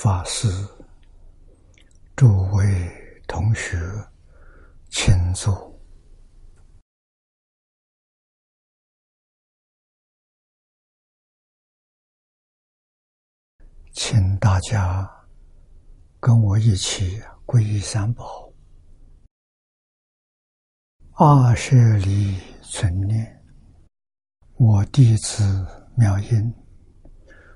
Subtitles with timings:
[0.00, 0.46] 法师、
[2.14, 2.64] 诸位
[3.26, 3.76] 同学，
[4.90, 5.76] 请坐，
[13.90, 15.04] 请大家
[16.20, 18.52] 跟我一起皈依三宝。
[21.14, 23.44] 二舍离存念，
[24.58, 26.54] 我弟子妙音。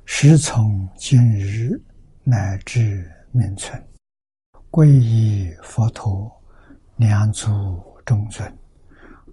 [0.05, 1.81] 时从今日
[2.25, 3.84] 乃至命存，
[4.70, 6.31] 皈依佛陀，
[6.97, 7.51] 两足
[8.06, 8.48] 中尊；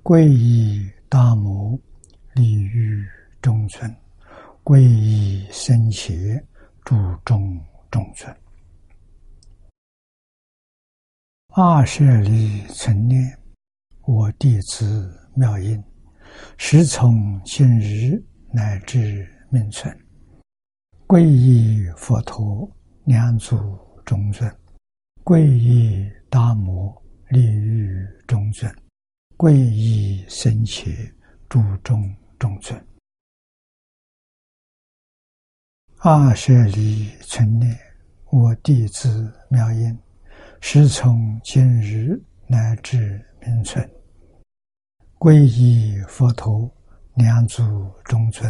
[0.01, 1.79] 皈依大摩，
[2.33, 3.05] 利欲
[3.43, 3.87] 中尊；
[4.63, 6.43] 皈依僧伽，
[6.83, 8.35] 注中中尊。
[11.49, 13.37] 二舍离存念，
[14.01, 15.83] 我弟子妙音，
[16.57, 18.19] 时从今日
[18.51, 19.95] 乃至命存。
[21.05, 22.69] 皈依佛陀，
[23.09, 23.57] 两祖
[24.05, 24.47] 中尊；
[25.23, 26.95] 皈依大摩，
[27.29, 28.71] 利欲中尊；
[29.35, 31.11] 皈依僧伽，
[31.49, 32.79] 注中中尊。
[35.97, 37.75] 二舍离存念，
[38.29, 39.97] 我弟子妙音，
[40.61, 43.89] 时从今日乃至明存。
[45.17, 46.71] 皈依佛陀，
[47.15, 48.47] 两祖中尊；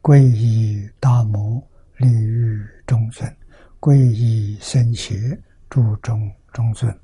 [0.00, 1.60] 皈依大摩。
[2.00, 3.28] 立于中尊，
[3.80, 5.40] 皈依僧伽，
[5.70, 7.00] 注中中尊。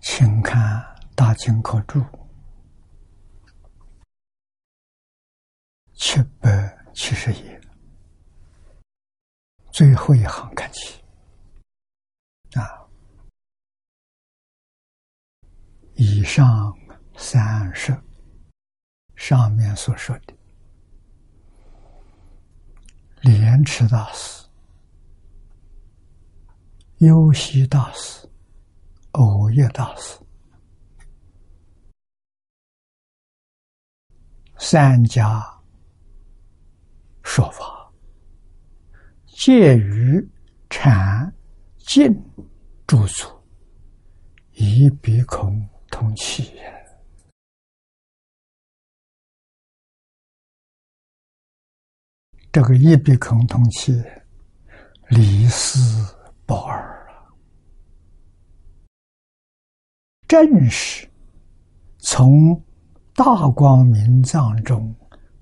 [0.00, 0.80] 请看
[1.14, 2.00] 《大经可注》
[5.92, 7.60] 七百七十页
[9.70, 11.04] 最后一行看起
[12.54, 12.66] 啊，
[15.94, 16.76] 以上
[17.16, 17.96] 三十
[19.14, 20.39] 上面所说的。
[23.20, 24.44] 莲池大师、
[26.98, 28.26] 优溪大师、
[29.12, 30.18] 藕叶大师
[34.56, 35.44] 三家
[37.22, 37.90] 说法，
[39.26, 40.26] 介于
[40.70, 41.30] 禅
[41.76, 42.10] 净
[42.86, 43.30] 住处，
[44.52, 46.52] 以鼻孔通气。
[52.52, 53.92] 这个一笔孔通气，
[55.08, 55.78] 离世
[56.44, 57.32] 不二了，
[60.26, 61.08] 正是
[61.98, 62.60] 从
[63.14, 64.92] 大光明藏中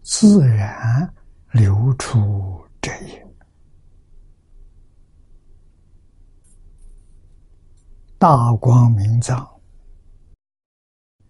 [0.02, 1.10] 自然
[1.52, 3.19] 流出这一
[8.19, 9.48] 大光明藏，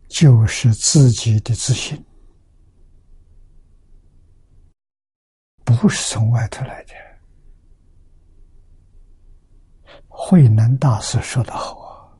[0.08, 2.04] 就是自己的自信。
[5.76, 6.94] 不是从外头来的。
[10.06, 12.10] 慧能大师说的好啊，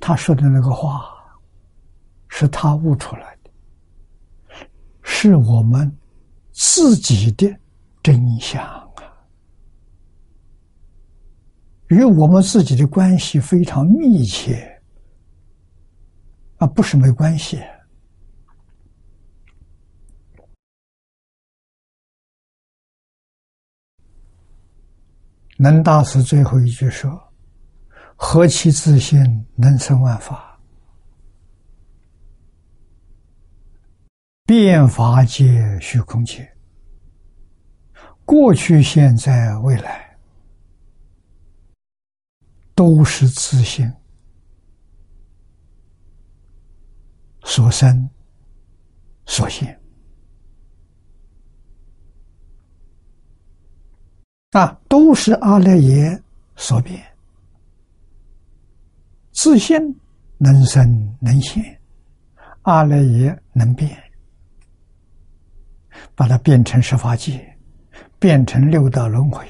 [0.00, 1.14] 他说的那个话，
[2.28, 3.50] 是他悟出来的，
[5.02, 5.96] 是我们
[6.50, 7.48] 自己的
[8.02, 8.84] 真相啊，
[11.88, 14.82] 与我们自己的关系非常密切，
[16.56, 17.62] 啊，不是没关系。
[25.58, 27.32] 能大师最后一句说
[28.14, 30.60] ：“何其自信，能生万法，
[34.44, 36.54] 变法界、虚空界，
[38.24, 40.18] 过去、现在、未来，
[42.74, 43.90] 都是自信
[47.44, 48.10] 所生
[49.24, 49.80] 所现。”
[54.56, 56.18] 啊，都是阿赖耶
[56.56, 57.04] 所变，
[59.32, 59.76] 自信
[60.38, 61.78] 能生能现，
[62.62, 63.94] 阿赖耶能变，
[66.14, 67.54] 把它变成十法界，
[68.18, 69.46] 变成六道轮回，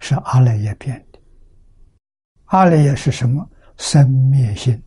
[0.00, 1.20] 是阿赖耶变的。
[2.46, 3.48] 阿赖耶是什么？
[3.76, 4.82] 生灭性、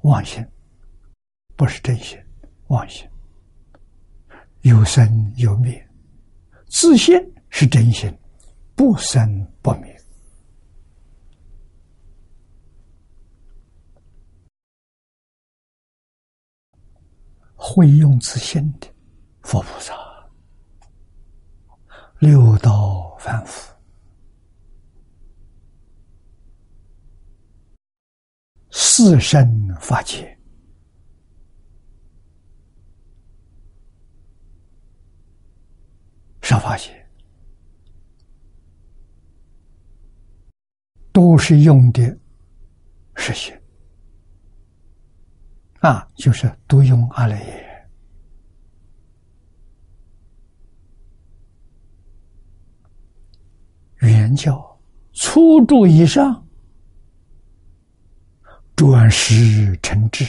[0.00, 0.44] 妄性，
[1.54, 2.18] 不是真心，
[2.66, 3.08] 妄性，
[4.62, 5.88] 有生有灭，
[6.66, 7.16] 自信。
[7.56, 8.12] 是真心，
[8.74, 9.96] 不生不灭。
[17.54, 18.88] 会用自信的
[19.42, 19.94] 佛菩萨，
[22.18, 23.72] 六道凡夫，
[28.72, 30.36] 四生法界，
[36.40, 37.03] 法界，
[41.14, 42.02] 都是用的
[43.14, 43.54] 实心
[45.78, 47.88] 啊，就是都用阿赖耶。
[53.98, 54.76] 原教
[55.12, 56.44] 初住以上，
[58.74, 60.26] 转识成智，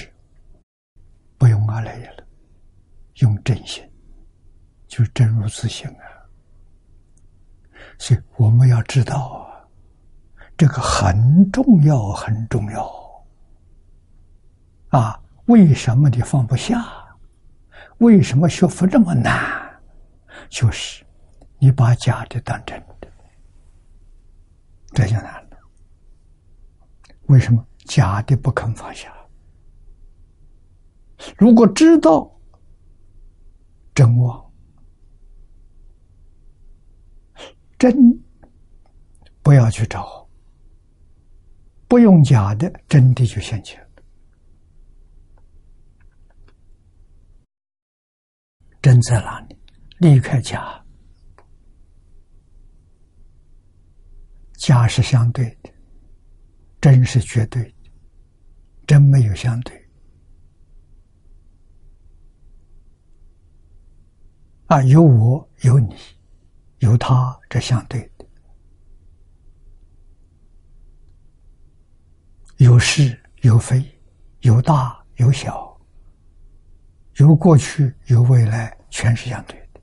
[1.39, 2.27] 不用阿赖耶了，
[3.15, 3.83] 用真心，
[4.87, 6.05] 就真如自性啊。
[7.97, 9.44] 所以我们要知道，
[10.57, 13.23] 这个很重要，很重要
[14.89, 15.21] 啊！
[15.47, 16.83] 为什么你放不下？
[17.99, 19.81] 为什么学佛这么难？
[20.49, 21.05] 就是
[21.59, 23.07] 你把假的当真的。
[24.93, 25.57] 这就难了。
[27.27, 29.13] 为什么假的不肯放下？
[31.37, 32.31] 如果知道
[33.93, 34.51] 真妄，
[37.77, 38.19] 真
[39.41, 40.24] 不要去找，
[41.87, 43.81] 不用假的，真的就现前。
[48.81, 49.57] 真在哪里？
[49.99, 50.83] 离开假。
[54.57, 55.71] 假是相对的，
[56.81, 57.91] 真是绝对的，
[58.87, 59.89] 真没有相对。
[64.67, 65.95] 啊，有我有你，
[66.79, 68.25] 有他，这相对的，
[72.65, 73.79] 有是有非，
[74.39, 75.79] 有大有小，
[77.17, 79.79] 有过去有未来，全是相对的，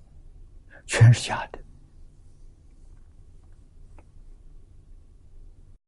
[0.86, 1.60] 全是假的。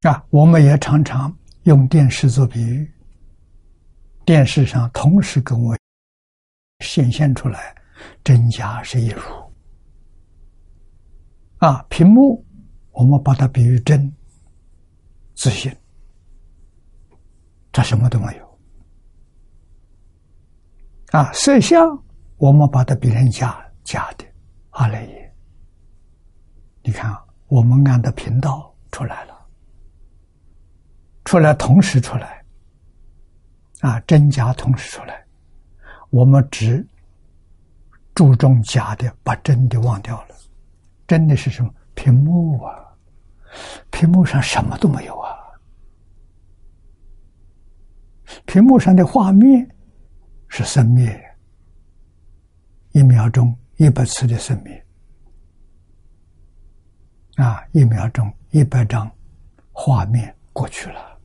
[0.09, 2.89] 啊，我们也常常用电视做比喻。
[4.25, 5.77] 电视上同时跟我
[6.79, 7.75] 显现出来，
[8.23, 9.21] 真假是一如。
[11.59, 12.47] 啊，屏幕
[12.93, 14.15] 我们把它比喻真
[15.35, 15.77] 自信，
[17.75, 18.59] 它什么都没有。
[21.11, 21.87] 啊，摄像
[22.37, 24.25] 我们把它比成假假的
[24.71, 25.35] 阿赖耶。
[26.83, 27.13] 你看，
[27.49, 29.35] 我们按的频道出来了。
[31.25, 32.45] 出来同时出来，
[33.81, 35.25] 啊，真假同时出来，
[36.11, 36.87] 我们只
[38.15, 40.37] 注重假的，把真的忘掉了。
[41.07, 41.75] 真的是什么？
[41.95, 42.75] 屏幕啊，
[43.91, 45.24] 屏幕上什么都没有啊。
[48.47, 49.69] 屏幕上的画面
[50.49, 51.37] 是生灭，
[52.93, 54.87] 一秒钟一百次的生灭，
[57.37, 59.11] 啊，一秒钟一百张
[59.73, 61.19] 画面过去了。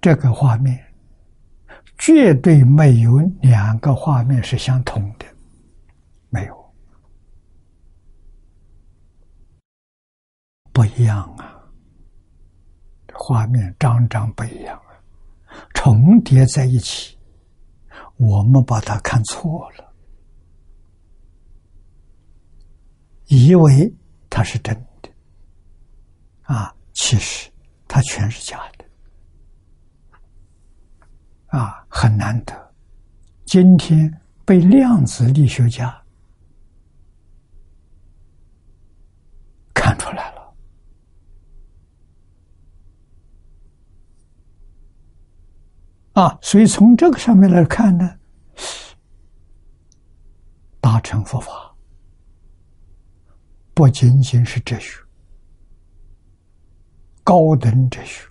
[0.00, 0.82] 这个画面
[1.98, 5.26] 绝对没有两个画面是相同的，
[6.30, 6.74] 没有，
[10.72, 11.60] 不一样啊！
[13.12, 14.80] 画面张张不一样，
[15.74, 17.18] 重叠在一起，
[18.16, 19.92] 我们把它看错了，
[23.26, 23.92] 以为
[24.28, 25.10] 它是真的，
[26.42, 27.50] 啊，其实
[27.88, 28.84] 它全是假的。
[31.46, 32.74] 啊，很难得，
[33.44, 36.00] 今天被量子力学家
[39.74, 40.54] 看出来了。
[46.12, 48.18] 啊，所以从这个上面来看呢，
[50.80, 51.74] 大乘佛法
[53.74, 55.00] 不仅仅是哲学，
[57.22, 58.28] 高等哲学。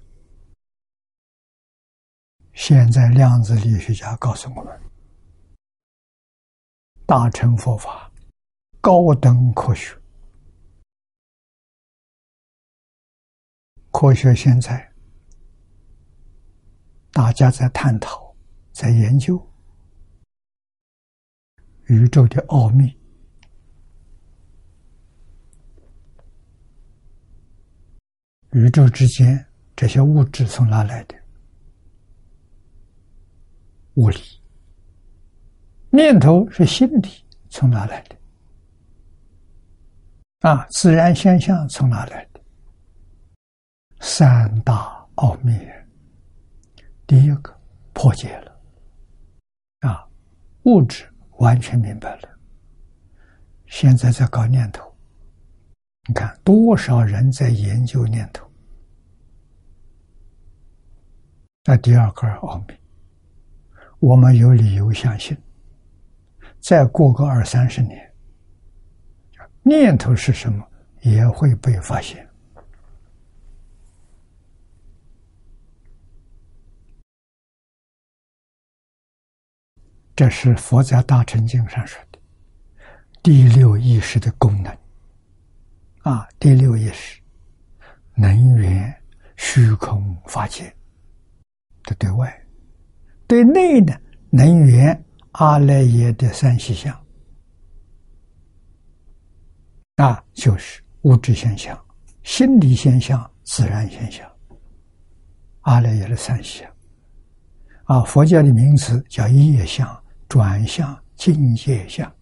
[2.54, 4.82] 现在量子力学家告诉我们，
[7.06, 8.12] 大乘佛法
[8.82, 9.98] 高等科学，
[13.92, 14.89] 科学现在
[17.20, 18.34] 大家在探讨，
[18.72, 19.38] 在研究
[21.88, 22.98] 宇宙的奥秘，
[28.52, 29.46] 宇宙之间
[29.76, 31.16] 这些物质从哪来的？
[33.96, 34.18] 物理
[35.90, 37.10] 念头是心理
[37.50, 38.16] 从哪来的？
[40.50, 42.40] 啊，自然现象从哪来的？
[44.00, 45.52] 三大奥秘，
[47.10, 47.60] 第一个
[47.92, 48.62] 破解了，
[49.80, 50.08] 啊，
[50.66, 52.30] 物质完全明白了。
[53.66, 54.96] 现在在搞念头，
[56.08, 58.48] 你看多少人在研究念头？
[61.64, 62.76] 那第二个奥秘。
[63.98, 65.36] 我们有理由相信，
[66.60, 68.14] 再过个二三十年，
[69.64, 70.64] 念头是什么，
[71.02, 72.29] 也会被发现。
[80.20, 82.20] 这是佛在《大乘经》上说的
[83.24, 84.78] 第六意识的功能。
[86.00, 87.22] 啊，第六意识
[88.16, 88.94] 能源
[89.38, 90.66] 虚空法界
[91.84, 92.38] 的对外，
[93.28, 93.98] 对内呢，
[94.30, 96.94] 能源阿赖耶的三细相。
[99.96, 101.82] 啊，就是物质现象、
[102.24, 104.30] 心理现象、自然现象。
[105.62, 106.70] 阿赖耶的三细相。
[107.86, 109.88] 啊，佛教的名词叫业相。
[110.30, 112.16] 转向境界相，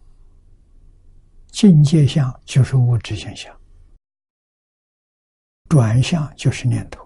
[1.47, 3.53] 境界相就是物质现象，
[5.67, 7.05] 转向就是念头。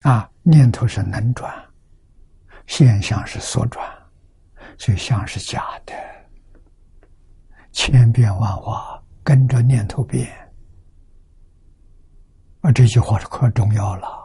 [0.00, 1.54] 啊，念头是能转，
[2.66, 3.88] 现象是所转，
[4.76, 5.94] 所以相是假的，
[7.70, 10.28] 千变万化跟着念头变。
[12.62, 14.19] 啊，这句话是可重要了。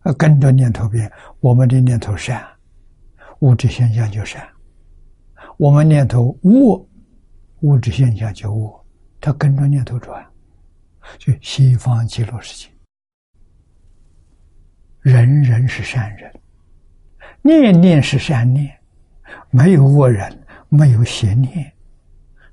[0.00, 2.46] 啊，跟着念头变，我们的念头善，
[3.40, 4.42] 物质现象就善；
[5.58, 6.88] 我们念头恶，
[7.60, 8.84] 物质现象就恶。
[9.20, 10.26] 它跟着念头转，
[11.18, 12.70] 就西方极乐世界，
[15.02, 16.32] 人人是善人，
[17.42, 18.74] 念念是善念，
[19.50, 21.70] 没有恶人，没有邪念，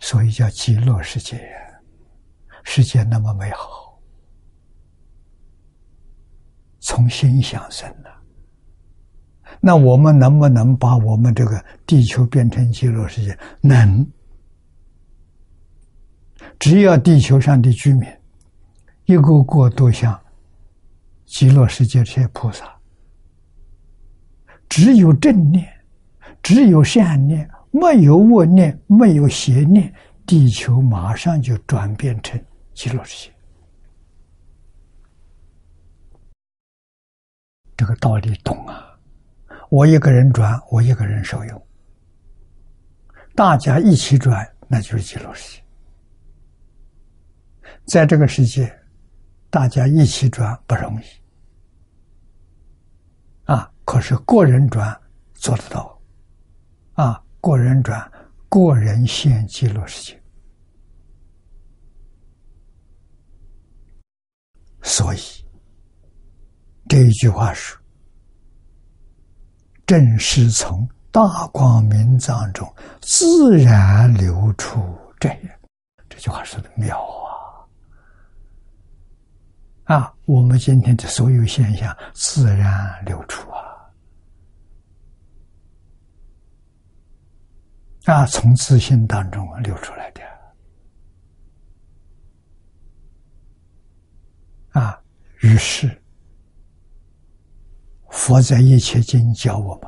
[0.02, 1.40] 所以叫极乐世界。
[2.66, 3.87] 世界那么美好。
[6.88, 8.10] 从心想生的，
[9.60, 13.38] 那我们能不能把我们这个地球变成极乐世界？
[13.60, 14.08] 能。
[16.58, 18.08] 只要地球上的居民
[19.04, 20.18] 一个个都像
[21.26, 22.66] 极乐世界这些菩萨，
[24.70, 25.68] 只有正念，
[26.42, 29.94] 只有善念，没有恶念，没有邪念，
[30.26, 32.42] 地球马上就转变成
[32.74, 33.37] 极乐世界。
[37.78, 38.98] 这个道理懂啊！
[39.70, 41.56] 我一个人转，我一个人受用；
[43.36, 45.64] 大家一起转，那就是极乐世界。
[47.86, 48.76] 在这个世界，
[49.52, 51.06] 大家一起转不容易
[53.46, 53.72] 啊！
[53.86, 55.00] 可是个人转
[55.36, 56.02] 做得到
[56.94, 57.24] 啊！
[57.40, 58.12] 个人转，
[58.50, 60.20] 个人现极乐世界。
[64.82, 65.47] 所以。
[66.88, 67.76] 这一句话是
[69.86, 74.80] ：“正是从大光明藏中自然流出
[75.20, 75.60] 这也。”
[76.10, 76.98] 这句话说的妙
[79.86, 79.96] 啊！
[79.96, 83.60] 啊，我们今天的所有现象自然流出啊！
[88.06, 90.22] 啊，从自信当中流出来的
[94.72, 94.98] 啊，
[95.42, 96.02] 于是。
[98.18, 99.88] 佛在一切经教我们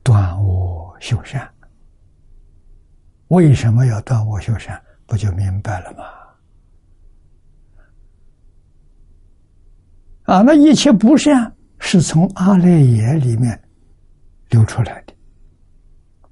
[0.00, 1.46] 断恶修善，
[3.28, 4.80] 为什么要断恶修善？
[5.06, 6.04] 不就明白了吗？
[10.22, 13.60] 啊，那一切不善是从阿赖耶里面
[14.50, 15.12] 流出来的，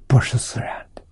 [0.07, 1.03] 不是自然的。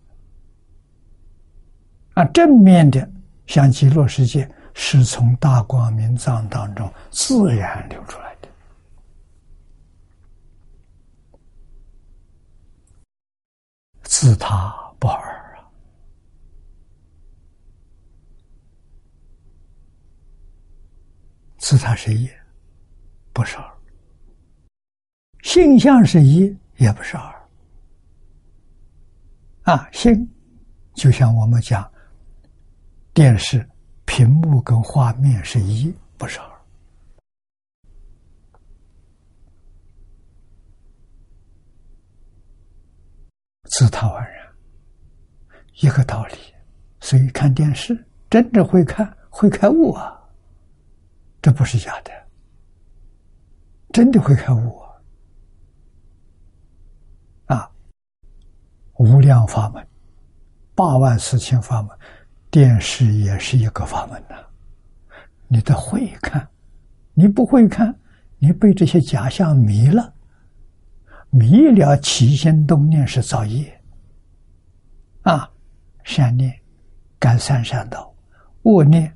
[2.15, 3.11] 啊，正面的
[3.49, 8.34] 像极乐世界是从大光明藏当中自然流出来。
[14.05, 15.69] 自他不二啊！
[21.59, 22.31] 自他是一，
[23.33, 23.65] 不是二；
[25.43, 27.49] 性相是一，也不是二。
[29.63, 30.31] 啊，性
[30.95, 31.91] 就像我们讲
[33.13, 33.67] 电视
[34.05, 36.54] 屏幕跟画面是一，不是二。
[43.77, 44.41] 自他万人，
[45.81, 46.37] 一个道理。
[47.01, 50.17] 所以看电视，真的会看，会开悟啊！
[51.43, 52.13] 这不是假的，
[53.93, 54.79] 真的会开悟
[57.47, 57.57] 啊！
[57.57, 57.71] 啊，
[58.95, 59.85] 无量法门，
[60.77, 61.99] 八万四千法门，
[62.53, 64.37] 电视也是一个法门呐。
[65.49, 66.49] 你得会看，
[67.13, 67.93] 你不会看，
[68.39, 70.14] 你被这些假象迷了。
[71.37, 73.83] 迷了起心动念是造业，
[75.23, 75.51] 啊，
[76.05, 76.57] 善念
[77.19, 78.15] 感三善道，
[78.63, 79.13] 恶念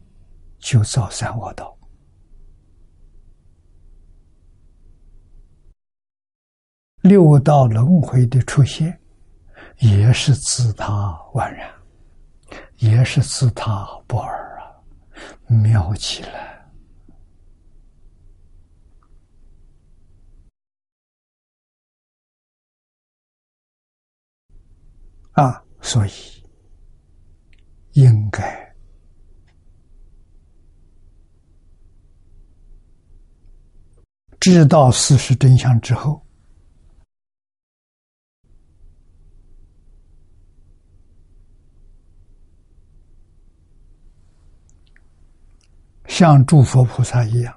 [0.58, 1.78] 就造三恶道。
[7.02, 8.98] 六道轮回的出现，
[9.78, 11.70] 也是自他宛然，
[12.78, 14.74] 也是自他不二啊，
[15.46, 16.57] 妙极了
[25.38, 25.62] 啊！
[25.80, 26.10] 所以
[27.92, 28.74] 应该。
[34.40, 36.24] 知道事实真相之后，
[46.06, 47.56] 像诸佛菩萨一样，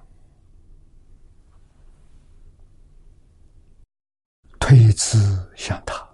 [4.60, 5.18] 推之
[5.56, 6.11] 向他，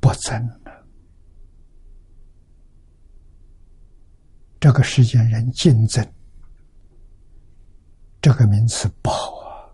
[0.00, 0.86] 不争了。
[4.58, 6.06] 这个世间人竞争。
[8.22, 9.72] 这个名词不好啊！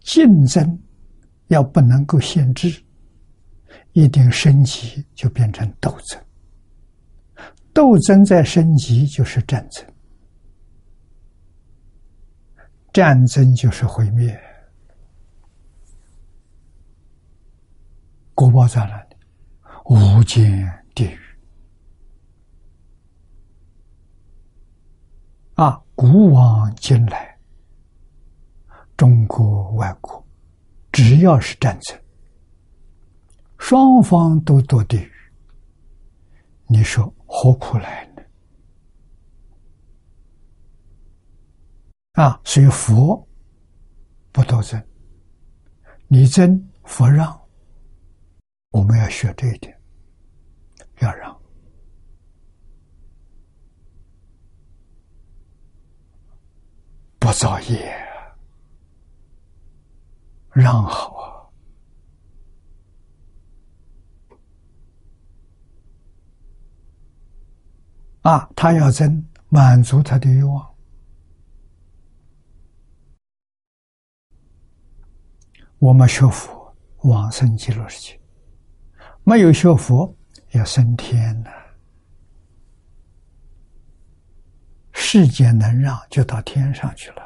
[0.00, 0.82] 竞争
[1.48, 2.82] 要不能够限制，
[3.92, 6.18] 一定升级就变成斗争，
[7.74, 9.86] 斗争再升级就是战争，
[12.94, 14.40] 战争就是毁灭，
[18.40, 19.16] 国宝在哪里？
[19.84, 21.18] 无间地狱
[25.56, 25.78] 啊！
[25.94, 27.38] 古往今来，
[28.96, 30.26] 中国、外国，
[30.90, 32.00] 只要是战争，
[33.58, 35.12] 双方都堕地狱。
[36.66, 38.22] 你说何苦来呢？
[42.12, 43.28] 啊，所以佛
[44.32, 44.82] 不斗争，
[46.08, 47.38] 你争佛让，
[48.70, 49.80] 我们要学这一点，
[51.00, 51.40] 要让。
[57.18, 57.94] 不造业，
[60.52, 61.52] 让好
[68.22, 68.32] 啊！
[68.32, 70.74] 啊，他要争，满足他的欲望。
[75.78, 78.19] 我们学佛往生极乐世界，
[79.24, 80.14] 没有学佛
[80.50, 81.50] 要升天呐。
[84.92, 87.22] 世间能让，就到天上去了。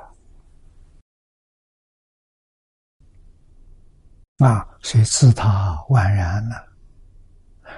[4.38, 6.56] 啊，所以自他宛然呢，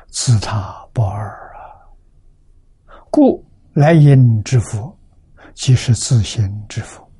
[0.08, 1.60] 自他不二啊。
[3.10, 4.96] 故来因之佛，
[5.54, 7.10] 即是自心之佛。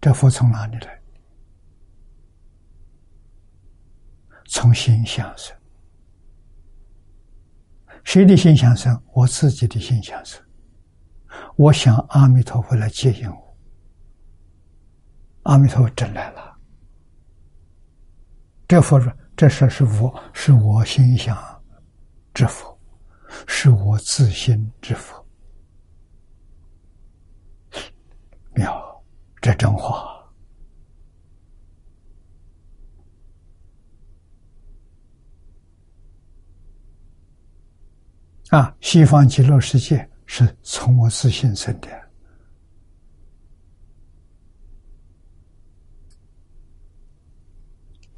[0.00, 1.01] 这佛从哪里来？
[4.52, 5.56] 从心想生。
[8.04, 9.02] 谁的心想生？
[9.14, 10.44] 我自己的心想生。
[11.56, 13.56] 我想阿弥陀佛来接引我，
[15.44, 16.54] 阿弥陀佛真来了。
[18.68, 21.34] 这佛说：“这事是我是我心想
[22.34, 22.78] 之佛，
[23.46, 25.26] 是我自心之佛。”
[28.52, 29.02] 妙，
[29.40, 30.11] 这真话。
[38.52, 41.88] 啊，西方极乐世界是从我自心生的。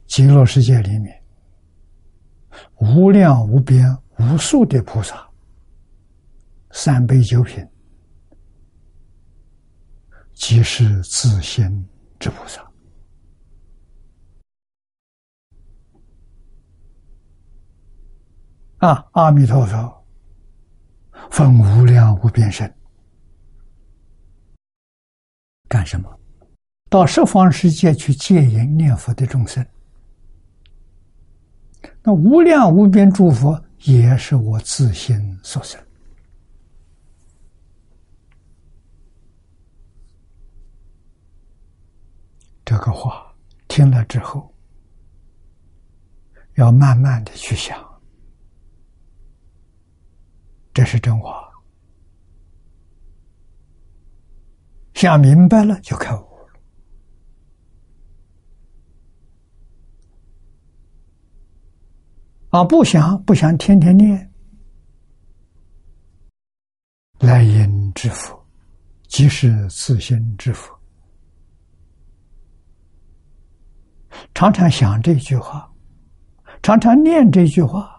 [0.09, 1.23] 极乐世界里面，
[2.81, 5.25] 无量无边无数的菩萨，
[6.73, 7.65] 三杯九品，
[10.33, 12.61] 即是自心之菩萨。
[18.79, 20.04] 啊，阿弥陀佛。
[21.35, 22.73] 分无量无边身，
[25.69, 26.09] 干什么？
[26.89, 29.67] 到十方世界去戒淫念佛的众生。
[32.05, 35.85] 那无量无边诸佛也是我自心所生。
[42.65, 43.35] 这个话
[43.67, 44.55] 听了之后，
[46.55, 47.84] 要慢慢的去想。
[50.75, 51.49] 这是真话，
[54.95, 56.61] 想明白了就开悟了。
[62.51, 64.33] 啊，不想不想，天天念，
[67.21, 68.37] 来因之福，
[69.07, 70.75] 即是自心之福。
[74.35, 75.73] 常常想这句话，
[76.65, 77.94] 常常念这句话。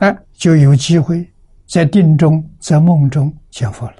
[0.00, 1.30] 哎，就有机会
[1.66, 3.96] 在定中、在梦中见佛了。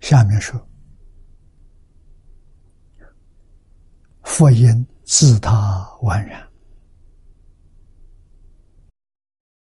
[0.00, 0.58] 下面说，
[4.22, 5.50] 佛音自他
[6.02, 6.48] 宛然，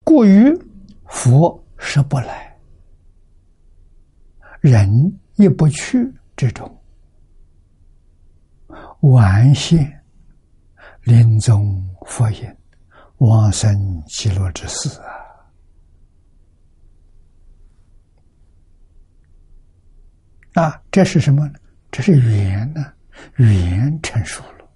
[0.04, 0.54] 故于
[1.06, 2.54] 佛是不来，
[4.60, 6.82] 人也不去，这种
[9.00, 10.02] 完现
[11.02, 12.56] 临终佛言
[13.18, 15.12] 往生极乐之事啊。
[20.62, 21.58] 啊，这是什么呢？
[21.90, 22.82] 这是缘呢，
[23.36, 24.68] 缘成熟了。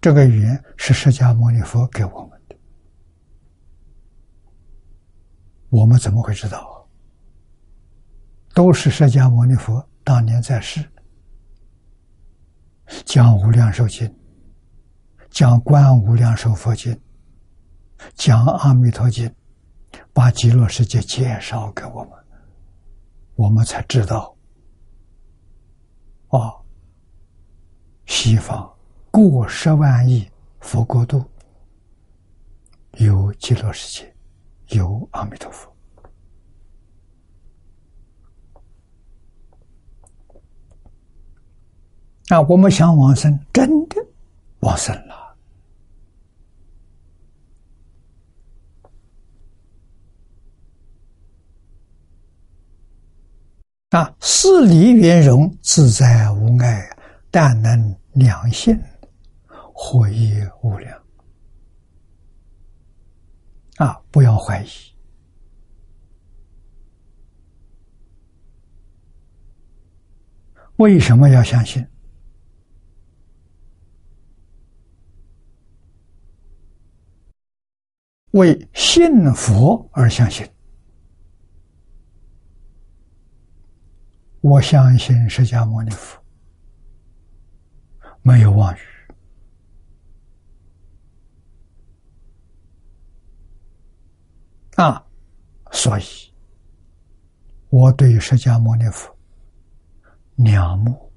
[0.00, 2.56] 这个缘是释迦牟尼佛给我们的，
[5.70, 6.77] 我们怎么会知道？
[8.58, 10.84] 都是释迦牟尼佛当年在世，
[13.04, 14.04] 讲《无量寿经》，
[15.30, 16.92] 讲《观无量寿佛经》，
[18.16, 19.28] 讲《阿弥陀经》，
[20.12, 22.10] 把极乐世界介绍给我们。
[23.36, 24.36] 我们才知道，
[26.26, 26.50] 啊，
[28.06, 28.68] 西方
[29.12, 31.24] 过十万亿佛国度
[32.94, 35.72] 有极乐世界，有阿弥陀佛。
[42.28, 43.96] 啊，我们想往生，真的
[44.60, 45.36] 往生了。
[53.90, 56.94] 啊，四离圆融，自在无碍，
[57.30, 58.78] 但能两性，
[59.72, 61.02] 获益无量。
[63.76, 64.68] 啊，不要怀疑。
[70.76, 71.86] 为什么要相信？
[78.38, 80.48] 为信佛而相信。
[84.40, 86.16] 我相信释迦牟尼佛
[88.22, 88.78] 没有妄语
[94.76, 95.04] 啊，
[95.72, 96.02] 所以
[97.68, 99.12] 我对释迦牟尼佛
[100.36, 101.12] 仰慕、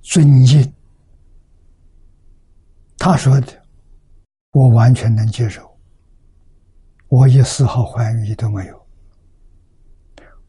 [0.00, 0.72] 尊敬。
[2.96, 3.61] 他说的，
[4.52, 5.78] 我完全能接受，
[7.08, 8.86] 我一丝毫怀疑都没有。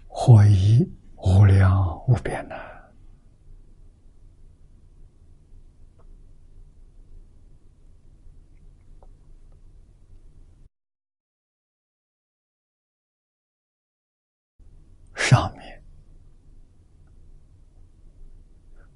[0.08, 2.56] 获益无量无边呐！
[15.16, 15.82] 上面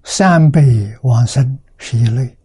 [0.04, 2.37] 三辈往生是一类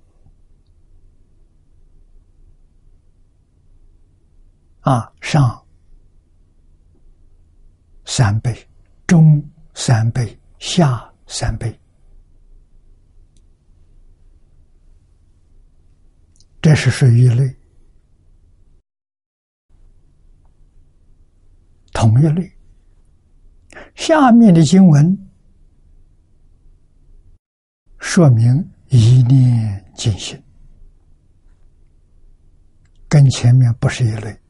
[4.83, 5.59] 啊，上。
[8.05, 8.69] 三倍，
[9.07, 9.43] 中
[9.75, 11.81] 三倍，下三倍，
[16.61, 17.57] 这是属于一类，
[21.93, 22.53] 同一类。
[23.95, 25.17] 下面的经文
[27.99, 30.43] 说明一念尽心，
[33.09, 34.42] 跟前面不是一类。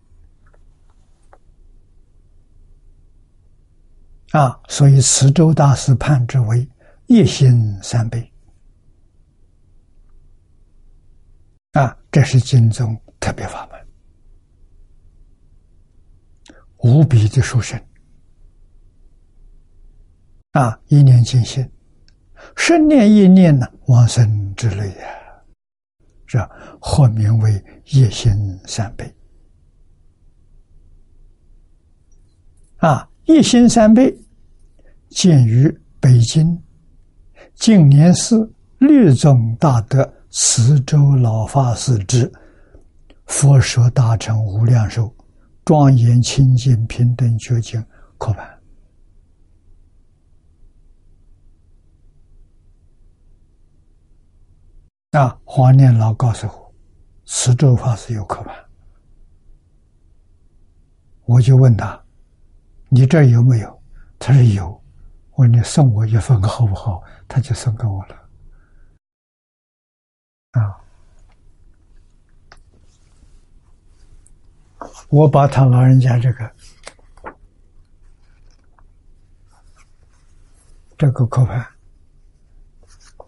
[4.32, 6.66] 啊，所以慈州大师判之为
[7.06, 8.32] 一心三倍。
[11.72, 13.86] 啊，这是经中特别法门，
[16.78, 17.78] 无比的殊胜。
[20.52, 21.70] 啊，一念尽心，
[22.56, 25.06] 十念一念呢，往生之类呀，
[26.26, 26.38] 是
[26.80, 28.32] 或名为一心
[28.64, 29.14] 三倍。
[32.78, 33.06] 啊。
[33.24, 34.12] 一心三倍，
[35.08, 35.68] 见于
[36.00, 36.60] 北京
[37.54, 42.26] 净年寺律宗大德慈州老法师之
[43.26, 45.14] 《佛说大乘无量寿
[45.64, 47.80] 庄严清净平等觉经》
[48.18, 48.44] 课本。
[55.22, 56.74] 啊，黄念老告诉我，
[57.26, 58.52] 慈州法师有课本，
[61.26, 62.01] 我就问他。
[62.94, 63.82] 你这有没有？
[64.18, 64.70] 他说有。
[65.30, 67.02] 我说你送我一份好不好？
[67.26, 68.28] 他就送给我了。
[70.50, 70.76] 啊，
[75.08, 76.54] 我把他老人家这个
[80.98, 81.66] 这个课盘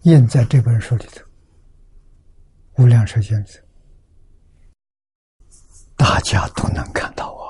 [0.03, 1.23] 印在这本书里头，
[2.75, 3.61] 《无量寿经》里头，
[5.97, 7.44] 大家都能看到啊！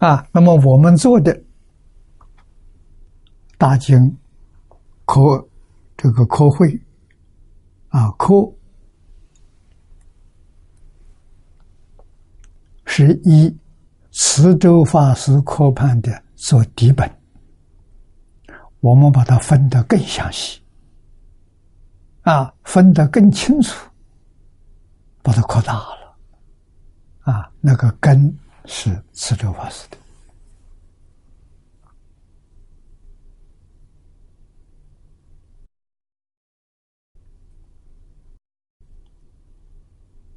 [0.00, 1.40] 啊，那么我们做的
[3.56, 4.16] 大经
[5.04, 5.48] 科
[5.96, 6.78] 这个科会
[7.88, 8.52] 啊科。
[12.92, 13.56] 是以
[14.10, 17.08] 慈州法师科判的做底本，
[18.80, 20.60] 我们把它分得更详细，
[22.22, 23.88] 啊，分得更清楚，
[25.22, 26.16] 把它扩大了，
[27.20, 28.36] 啊，那个根
[28.72, 29.98] 是慈州法师的，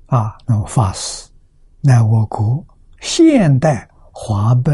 [0.08, 1.30] 啊，那么法师。
[1.82, 2.66] 乃我国
[3.02, 4.74] 现代华北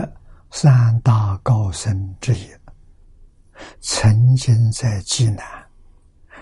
[0.51, 2.47] 三大高僧之一，
[3.81, 5.43] 曾经在济南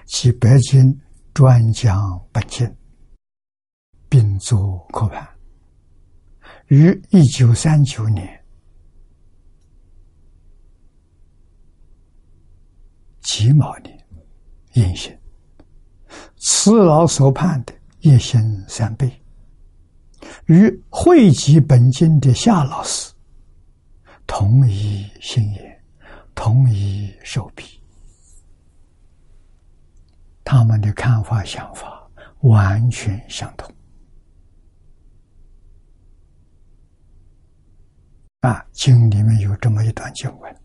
[0.06, 0.96] 及北京
[1.34, 2.72] 专讲本经，
[4.08, 5.37] 并作课判。
[6.68, 8.44] 于一九三九年
[13.22, 14.06] 己卯年
[14.74, 15.18] 应行，
[16.38, 19.12] 此老所判的一心三倍。
[20.48, 23.14] 与汇集本经的夏老师
[24.26, 25.84] 同一心言，
[26.36, 27.82] 同一手笔，
[30.44, 32.10] 他们的看法想法
[32.42, 33.74] 完全相同。
[38.48, 40.56] 啊，经里面有这么一段经文：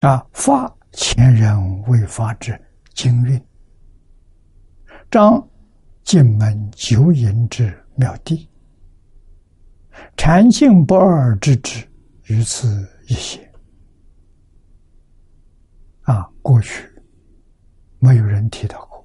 [0.00, 2.60] 啊，发前人未发之
[2.92, 3.42] 经韵。
[5.10, 5.42] 张
[6.04, 8.46] 进门九隐之妙谛，
[10.18, 11.88] 禅性不二之智，
[12.24, 13.50] 于此一些。
[16.02, 16.86] 啊，过去
[17.98, 18.98] 没有人提到过。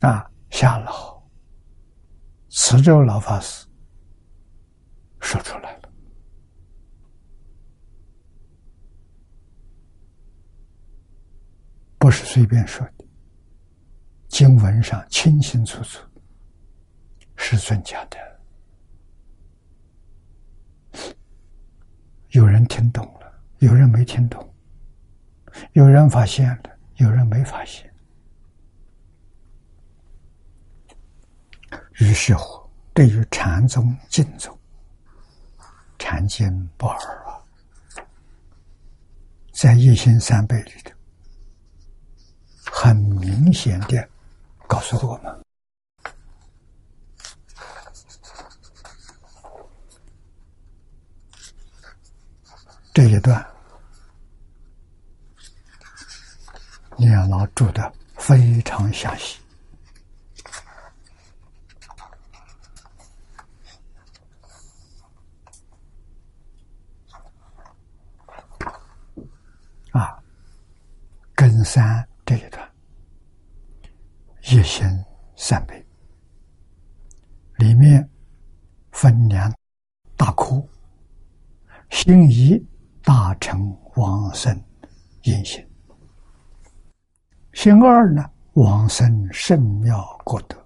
[0.00, 1.22] 啊，夏老、
[2.50, 3.66] 慈州老法师。
[5.20, 5.92] 说出来了，
[11.98, 13.04] 不是随便说的，
[14.28, 16.00] 经文上清清楚楚，
[17.36, 18.16] 是尊家的。
[22.30, 24.54] 有人听懂了，有人没听懂，
[25.72, 27.92] 有人发现了，有人没发现。
[31.98, 32.62] 于是乎，
[32.94, 34.56] 对于禅宗、净宗。
[35.98, 37.42] 禅经不二啊，
[39.52, 40.92] 在一心三辈里头，
[42.70, 44.08] 很明显的
[44.68, 45.44] 告诉我们
[52.94, 53.44] 这一段，
[56.96, 59.40] 念老注的非常详细。
[71.64, 72.70] 三这一段，
[74.42, 74.86] 一心
[75.36, 75.86] 三倍，
[77.56, 78.08] 里面
[78.92, 79.52] 分两
[80.16, 80.68] 大窟，
[81.90, 82.58] 心一
[83.02, 84.54] 大成往生
[85.22, 85.66] 因心，
[87.52, 90.56] 心二呢往生圣妙果德。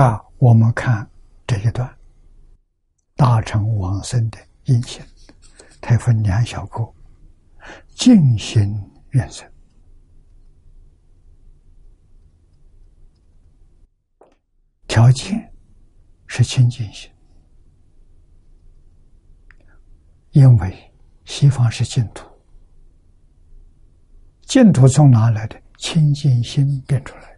[0.00, 1.08] 啊，我们看
[1.46, 1.97] 这一段。
[3.18, 5.04] 大成往生的因行，
[5.80, 6.88] 它分两小个：
[7.96, 8.72] 静心
[9.10, 9.44] 愿生，
[14.86, 15.52] 条件
[16.28, 17.10] 是清净心，
[20.30, 20.92] 因为
[21.24, 22.24] 西方是净土，
[24.42, 25.60] 净土从哪来的？
[25.76, 27.36] 清净心变出来。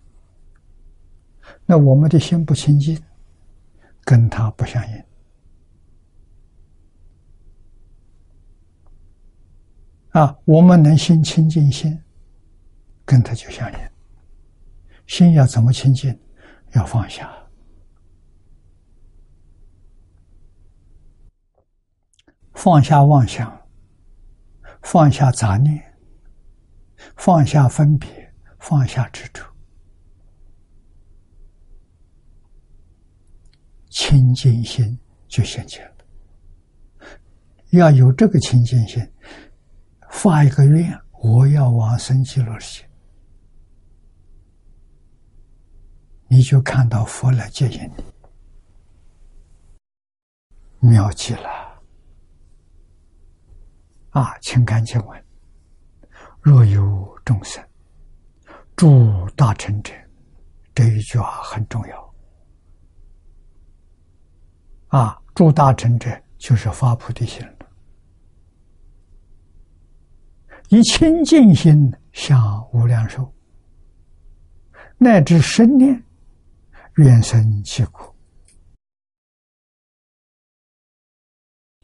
[1.64, 3.02] 那我们的心不清净，
[4.04, 5.09] 跟它不相应。
[10.10, 11.96] 啊，我们能心清净心，
[13.04, 13.78] 跟他就相应。
[15.06, 16.16] 心要怎么清净？
[16.74, 17.28] 要放下，
[22.52, 23.60] 放下妄想，
[24.82, 25.82] 放下杂念，
[27.16, 29.44] 放下分别，放下执着，
[33.88, 34.96] 清净心
[35.26, 35.94] 就现前了。
[37.70, 39.04] 要有这个清净心，
[40.10, 42.90] 发一个愿，我要往生极乐世界，
[46.28, 47.90] 你就看到佛来接引
[50.80, 51.48] 你，妙极了。
[54.10, 55.24] 啊，请看经文：
[56.40, 57.64] 若有众生
[58.76, 59.92] 住大成者，
[60.74, 62.14] 这一句话很重要。
[64.88, 67.46] 啊，住大成者就是发菩提心。
[70.70, 73.34] 以清净心向无量寿，
[74.98, 76.00] 乃至生念，
[76.98, 78.14] 愿生其苦，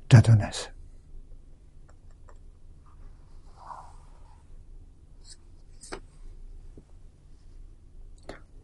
[0.08, 0.68] 这都乃是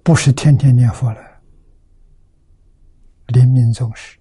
[0.05, 1.21] 不是天天念佛了。
[3.27, 4.17] 临命终时，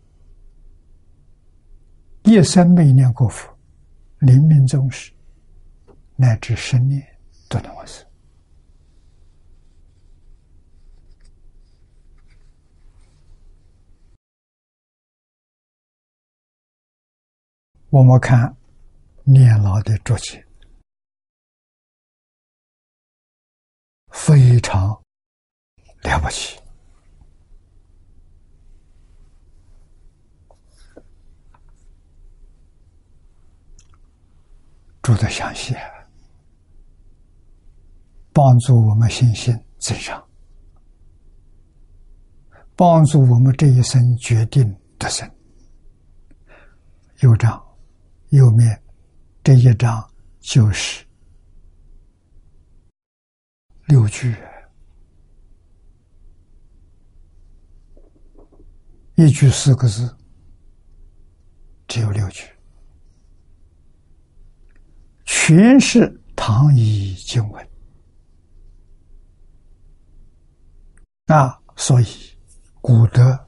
[2.23, 3.55] 一生没念过佛，
[4.17, 5.11] 临命终时。
[6.21, 8.05] 乃至生念都能完事。
[17.89, 18.55] 我们看
[19.23, 20.45] 年老的竹简，
[24.11, 24.89] 非常
[26.03, 26.61] 了不起，
[35.01, 35.73] 住的详细。
[35.73, 36.00] 啊
[38.33, 40.23] 帮助我们信心增长，
[42.75, 45.29] 帮助我们这一生决定得胜。
[47.19, 47.61] 右章
[48.29, 48.81] 右面
[49.43, 51.05] 这一章就是
[53.85, 54.35] 六句，
[59.15, 60.15] 一句四个字，
[61.87, 62.45] 只有六句，
[65.25, 67.70] 全是唐译经文。
[71.31, 72.05] 啊，所以
[72.81, 73.39] 古德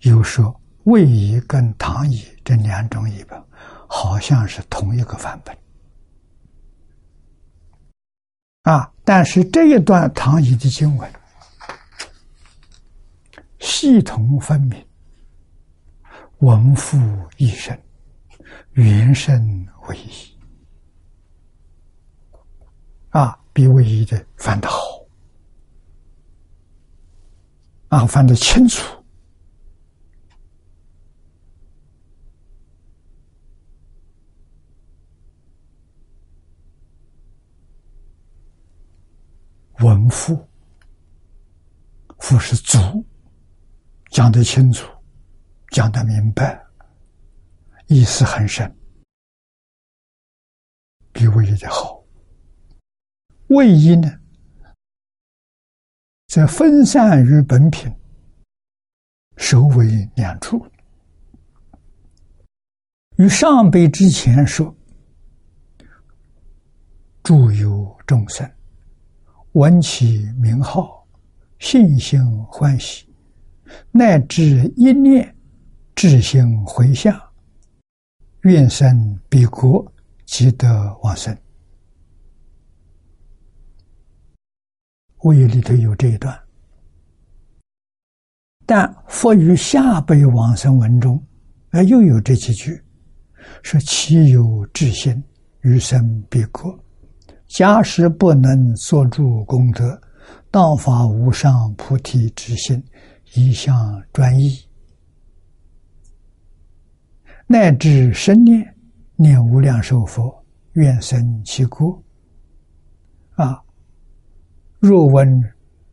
[0.00, 3.40] 有说魏译跟唐译这两种译本
[3.88, 5.56] 好像是同一个范本
[8.62, 11.12] 啊，但是这一段唐译的经文
[13.60, 14.84] 系统分明，
[16.38, 16.98] 文复
[17.36, 17.80] 一生，
[18.72, 20.10] 原声为一
[23.10, 25.01] 啊，比魏译的翻得好。
[27.92, 29.04] 啊，翻得清楚，
[39.80, 40.48] 文赋，
[42.18, 43.04] 赋是足，
[44.08, 44.90] 讲得清楚，
[45.68, 46.64] 讲得明白，
[47.88, 48.74] 意思很深，
[51.12, 52.02] 比魏译的好。
[53.48, 54.21] 魏译呢？
[56.32, 57.94] 则分散于本品，
[59.36, 60.66] 首尾两处。
[63.18, 64.74] 于上辈之前说，
[67.22, 68.50] 诸有众生
[69.52, 71.06] 闻其名号，
[71.58, 73.06] 信心欢喜，
[73.90, 75.36] 乃至一念
[75.94, 77.14] 至心回向，
[78.44, 79.86] 愿生彼国，
[80.24, 81.36] 即得往生。
[85.22, 86.36] 胃里头有这一段，
[88.66, 91.22] 但佛于下辈往生文中，
[91.70, 92.82] 啊，又有这几句，
[93.62, 95.22] 说：“其有至心，
[95.60, 96.76] 余生必过。
[97.46, 100.00] 假使不能作诸功德，
[100.50, 102.82] 道法无上菩提之心，
[103.34, 104.58] 一向专一，
[107.46, 108.74] 乃至生念
[109.14, 112.02] 念无量寿佛，愿生其国。”
[113.36, 113.62] 啊。
[114.82, 115.40] 若闻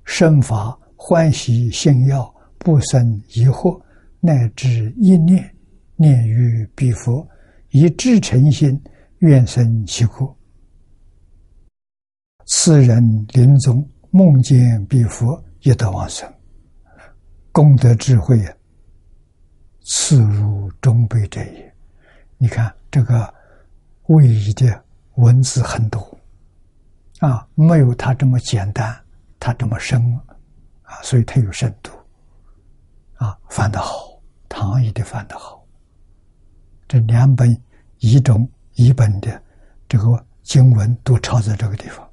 [0.03, 2.27] 身法欢喜信要
[2.57, 3.79] 不生疑惑，
[4.19, 5.47] 乃至一念
[5.95, 7.25] 念于彼佛，
[7.69, 8.81] 以至诚心
[9.19, 10.35] 愿生其国。
[12.47, 12.99] 此人
[13.31, 16.27] 临终梦见彼佛，亦得往生。
[17.51, 18.57] 功德智慧啊，
[19.85, 21.75] 次如中辈者也。
[22.39, 23.31] 你看这个
[24.07, 24.83] 位移的
[25.17, 26.18] 文字很多。
[27.19, 29.05] 啊，没有它这么简单，
[29.39, 30.01] 它这么深，
[30.83, 31.91] 啊，所以它有深度，
[33.15, 35.65] 啊，翻的好，唐译的翻的好，
[36.87, 37.61] 这两本
[37.97, 39.43] 一种一本的
[39.89, 42.09] 这个经文都抄在这个地方，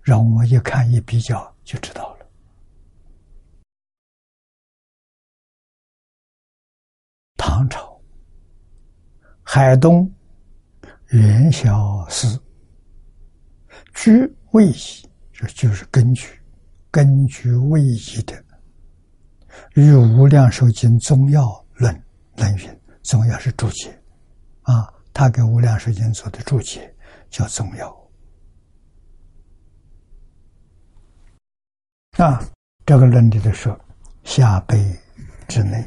[0.00, 2.26] 让我们一看一比较就知道了。
[7.36, 8.00] 唐朝，
[9.42, 10.08] 海东
[11.08, 12.40] 元宵寺。
[14.00, 14.12] 居
[14.52, 16.28] 位移，这就是根据
[16.88, 18.44] 根据位移的。
[19.74, 21.42] 与《无量寿经》宗要
[21.74, 21.92] 论
[22.36, 23.90] 论云，宗要是注解
[24.62, 26.94] 啊，他给《无量寿经》做的注解
[27.28, 28.10] 叫宗要
[32.18, 32.40] 啊。
[32.86, 33.76] 这个论里的说，
[34.22, 34.78] 下辈
[35.48, 35.84] 之内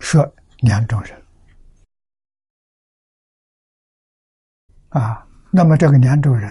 [0.00, 1.22] 说两种人
[4.88, 5.27] 啊，
[5.58, 6.48] 那么这个两种人。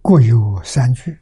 [0.00, 1.18] 各有三句：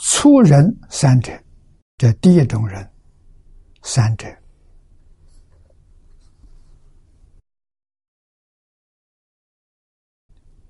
[0.00, 1.38] 粗人三者，
[1.98, 2.82] 这第一种人；
[3.82, 4.26] 三者，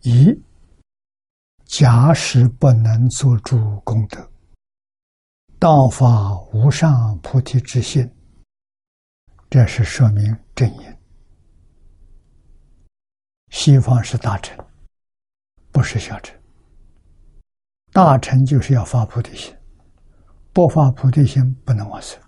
[0.03, 0.37] 一
[1.67, 4.29] 假使不能做主功德，
[5.61, 8.11] 道法无上菩提之心，
[9.51, 10.97] 这是说明正因。
[13.51, 14.57] 西方是大臣。
[15.73, 16.35] 不是小乘，
[17.93, 19.55] 大乘就是要发菩提心，
[20.51, 22.19] 不发菩提心不能往生。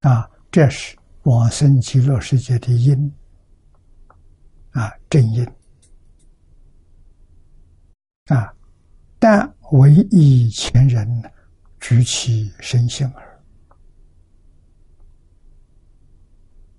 [0.00, 3.10] 啊，这是往生极乐世界的因，
[4.72, 5.50] 啊，正因。
[8.26, 8.54] 啊，
[9.18, 11.08] 但唯一前人
[11.80, 13.27] 举起身性耳。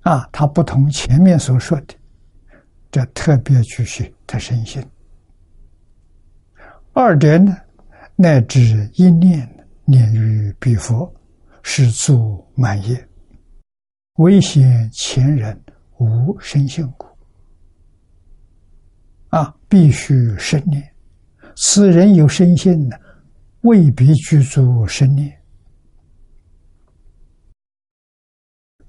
[0.10, 1.94] 啊，他不同前面所说的，
[2.90, 4.84] 这特别举起他身心。
[6.94, 7.56] 二者呢，
[8.16, 9.48] 乃至一念
[9.86, 11.14] 念于彼佛，
[11.62, 13.08] 是足满业，
[14.16, 15.56] 唯显前人
[16.00, 17.06] 无生性故。
[19.28, 20.84] 啊，必须生念。
[21.56, 22.98] 此人有生性呢，
[23.62, 25.32] 未必具足生念。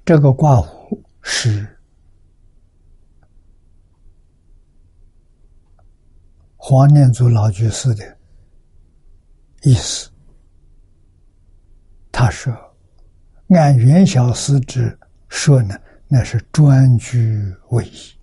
[0.02, 1.76] 这个卦弧是。
[6.62, 8.18] 黄念祖老居士的
[9.62, 10.10] 意思，
[12.12, 12.54] 他说
[13.48, 14.96] ：“按元小师之
[15.28, 15.74] 说呢，
[16.06, 18.14] 那是专居位移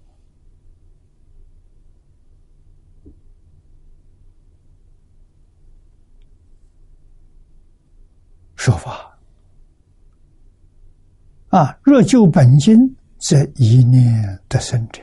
[8.55, 9.16] 说法
[11.57, 11.79] 啊。
[11.83, 15.01] 若就本经，则一念得生者。”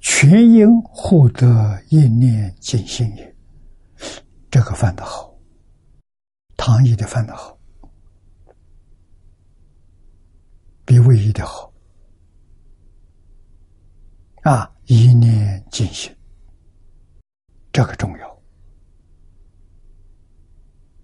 [0.00, 3.36] 全因获得一念尽心也，
[4.50, 5.32] 这个翻的好，
[6.56, 7.56] 唐译的翻的好，
[10.84, 11.72] 比魏译的好。
[14.42, 16.14] 啊，一念尽心，
[17.72, 18.42] 这个重要。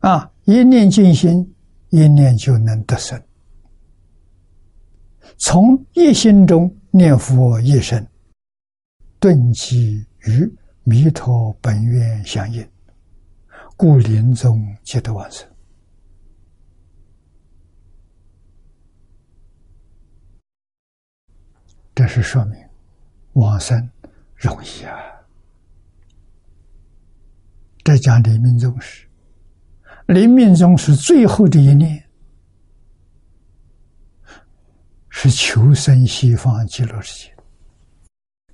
[0.01, 1.55] 啊，一念尽心，
[1.91, 3.21] 一念就能得生。
[5.39, 8.07] 从一心中念佛一生。
[9.19, 10.53] 顿机与
[10.83, 12.69] 弥陀本愿相应，
[13.77, 15.49] 故临终皆得往生。
[21.95, 22.59] 这是说明
[23.35, 23.89] 往生
[24.35, 24.99] 容易啊！
[27.85, 29.07] 这讲临命终时，
[30.07, 32.05] 临命终时最后这一念，
[35.15, 37.37] 是求生西方极乐世界。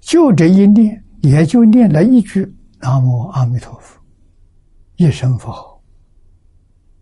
[0.00, 2.52] 就这一念，也就念了一句
[2.82, 3.98] “南无阿弥陀佛”，
[4.96, 5.80] 一声佛号，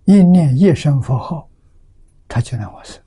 [0.04, 1.48] 一念一声佛号，
[2.28, 3.02] 他就能往生。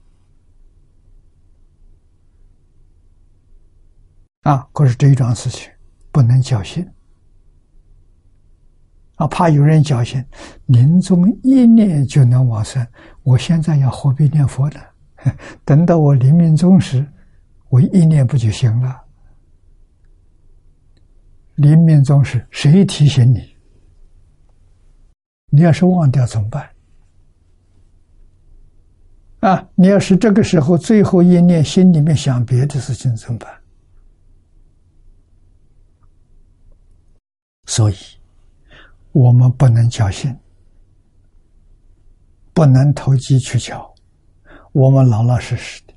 [4.41, 4.67] 啊！
[4.73, 5.71] 可是这一桩事情
[6.11, 6.85] 不能侥幸
[9.15, 10.25] 啊，怕有人侥幸，
[10.65, 12.85] 临终一念就能往生。
[13.21, 14.79] 我现在要何必念佛呢？
[15.65, 17.05] 等到我临命终时，
[17.69, 19.05] 我一念不就行了？
[21.55, 23.55] 临命终时，谁提醒你？
[25.51, 26.69] 你要是忘掉怎么办？
[29.41, 33.49] 啊，你要是这个时候最后一念心里面想别的事情怎么办？
[37.65, 37.95] 所以，
[39.11, 40.37] 我们不能侥幸，
[42.53, 43.88] 不能投机取巧，
[44.71, 45.93] 我们老老实实的，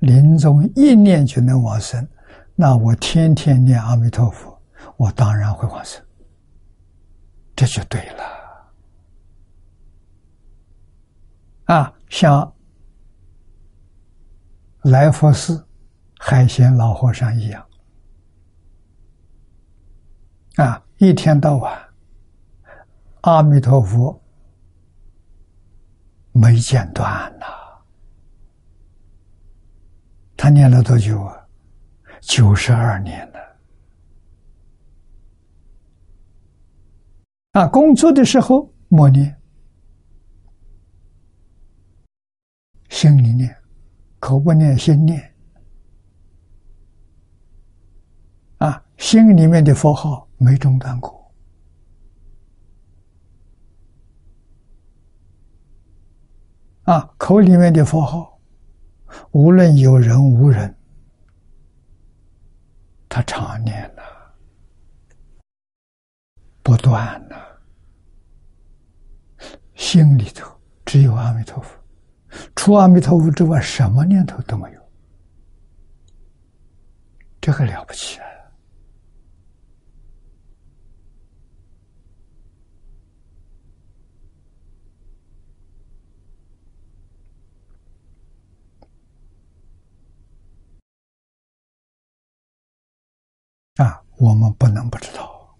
[0.00, 2.06] 临终一念就能往生，
[2.54, 4.50] 那我天天念阿弥陀佛。
[4.96, 6.00] 我当然会往生，
[7.56, 8.24] 这就对了。
[11.64, 12.52] 啊，像
[14.82, 15.66] 来佛寺
[16.18, 17.66] 海鲜老和尚一样，
[20.56, 21.80] 啊，一天到晚，
[23.22, 24.20] 阿弥陀佛
[26.32, 27.46] 没间断呐。
[30.42, 31.46] 他念了多久啊？
[32.20, 33.38] 九十二年了。
[37.52, 39.40] 啊，工作的时候默念，
[42.88, 43.56] 心里念，
[44.18, 45.32] 口不念，心念。
[48.58, 51.32] 啊，心里面的佛号没中断过。
[56.82, 58.31] 啊，口里面的佛号，
[59.32, 60.74] 无论有人无人，
[63.08, 64.02] 他常念呐，
[66.62, 67.36] 不断呐，
[69.74, 70.50] 心里头
[70.84, 71.78] 只有阿弥陀佛，
[72.54, 74.80] 除阿弥陀佛之外，什么念头都没有，
[77.40, 78.26] 这个了不起啊！
[93.76, 95.58] 啊，我们不能不知道，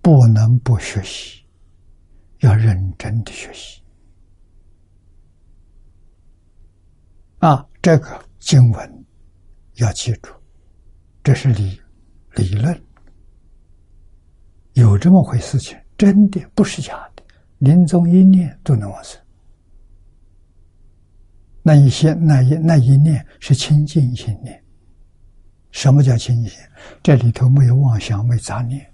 [0.00, 1.44] 不能不学习，
[2.42, 3.82] 要认真的学习。
[7.38, 9.04] 啊，这个经文
[9.78, 10.30] 要记住，
[11.24, 11.82] 这是理
[12.36, 12.80] 理论，
[14.74, 17.24] 有这么回事情，真的不是假的，
[17.58, 19.20] 临终一念都能往生。
[21.62, 24.62] 那一些那一那一念是清净心念。
[25.70, 26.58] 什么叫清净心？
[27.02, 28.86] 这里头没有妄想，没杂念。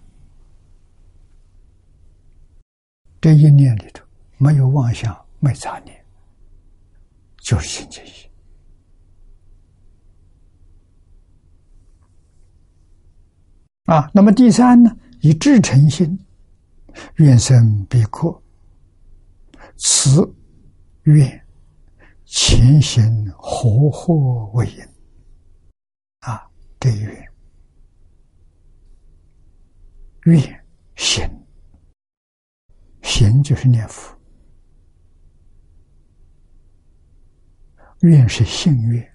[3.20, 4.04] 这一念里头
[4.36, 6.04] 没有妄想，没杂念，
[7.38, 8.30] 就是清净心。
[13.86, 14.94] 啊，那么第三呢？
[15.20, 16.16] 以至诚心，
[17.16, 18.40] 愿生必阔，
[19.76, 20.32] 此
[21.02, 21.47] 愿。
[22.31, 24.83] 前行合合为因
[26.20, 26.47] 啊，
[26.79, 27.33] 这一愿
[30.24, 30.64] 愿
[30.95, 31.26] 行
[33.01, 34.14] 行就是念佛，
[38.01, 39.14] 愿是信愿，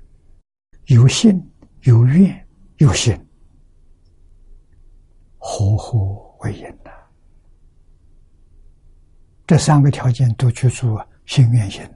[0.87, 1.39] 有信
[1.83, 2.47] 有愿
[2.77, 3.15] 有行，
[5.37, 5.99] 合合
[6.39, 6.91] 为因呐。
[9.45, 11.87] 这三个条件都去做信愿行。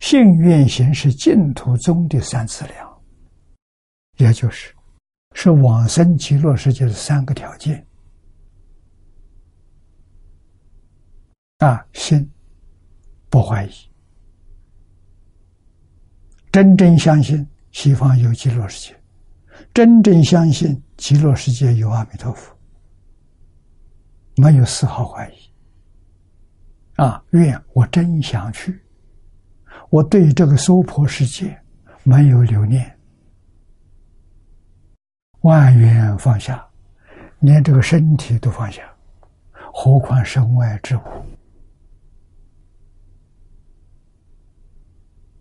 [0.00, 3.02] 信愿行是净土中的三资粮，
[4.18, 4.74] 也就是
[5.34, 7.84] 是往生极乐世界的三个条件。
[11.58, 12.30] 啊，信
[13.30, 13.72] 不怀疑，
[16.52, 19.02] 真正相信西方有极乐世界，
[19.72, 22.54] 真正相信极乐世界有阿弥陀佛，
[24.36, 25.34] 没有丝毫怀疑。
[26.96, 28.78] 啊，愿我真想去。
[29.90, 31.56] 我对这个娑婆世界
[32.02, 32.98] 没有留念，
[35.40, 36.66] 万缘放下，
[37.38, 38.82] 连这个身体都放下，
[39.72, 41.00] 何况身外之物？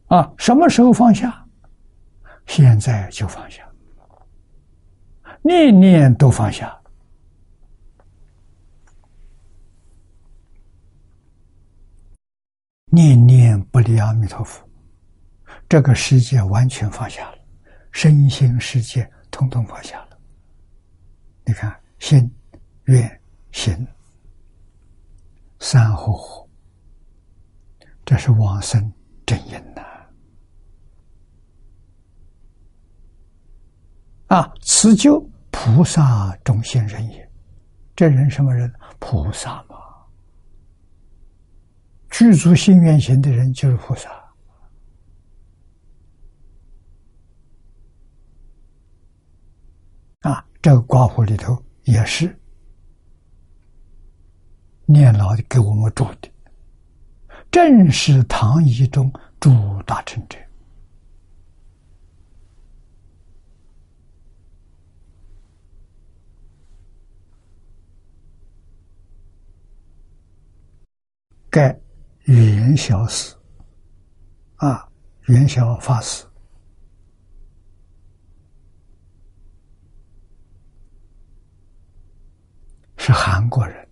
[0.07, 1.43] 啊，什么时候放下？
[2.45, 3.67] 现在就放下，
[5.41, 6.79] 念念都放下。
[12.91, 13.44] 念念
[13.75, 14.65] 不离阿弥陀佛，
[15.67, 17.37] 这个世界完全放下了，
[17.91, 20.17] 身心世界通通放下了。
[21.45, 22.33] 你看，心、
[22.85, 23.21] 愿、
[23.51, 23.85] 行
[25.59, 26.47] 三合合，
[28.05, 28.89] 这是往生
[29.25, 29.83] 真因呐！
[34.27, 35.19] 啊，此就
[35.51, 37.29] 菩萨中心人也。
[37.93, 38.73] 这人什么人？
[38.99, 39.75] 菩萨嘛。
[42.17, 44.09] 具足心愿行的人就是菩萨
[50.21, 50.47] 啊！
[50.61, 52.39] 这个刮胡里头也是
[54.85, 56.31] 念老给我们住的，
[57.51, 59.51] 正是唐仪中诸
[59.83, 60.39] 大成者，
[71.49, 71.77] 该。
[72.25, 73.35] 元宵寺，
[74.55, 74.89] 啊，
[75.27, 76.25] 元宵法师
[82.97, 83.87] 是韩国人，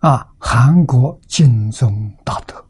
[0.00, 2.62] 啊，韩国金宗大德，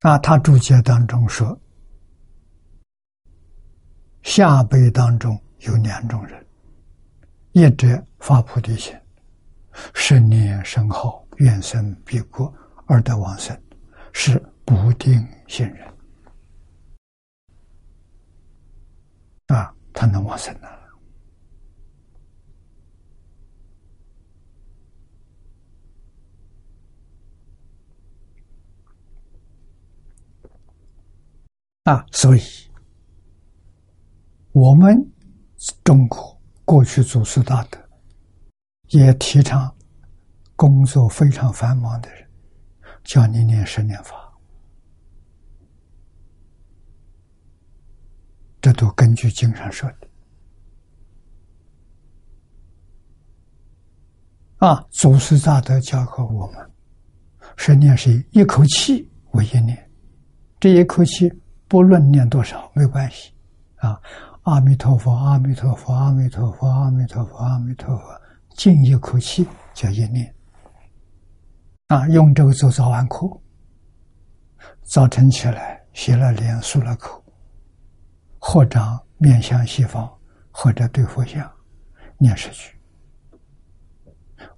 [0.00, 1.60] 啊，他注解当中说，
[4.24, 6.44] 下辈当中有两种人，
[7.52, 8.96] 一者发菩提心，
[9.92, 12.52] 十年生好，愿生彼国
[12.86, 13.56] 而得往生，
[14.14, 15.86] 是不定信人。
[19.48, 20.70] 啊，他能往生啊。
[31.84, 32.40] 啊，所以，
[34.54, 34.96] 我们
[35.82, 37.78] 中国过去祖师大德
[38.90, 39.74] 也提倡
[40.54, 42.24] 工作非常繁忙的人，
[43.02, 44.32] 叫你念十念法，
[48.60, 50.08] 这都根据经上说的。
[54.58, 56.70] 啊，祖师大德教给我们，
[57.56, 59.90] 十念是一口气为一念，
[60.60, 61.28] 这一口气。
[61.66, 63.32] 不论念多少没关系，
[63.76, 64.00] 啊，
[64.44, 68.04] 阿弥陀佛，阿弥陀佛，阿弥陀佛，阿弥陀佛，阿弥陀佛，
[68.56, 70.34] 静一口气叫一念，
[71.88, 73.26] 啊，用这个做早晚课，
[74.82, 77.24] 早晨起来洗了脸漱了口，
[78.38, 78.78] 或者
[79.16, 80.12] 面向西方，
[80.50, 81.50] 或者对佛像
[82.18, 82.76] 念十句，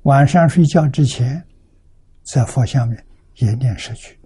[0.03, 1.41] 晚上睡觉之前
[2.25, 3.07] 在佛像面
[3.37, 4.19] 也念十句，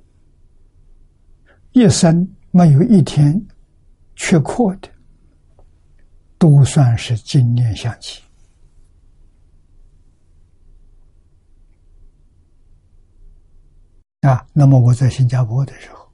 [1.72, 2.26] 一生。
[2.52, 3.40] 没有一天
[4.16, 4.88] 缺课的，
[6.40, 8.22] 都算是经念相起
[14.22, 14.46] 啊。
[14.54, 16.10] 那么我在新加坡的时候，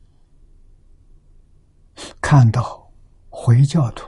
[2.20, 2.90] 看到
[3.30, 4.04] 回教徒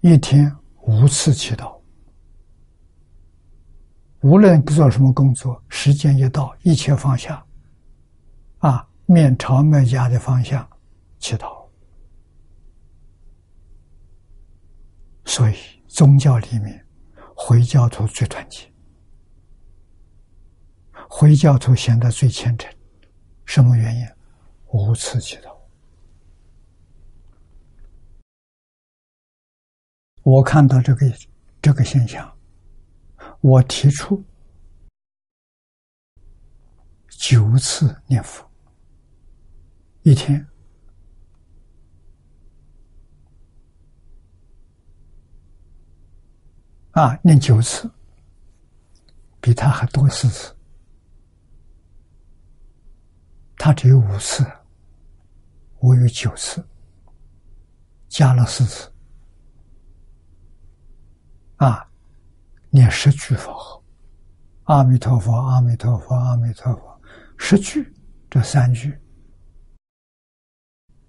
[0.00, 0.52] 一天
[0.82, 1.72] 五次祈祷。
[4.22, 7.44] 无论做什么工作，时间一到，一切放下。
[8.58, 10.68] 啊，面朝麦家的方向
[11.24, 11.66] 祈祷。
[15.24, 15.56] 所以
[15.88, 16.86] 宗教里面，
[17.34, 18.70] 回教徒最团结，
[21.08, 22.70] 回教徒显得最虔诚。
[23.46, 24.06] 什么原因？
[24.66, 25.58] 无次祈祷。
[30.22, 31.10] 我看到这个
[31.62, 32.38] 这个现象，
[33.40, 34.22] 我提出
[37.08, 38.46] 九次念佛。
[40.02, 40.46] 一天
[46.94, 47.90] 啊，念九次，
[49.40, 50.54] 比他还多四次。
[53.56, 54.46] 他只有五次，
[55.80, 56.64] 我有九次，
[58.08, 58.92] 加了四次。
[61.56, 61.84] 啊，
[62.70, 63.82] 念十句佛号，
[64.64, 67.00] 阿弥陀佛，阿弥陀佛，阿弥陀佛，
[67.36, 67.92] 十句，
[68.30, 68.96] 这三句。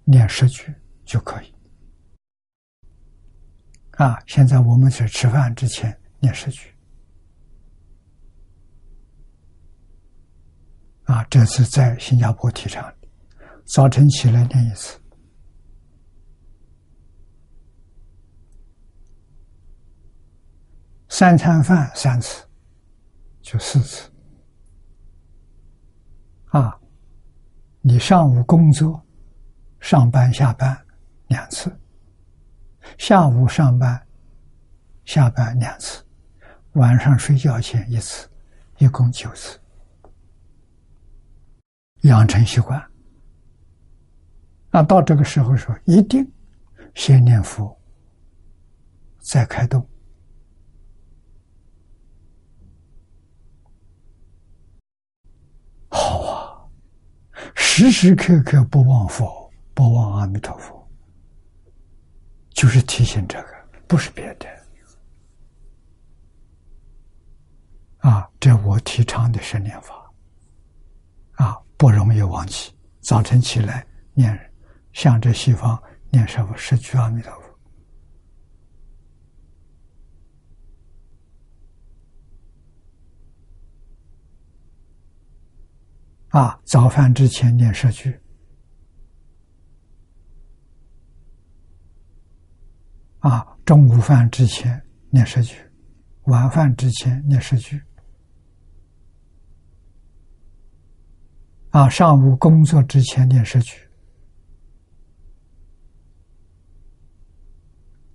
[0.02, 0.74] 念十句
[1.04, 1.54] 就可以
[3.96, 4.18] 啊！
[4.26, 6.74] 现在我们在吃饭之前念十句
[11.04, 13.08] 啊，这是在新加坡提倡的。
[13.64, 14.98] 早晨起来念一次，
[21.08, 22.46] 三餐饭三次，
[23.40, 24.10] 就四次
[26.46, 26.78] 啊！
[27.80, 29.02] 你上午工作。
[29.78, 30.76] 上班下班
[31.28, 31.70] 两次，
[32.98, 34.06] 下午上班
[35.04, 36.02] 下班两次，
[36.72, 38.28] 晚上睡觉前一次，
[38.78, 39.58] 一共九次，
[42.02, 42.82] 养成习惯。
[44.70, 46.30] 那到这个时候说，一定
[46.94, 47.78] 先念佛，
[49.18, 49.86] 再开动。
[55.88, 56.68] 好啊，
[57.54, 59.46] 时时刻刻不忘佛。
[59.76, 60.75] 不忘阿弥陀佛，
[62.56, 63.48] 就是提醒这个，
[63.86, 64.48] 不是别的。
[67.98, 70.10] 啊，这我提倡的是念法，
[71.32, 72.72] 啊，不容易忘记。
[73.00, 74.34] 早晨起来念，
[74.94, 75.80] 向着西方
[76.10, 76.56] 念什么？
[76.56, 77.42] 十句阿弥陀佛。
[86.38, 88.18] 啊，早饭之前念十句。
[93.28, 95.56] 啊，中午饭之前念十句，
[96.26, 97.82] 晚饭之前念十句。
[101.70, 103.76] 啊，上午工作之前念十句，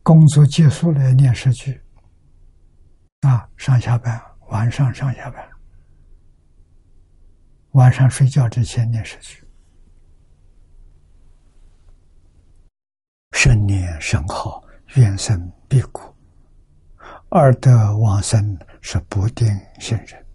[0.02, 1.78] 工作结束了念十句。
[3.20, 5.46] 啊，上下班，晚上上下班，
[7.72, 9.46] 晚上睡觉之前念十句，
[13.34, 14.64] 生念甚好，
[14.96, 16.16] 愿生必果。
[17.30, 19.48] 二德往生是不定
[19.80, 20.26] 现人。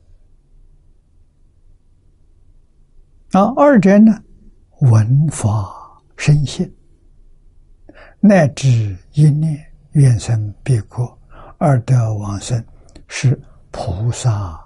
[3.31, 4.23] 那二者呢？
[4.81, 6.75] 闻法深信，
[8.21, 11.19] 乃至一念愿生必果。
[11.59, 12.63] 二德往生
[13.09, 13.39] 是
[13.71, 14.59] 菩萨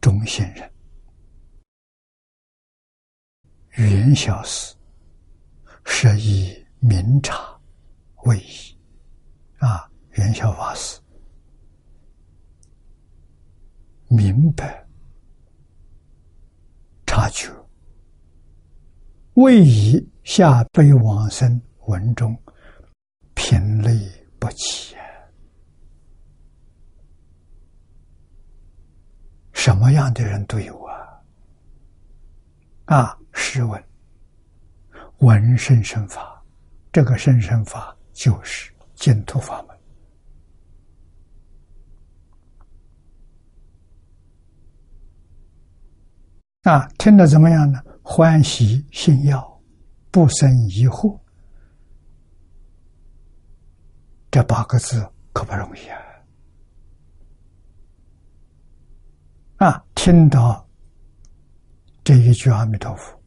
[0.00, 0.70] 中心人。
[3.72, 4.74] 元小时
[5.84, 7.51] 是以明察
[8.24, 8.76] 为宜
[9.58, 9.88] 啊。
[10.12, 11.00] 元宵法师
[14.08, 14.86] 明白
[17.06, 17.50] 察觉，
[19.34, 22.36] 为以下辈往生文中
[23.32, 23.90] 品类
[24.38, 24.94] 不齐
[29.54, 31.22] 什么样的人都有啊！
[32.84, 33.82] 啊，试问，
[35.20, 36.44] 闻声生法，
[36.92, 39.76] 这个声声法就是净土法门。
[46.62, 47.82] 啊，听得怎么样呢？
[48.00, 49.60] 欢喜信要，
[50.12, 51.18] 不生疑惑。
[54.30, 55.98] 这八个字可不容易啊！
[59.66, 60.64] 啊，听到
[62.04, 63.20] 这一句阿弥陀佛，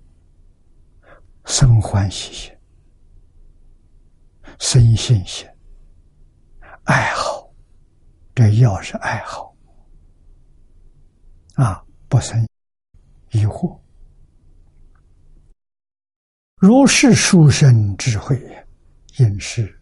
[1.43, 2.54] 生欢喜心，
[4.59, 5.47] 生信心，
[6.83, 7.49] 爱好，
[8.33, 9.55] 这要是爱好
[11.55, 12.45] 啊，不生。
[13.31, 13.77] 疑惑，
[16.55, 18.39] 如是殊胜智慧，
[19.17, 19.77] 应是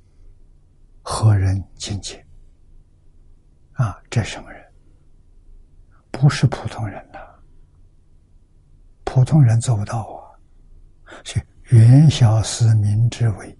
[1.03, 2.25] 何人境界？
[3.73, 4.73] 啊，这什么人？
[6.09, 7.19] 不是普通人呐！
[9.03, 10.33] 普通人做不到啊！
[11.23, 13.55] 所以元小思明之为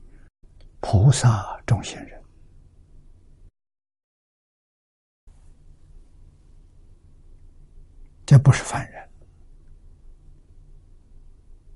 [0.86, 2.22] 菩萨中心人，
[8.26, 9.10] 这不是凡人。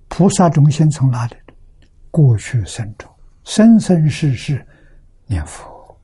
[0.09, 1.37] 菩萨众心从哪里？
[2.11, 3.09] 过去生中，
[3.45, 4.67] 生生世世
[5.25, 5.97] 念佛，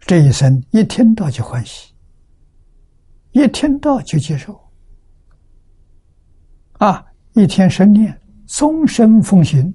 [0.00, 1.94] 这一生一听到就欢喜，
[3.32, 4.70] 一听到就接受，
[6.72, 9.72] 啊，一天生念，终身奉行，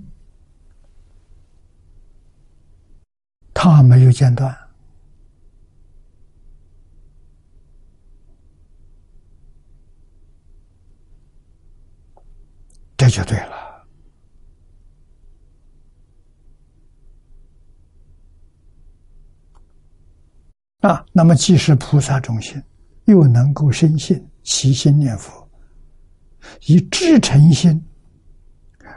[3.54, 4.56] 他没有间断。
[12.96, 13.56] 这就对了
[20.82, 21.06] 啊！
[21.14, 22.62] 那么既是菩萨中心，
[23.06, 25.50] 又能够深信起心念佛，
[26.68, 27.82] 以至诚心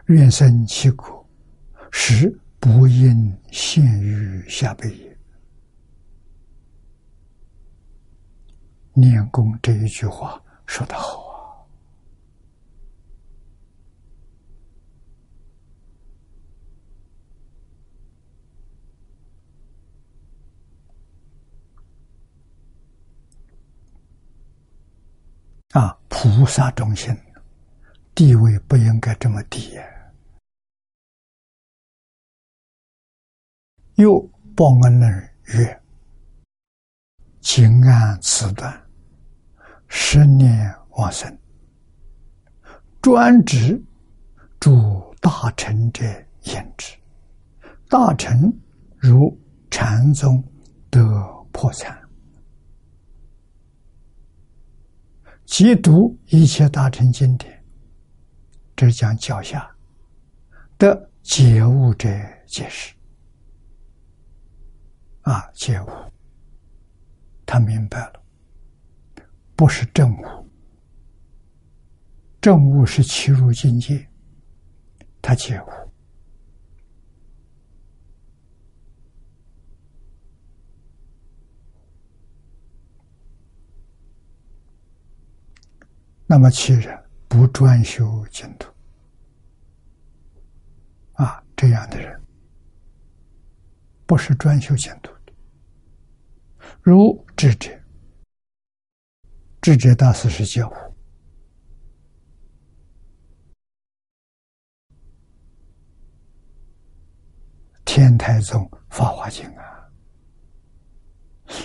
[0.07, 1.27] 愿生其果，
[1.91, 5.19] 实不应现于下辈也。
[8.95, 11.23] 念功这一句话说得好
[25.73, 25.81] 啊。
[25.81, 27.17] 啊，菩萨中心
[28.15, 29.83] 地位不应该这么低呀。
[33.95, 34.21] 又
[34.55, 35.83] 报恩人曰
[37.41, 38.87] ：“今按此段，
[39.89, 41.39] 十年往生，
[43.01, 43.83] 专指
[44.61, 46.05] 主大臣者
[46.43, 46.95] 言之。
[47.89, 48.53] 大臣
[48.99, 49.35] 如
[49.71, 50.45] 禅宗
[50.91, 51.01] 得
[51.53, 51.99] 破产。”
[55.45, 57.62] 即读一切大乘经典，
[58.83, 59.73] 这讲脚下
[60.77, 62.09] 的解悟者
[62.49, 62.93] 解释。
[65.21, 65.89] 啊，解悟，
[67.47, 68.25] 他明白了，
[69.55, 70.25] 不是正悟，
[72.41, 74.05] 正悟是起入境界，
[75.21, 75.67] 他解悟。
[86.27, 88.72] 那么，其人不专修净土，
[91.63, 92.21] 这样的人，
[94.05, 95.33] 不是专修净土的，
[96.83, 97.71] 如智者，
[99.61, 100.69] 智者大师是教。
[107.85, 108.61] 天台宗
[108.91, 109.89] 《法华经》啊，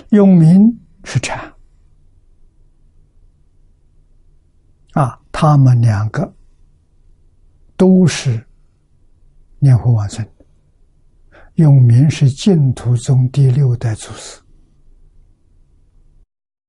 [0.09, 1.51] 用名是禅
[4.91, 6.31] 啊，他们两个
[7.75, 8.46] 都是。
[9.59, 10.25] 念佛往生，
[11.55, 14.39] 永明是净土宗第六代祖师，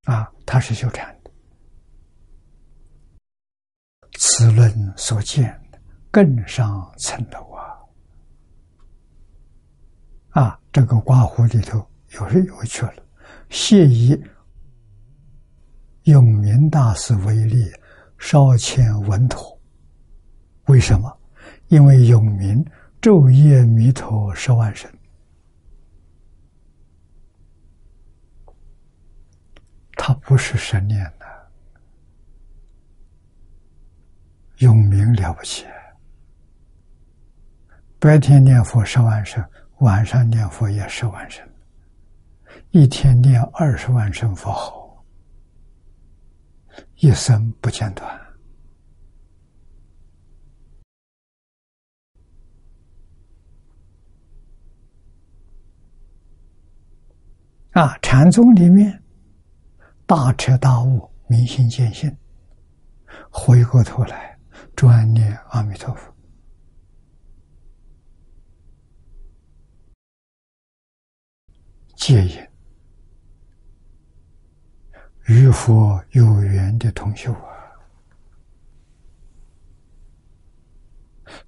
[0.05, 1.31] 啊，他是修禅的。
[4.17, 5.59] 此论所见，
[6.09, 7.61] 更上层楼啊！
[10.41, 13.03] 啊，这个刮胡里头有是有趣了，
[13.49, 14.19] 谢以
[16.03, 17.71] 永明大师为例，
[18.17, 19.57] 稍欠稳妥。
[20.65, 21.15] 为什么？
[21.67, 22.65] 因为永明
[23.01, 24.91] 昼夜弥陀十万声，
[29.93, 31.25] 他不是神念的。
[34.57, 35.65] 永明了不起，
[37.99, 39.41] 白天念佛十万声，
[39.77, 41.47] 晚上念佛也十万声，
[42.71, 45.05] 一天念二十万声佛号，
[46.97, 48.28] 一生不间断。
[57.79, 59.01] 啊，禅宗里面
[60.05, 62.13] 大彻大悟，明心见性，
[63.29, 64.37] 回过头来。
[64.75, 66.13] 专念阿弥陀佛，
[71.95, 72.47] 戒引
[75.27, 77.71] 与佛有缘的同学啊，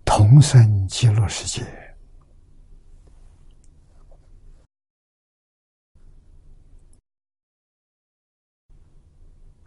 [0.05, 1.65] 同生极乐世界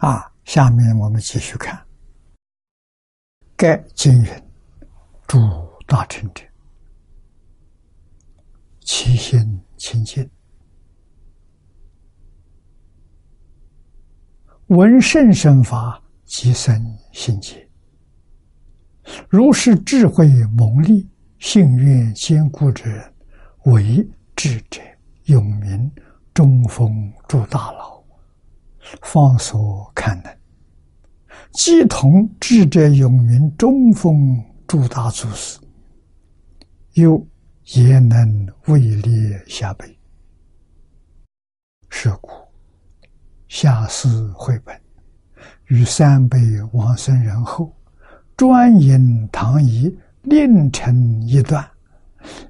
[0.05, 0.31] 啊！
[0.45, 1.83] 下面我们继续看。
[3.57, 4.29] 该经云
[5.27, 5.39] ：“诸
[5.87, 6.45] 大乘者，
[8.81, 10.29] 其心清净，
[14.67, 17.67] 闻圣身法，即生心结。
[19.31, 23.15] 如是智慧蒙利、性愿坚固之人，
[23.65, 24.83] 为智者，
[25.25, 25.91] 永明
[26.35, 27.94] 中风诸大佬，
[29.03, 30.33] 方所看能。”
[31.53, 35.59] 既同智者永明中风诸大祖师，
[36.95, 37.25] 又
[37.75, 39.97] 也能位列下辈。
[41.91, 42.31] 是故
[43.49, 44.79] 下士绘本
[45.67, 46.39] 与三辈
[46.73, 47.73] 往生人后，
[48.37, 51.65] 专引唐仪另成一段，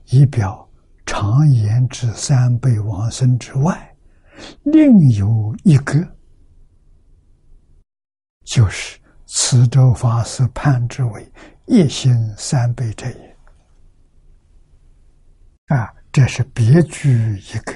[0.09, 0.67] 以表
[1.05, 3.95] 常言之三辈往生之外，
[4.63, 6.14] 另有一个。
[8.45, 11.33] 就是慈州法师判之为
[11.67, 13.37] 一心三倍者也。
[15.75, 17.73] 啊，这是别具一格，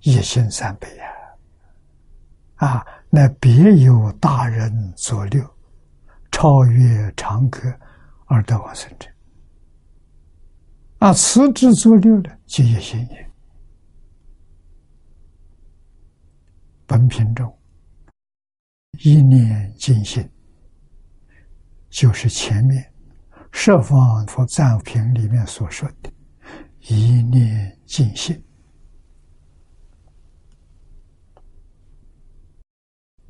[0.00, 1.04] 一心三倍呀！
[2.66, 5.44] 啊，那别有大人作六，
[6.30, 7.68] 超越常客
[8.26, 9.08] 而得往生者。
[10.98, 13.30] 啊，此之作六的，即一心也。
[16.86, 17.52] 本品中。
[18.98, 20.28] 一念尽心，
[21.88, 22.92] 就是前面
[23.50, 26.12] 设方佛赞品里面所说的
[26.88, 28.42] “一念尽心”。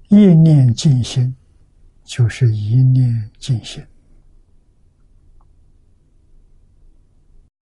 [0.09, 1.37] 一念尽心，
[2.03, 3.81] 就是一念尽心。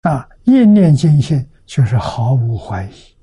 [0.01, 3.18] 啊，一念尽心，就是毫无怀疑。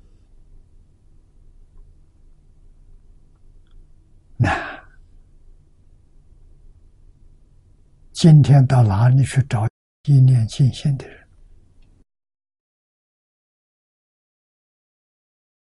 [4.36, 4.76] 那。
[8.12, 9.68] 今天到哪里去找
[10.08, 11.28] 一念尽心的人？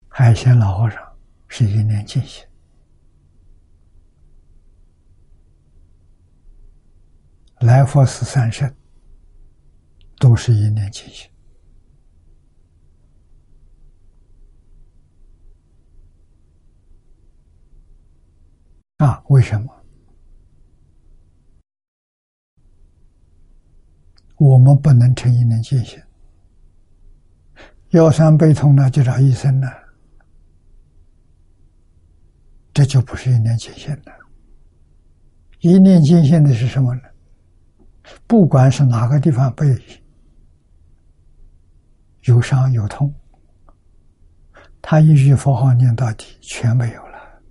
[0.08, 1.20] 海鲜老和尚
[1.50, 2.48] 是一念尽心，
[7.60, 8.74] 来佛寺三圣
[10.18, 11.30] 都是一念尽心
[19.06, 19.24] 啊？
[19.28, 19.72] 为什么？
[24.38, 26.06] 我们不能成一念界限，
[27.92, 29.68] 腰酸背痛了就找医生了，
[32.74, 34.12] 这就不是一念界限了。
[35.60, 37.02] 一念界限的是什么呢？
[38.28, 39.66] 不管是哪个地方背
[42.24, 43.14] 有伤有痛，
[44.82, 47.42] 他一句佛号念到底，全没有了，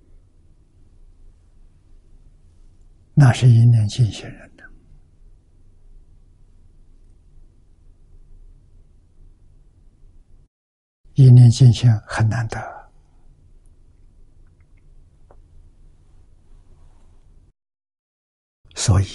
[3.17, 4.63] 那是一念尽心人的。
[11.13, 12.59] 一念尽心很难得。
[18.75, 19.05] 所以，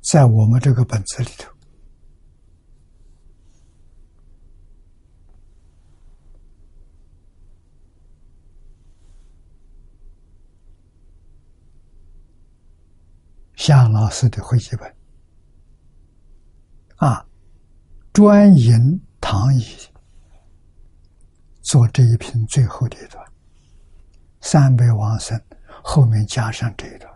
[0.00, 1.51] 在我们这个本子里头，
[13.64, 14.92] 夏老师的会记本。
[16.96, 17.24] 啊，
[18.12, 19.64] 专引唐乙
[21.60, 23.24] 做这一篇最后的一段，
[24.40, 25.40] 三百往生
[25.80, 27.08] 后面加上这一段。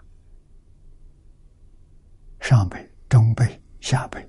[2.38, 4.24] 上辈、中辈、下辈，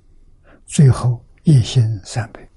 [0.66, 2.50] 最后一心三辈，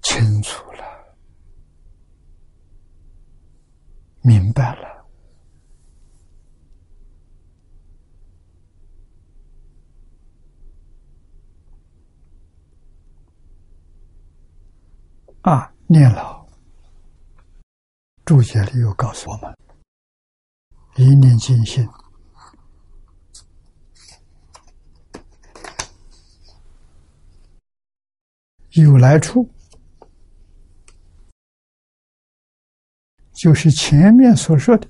[0.00, 0.75] 清楚了，
[4.26, 5.06] 明白了，
[15.42, 16.44] 啊，念老。
[18.24, 19.56] 注解里又告诉我们。
[20.96, 21.88] 一念尽心，
[28.70, 29.48] 有来处，
[33.36, 34.88] 就是前面所说的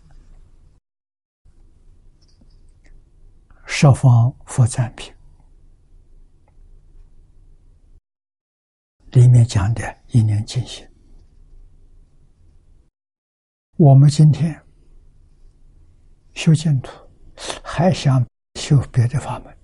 [3.67, 5.13] 十方佛赞品
[9.11, 9.83] 里面讲的
[10.13, 10.87] 一念尽心。
[13.77, 14.63] 我们今天。
[16.35, 16.91] 修净土，
[17.65, 18.23] 还想
[18.61, 19.57] 修别的法门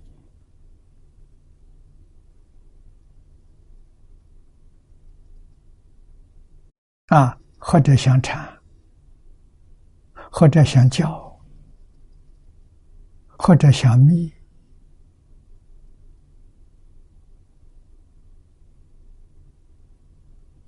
[7.09, 7.37] 啊？
[7.59, 8.52] 或者想禅，
[10.35, 11.39] 或者想教，
[13.37, 14.33] 或者想密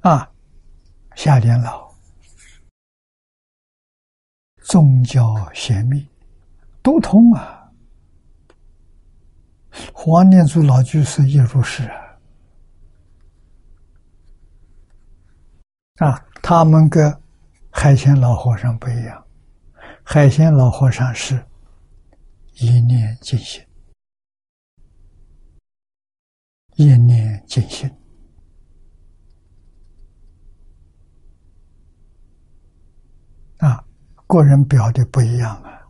[0.01, 0.31] 啊？
[1.15, 1.83] 下莲老。
[4.59, 6.07] 宗教玄秘
[6.83, 7.71] 都通啊！
[9.93, 12.19] 黄念祖老居士也如是啊！
[16.05, 17.11] 啊，他们跟
[17.71, 19.24] 海鲜老和尚不一样，
[20.07, 21.43] 海鲜老和尚是
[22.53, 23.61] 一念尽心，
[26.75, 27.91] 一念尽心
[33.57, 33.83] 啊。
[34.27, 35.81] 个人表的不一样啊！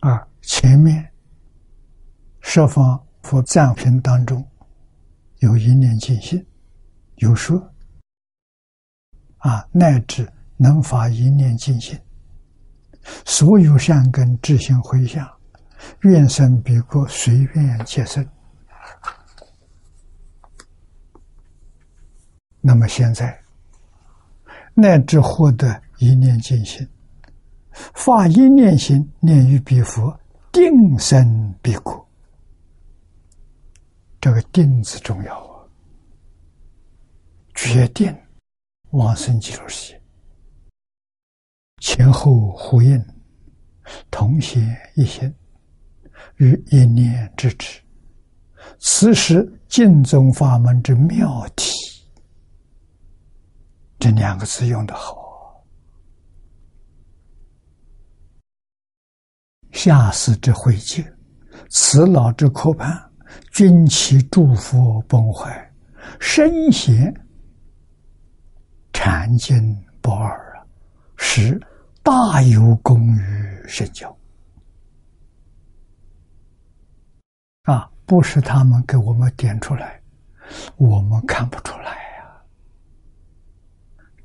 [0.00, 1.04] 啊，前面
[2.40, 4.46] 设方佛赞品当中
[5.40, 6.46] 有一念尽心，
[7.16, 7.58] 有说
[9.38, 11.98] 啊，乃至能发一念尽心。
[13.24, 15.28] 所有善根自行回向，
[16.02, 18.24] 愿生彼国，随愿皆生。
[22.60, 23.36] 那么现在，
[24.74, 26.88] 乃至获得一念尽心，
[27.94, 30.16] 发一念心，念于彼佛，
[30.56, 32.08] 定生彼国。
[34.18, 35.68] 这个“定”字重要啊，
[37.54, 38.10] 决定
[38.92, 40.02] 往生极乐世界。
[41.82, 42.98] 前后呼应，
[44.10, 45.30] 同心一心，
[46.36, 47.82] 与一念之持。
[48.78, 51.70] 此时净宗法门之妙体，
[53.98, 55.25] 这两个字用的好。
[59.76, 61.04] 下士之慧见，
[61.68, 62.98] 此老之可盼，
[63.52, 65.70] 君其祝福崩坏，
[66.18, 67.14] 身贤
[68.92, 69.54] 禅经
[70.00, 70.64] 不二啊。
[71.18, 71.60] 是
[72.02, 74.16] 大有功于神教
[77.64, 77.90] 啊！
[78.06, 80.00] 不是他们给我们点出来，
[80.76, 82.42] 我们看不出来呀。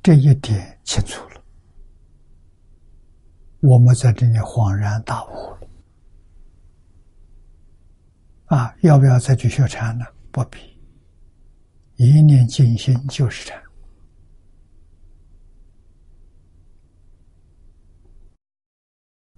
[0.02, 1.31] 这一点清楚了，
[3.62, 5.68] 我们在这里恍然大悟了。
[8.46, 10.04] 啊，要不要再去学禅呢？
[10.30, 10.58] 不必，
[11.96, 13.62] 一念静心就是禅。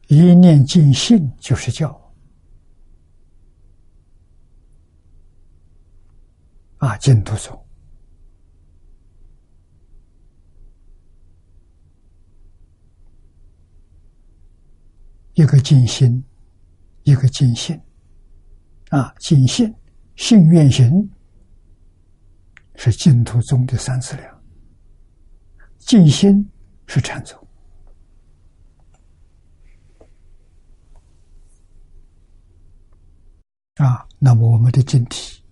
[0.09, 2.13] 一念尽信就是教
[6.79, 7.64] 啊，净土宗
[15.35, 16.23] 一个尽心，
[17.03, 17.81] 一个尽性
[18.91, 19.75] 啊，尽性
[20.15, 21.11] 性愿行
[22.77, 24.43] 是净土宗的三资粮，
[25.79, 26.49] 尽心
[26.87, 27.37] 是禅宗。
[33.75, 35.43] 啊，那么我们的经题，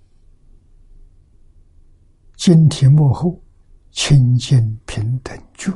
[2.36, 3.42] 经题幕后
[3.90, 5.72] 清净平等觉，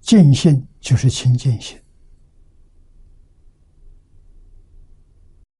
[0.00, 1.79] 见性就是清净心。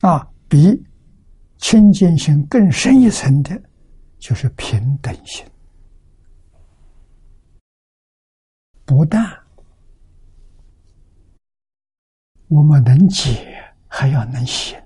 [0.01, 0.83] 啊，比
[1.59, 3.63] 清净心更深一层的，
[4.19, 5.45] 就是平等心。
[8.87, 9.23] 不但
[12.49, 14.77] 我们能解，还要能行。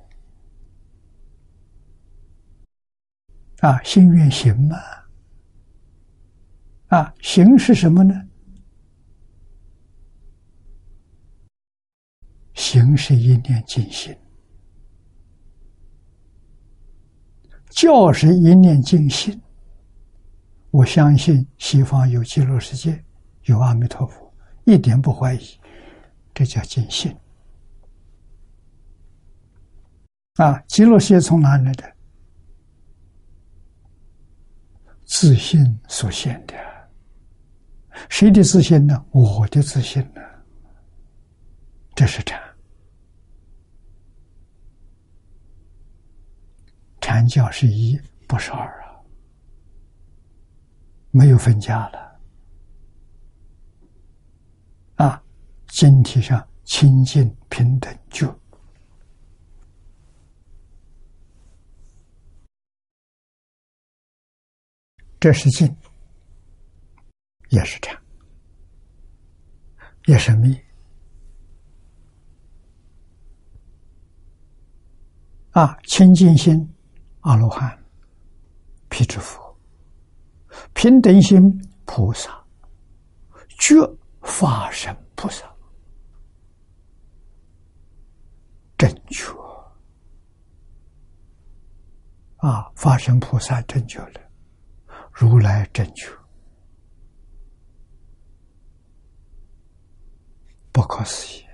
[3.60, 4.76] 啊，心愿行嘛？
[6.88, 8.14] 啊，行是什么呢？
[12.52, 14.14] 行是一念尽心，
[17.74, 19.38] 教是一念净心。
[20.70, 23.04] 我相信西方有极乐世界，
[23.44, 24.32] 有阿弥陀佛，
[24.64, 25.40] 一点不怀疑，
[26.32, 27.14] 这叫尽心。
[30.34, 31.92] 啊，极乐世界从哪来的？
[35.04, 36.54] 自信所现的，
[38.08, 39.04] 谁的自信呢？
[39.10, 40.22] 我的自信呢？
[41.94, 42.40] 这是禅，
[47.04, 48.98] 禅教是一，不是二啊，
[51.10, 52.18] 没有分家了。
[54.94, 55.22] 啊，
[55.66, 58.26] 整体上清净平等就。
[65.20, 65.76] 这是静，
[67.50, 68.02] 也是禅，
[70.06, 70.58] 也是密。
[75.50, 76.73] 啊，清净心
[77.24, 77.76] 阿罗汉、
[78.88, 79.58] 辟支佛，
[80.74, 81.40] 平等心
[81.86, 82.30] 菩萨，
[83.58, 83.74] 觉
[84.20, 85.50] 法身菩萨，
[88.76, 89.32] 正觉
[92.36, 94.20] 啊，法身菩萨正觉了。
[95.10, 96.10] 如来正觉，
[100.72, 101.46] 不可思议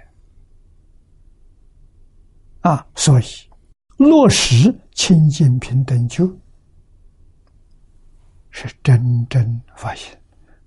[2.63, 2.85] 啊！
[2.97, 3.25] 所以
[4.01, 6.27] 落实清净平等就
[8.51, 10.19] 是真正发现、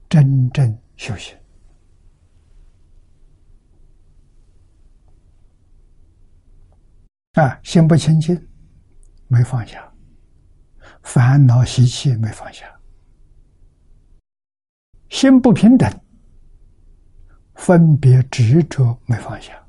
[0.08, 1.36] 真正修行
[7.34, 7.60] 啊！
[7.64, 8.40] 心不清净，
[9.28, 9.80] 没放下；
[11.02, 12.72] 烦恼习气，没放下。
[15.10, 15.92] 心不平等，
[17.56, 19.63] 分别执着没放下，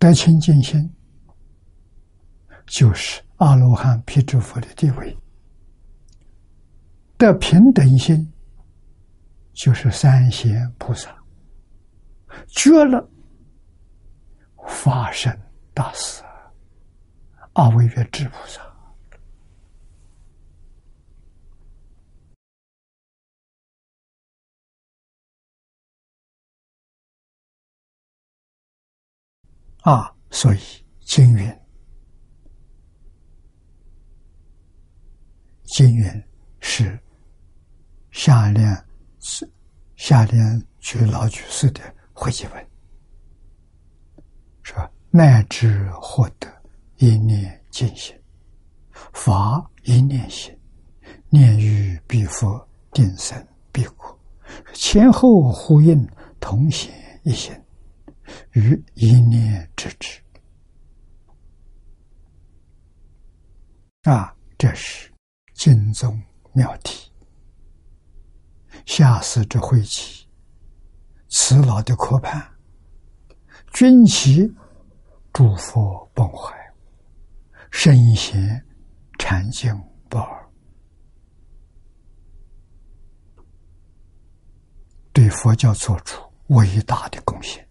[0.00, 0.92] 得清净心，
[2.66, 5.16] 就是阿罗汉、辟支佛的地位；
[7.16, 8.28] 得平等心。
[9.52, 11.14] 就是三贤菩萨，
[12.46, 13.06] 绝了
[14.66, 15.38] 法身
[15.74, 16.22] 大士
[17.52, 18.62] 阿惟越智菩萨
[29.82, 30.58] 啊，所以
[31.00, 31.60] 经云，
[35.64, 36.24] 经云
[36.60, 36.98] 是
[38.10, 38.84] 下联。
[39.22, 39.46] 是
[39.96, 41.82] 下联举老居士的
[42.14, 42.68] 会集文，
[44.62, 46.48] 说乃至获得
[46.96, 48.18] 一念尽心，
[49.12, 50.58] 法一念心，
[51.28, 54.18] 念于彼佛定生彼国，
[54.72, 56.08] 前后呼应，
[56.40, 56.90] 同显
[57.24, 57.52] 一心，
[58.52, 60.20] 于一念之之。
[64.02, 65.12] 啊，这是
[65.54, 66.20] 经宗
[66.52, 67.10] 妙题。
[68.86, 70.26] 下士之会稽，
[71.28, 72.42] 此老的科判，
[73.72, 74.50] 军旗
[75.32, 76.56] 诸佛崩坏，
[77.70, 78.64] 圣贤
[79.18, 79.78] 禅境
[80.08, 80.50] 不二，
[85.12, 87.64] 对佛教做出伟大的贡献。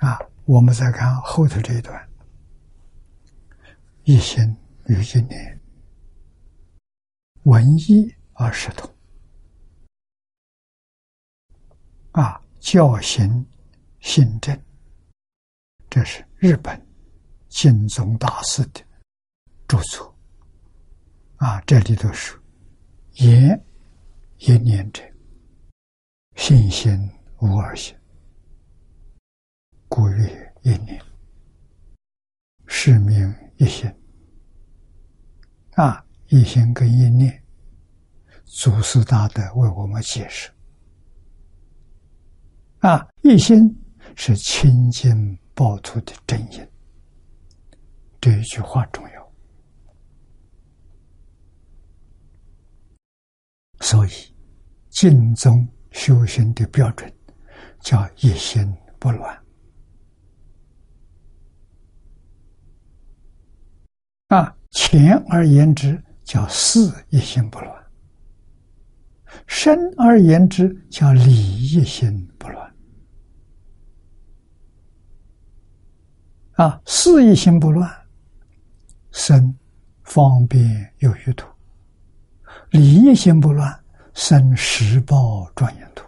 [0.00, 2.08] 啊，我们再看后头这一段，
[4.04, 4.44] 一心
[4.86, 5.60] 于一念，
[7.44, 8.14] 文艺。
[8.42, 8.90] 二十通
[12.12, 13.46] 啊，教行
[13.98, 14.58] 信正，
[15.90, 16.86] 这是日本
[17.50, 18.80] 净宗大师的
[19.68, 20.18] 著作
[21.36, 21.60] 啊。
[21.66, 22.34] 这里头是
[23.16, 23.62] 言
[24.38, 25.02] 一念者，
[26.36, 26.98] 信心
[27.40, 27.94] 无二心，
[29.90, 31.02] 故曰一念。
[32.68, 33.92] 是名一心。
[35.72, 37.42] 啊，一心跟一念，
[38.44, 40.48] 祖师大德为我们解释。
[42.78, 43.58] 啊，一心
[44.14, 46.66] 是清净暴徒的真因，
[48.20, 49.32] 这一句话重要。
[53.80, 54.10] 所以，
[54.90, 57.12] 净宗修行的标准
[57.80, 59.44] 叫一心不乱。
[64.30, 66.78] 啊，浅而言之叫事
[67.08, 67.74] 一心不乱；
[69.48, 72.74] 深而言之叫理一心不乱。
[76.52, 77.90] 啊，事一心不乱，
[79.10, 79.52] 生
[80.04, 81.48] 方便有余土。
[82.70, 83.80] 理一心不乱，
[84.14, 86.04] 生十报庄严土。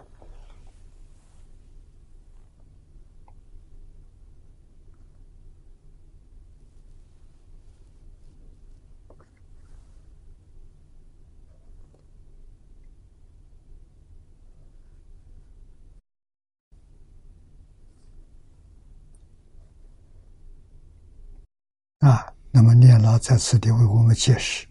[22.03, 24.67] 啊，那么念老在此地为我们解释。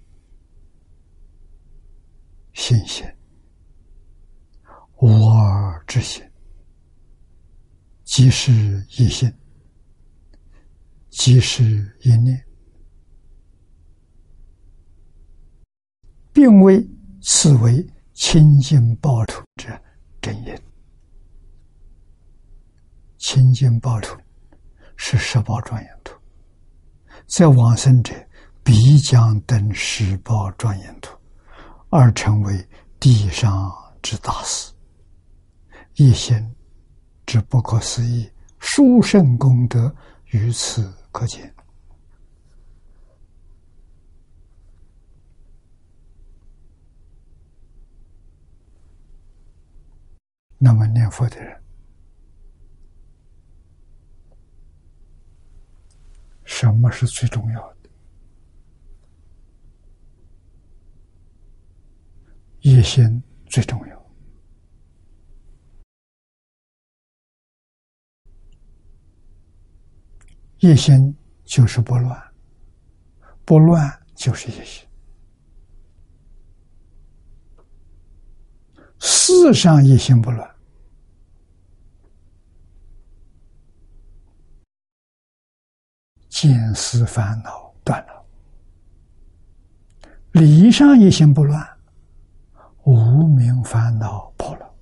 [2.52, 3.06] 心心，
[4.96, 6.22] 我而之心，
[8.04, 8.52] 即是
[8.98, 9.32] 一心，
[11.08, 11.64] 即是
[12.02, 12.44] 一念，
[16.34, 16.86] 并为
[17.22, 17.82] 此为
[18.12, 19.68] 清净报土之
[20.20, 20.54] 真因。
[23.16, 24.20] 清净报土
[24.96, 25.91] 是十宝庄严，
[27.34, 28.14] 在往生者
[28.62, 31.16] 必将登十宝庄严土。
[31.88, 32.68] 而成为
[33.00, 33.72] 地上
[34.02, 34.72] 之大师，
[35.94, 36.54] 一心
[37.26, 39.94] 之不可思议，殊胜功德
[40.26, 41.54] 于此可见。
[50.56, 51.61] 那么念佛的人，
[56.52, 57.90] 什么是最重要的？
[62.60, 64.12] 一心最重要，
[70.58, 72.22] 一心就是不乱，
[73.46, 74.86] 不乱就是一心。
[79.00, 80.51] 世上一心不乱，
[86.42, 88.26] 见思烦恼断了；
[90.32, 91.64] 理上一心不乱。
[92.82, 94.74] 无名烦恼破了，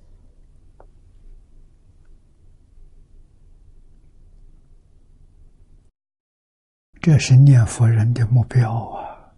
[6.99, 9.31] 这是念佛人的目标啊！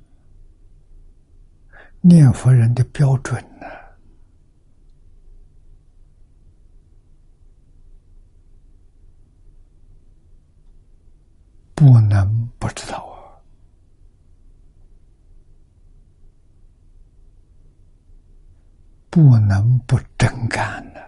[2.00, 3.66] 念佛人的标准呢，
[11.76, 13.14] 不能不知道啊。
[19.10, 21.00] 不能不真干呢。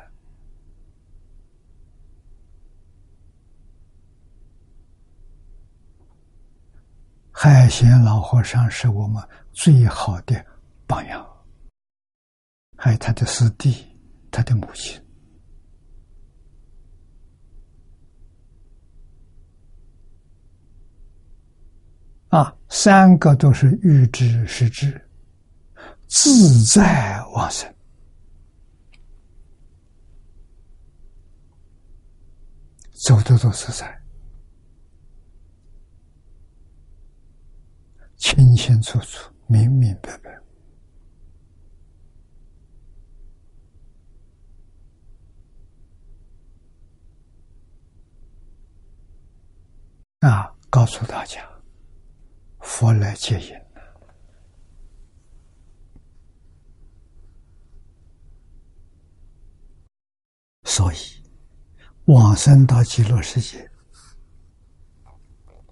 [7.32, 9.22] 海贤老和尚是我们
[9.52, 10.46] 最好的
[10.88, 11.28] 榜样，
[12.78, 13.86] 还有他的师弟，
[14.32, 15.00] 他的母亲，
[22.36, 25.02] 啊，三个都是欲知实知，
[26.10, 27.74] 自在往生。
[33.06, 34.02] 走的都是在
[38.18, 40.38] 清清楚楚、明明白白
[50.28, 50.52] 啊！
[50.70, 51.42] 告诉大家，
[52.66, 53.56] 佛来接引
[60.66, 60.98] 所以。
[62.06, 63.68] 往生到极乐世界，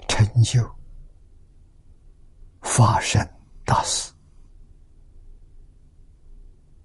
[0.07, 0.67] 成就
[2.63, 3.23] 发生
[3.63, 4.11] 大事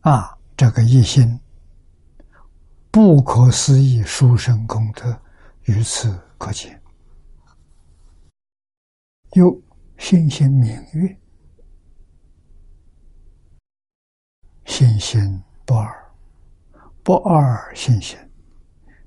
[0.01, 0.37] 啊！
[0.55, 1.41] 这个一心
[2.91, 5.19] 不可思议殊胜功德，
[5.63, 6.79] 于此可见。
[9.33, 9.59] 有
[9.99, 11.21] 星星明月，
[14.65, 16.15] 星星不二，
[17.03, 18.17] 不二星星。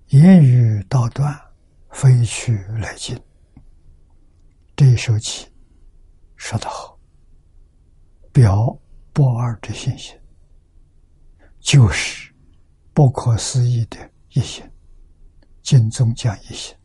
[0.10, 1.34] 言语道断，
[1.92, 3.18] 飞去来尽，
[4.76, 5.48] 这一首偈
[6.36, 7.00] 说得好，
[8.34, 8.78] 表
[9.14, 10.14] 不二之信心，
[11.62, 12.32] 就是
[12.94, 13.98] 不可思议的
[14.34, 14.70] 一心，
[15.64, 16.76] 尽宗讲一心，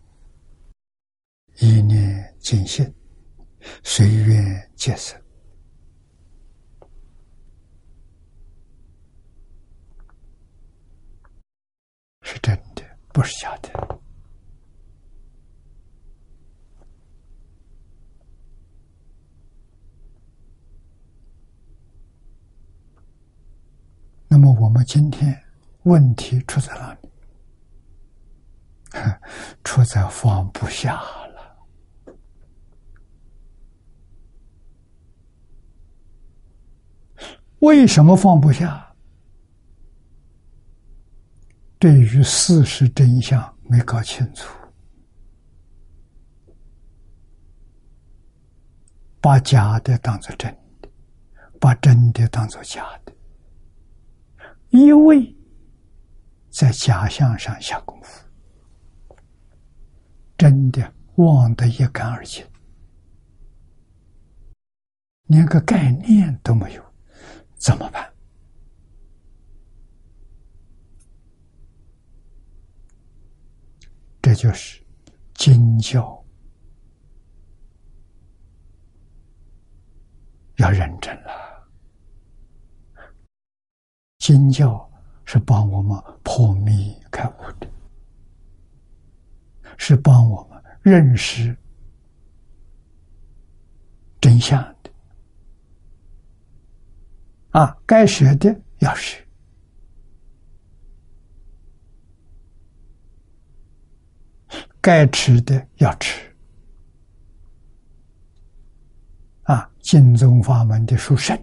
[1.59, 2.95] 一念尽心，
[3.83, 5.21] 随缘皆生。
[12.23, 12.83] 是真的，
[13.13, 13.71] 不是假的。
[24.29, 25.41] 那么，我们今天
[25.85, 27.09] 问题出在哪里？
[29.65, 31.27] 出在放不下了。
[37.61, 38.83] 为什么放不下？
[41.79, 44.49] 对于事实真相没搞清楚，
[49.21, 50.51] 把假的当做真
[50.81, 50.89] 的，
[51.61, 53.15] 把真的当做假的，
[54.71, 55.37] 一味
[56.51, 58.25] 在假象上下功夫，
[60.39, 62.45] 真的忘得一干二净，
[65.25, 66.86] 连个概念都没有，
[67.57, 68.13] 怎么办？
[74.23, 74.85] 这就是
[75.35, 76.25] 经教
[80.57, 81.31] 要认真了。
[84.19, 84.91] 经教
[85.25, 87.71] 是帮我们破迷开悟的，
[89.79, 91.57] 是帮我们认识
[94.21, 94.76] 真相。
[97.57, 99.17] 啊，该学的要学。
[104.79, 106.37] 该吃的要吃，
[109.45, 109.69] 啊！
[109.81, 111.35] 净宗法门的殊胜，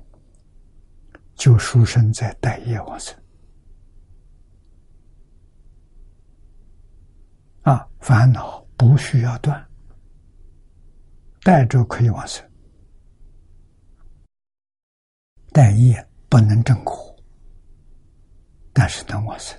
[1.34, 3.18] 就殊胜在待业往生，
[7.64, 7.90] 啊！
[8.00, 9.68] 烦恼不需要断，
[11.42, 12.48] 带着可以往生，
[15.54, 17.16] 待业不能证果，
[18.74, 19.58] 但是能往生，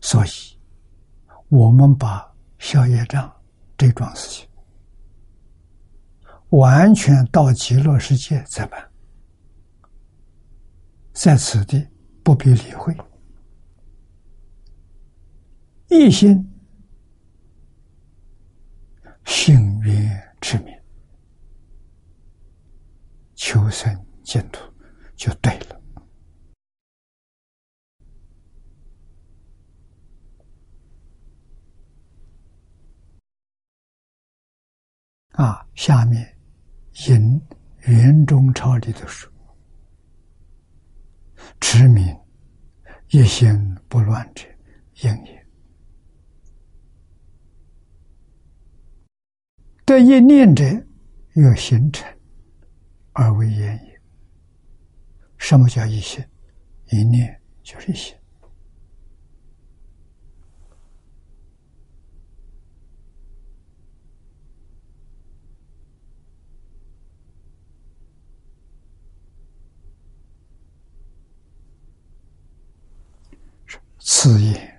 [0.00, 0.28] 所以。
[1.48, 2.28] 我们把
[2.58, 3.32] 消业障
[3.78, 4.48] 这桩事情，
[6.48, 8.90] 完全到极乐世界再办，
[11.12, 11.86] 在此地
[12.24, 12.92] 不必理会，
[15.88, 16.44] 一心
[19.24, 20.74] 幸愿持名，
[23.36, 23.94] 求生
[24.24, 24.60] 净土
[25.14, 25.80] 就对了。
[35.32, 36.38] 啊，下面
[37.08, 37.40] 引
[37.80, 39.30] 袁中超里的书
[41.60, 42.18] ：“持名
[43.10, 43.46] 一心
[43.86, 44.46] 不乱者，
[45.02, 45.46] 应也。
[49.84, 50.64] 得一念者，
[51.34, 52.15] 有形成
[53.16, 54.00] 而为言也。
[55.38, 56.22] 什么叫一心？
[56.90, 58.14] 一念就是一心。”
[73.98, 74.75] 此也，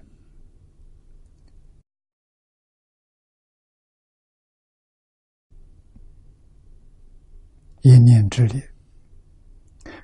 [7.87, 8.61] 一念之力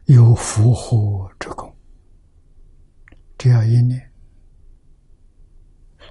[0.05, 1.69] 有伏护之功。
[3.37, 4.01] 只要一念，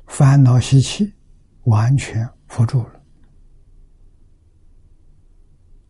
[0.07, 1.11] 烦恼习气
[1.63, 3.03] 完全伏住了，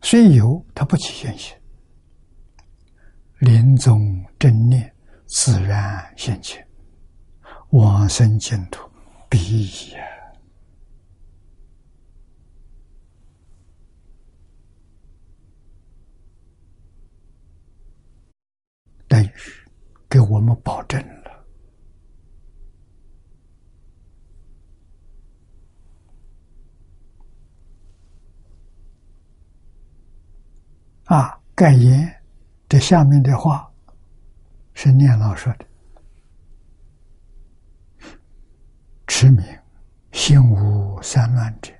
[0.01, 1.53] 虽有，它不起现行。
[3.39, 4.89] 临终正念
[5.25, 6.65] 自然现前。
[7.71, 8.89] 往生净土，
[9.29, 10.12] 必也。
[19.13, 19.29] 等于
[20.09, 21.45] 给我们保证了
[31.05, 31.39] 啊！
[31.53, 32.11] 盖言
[32.67, 33.71] 这下面的话
[34.73, 35.65] 是念老说的。
[39.05, 39.45] 持名，
[40.11, 41.71] 心无三乱者，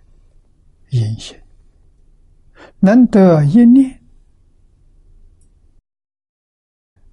[0.89, 1.35] 阴心
[2.80, 3.93] 能得一念，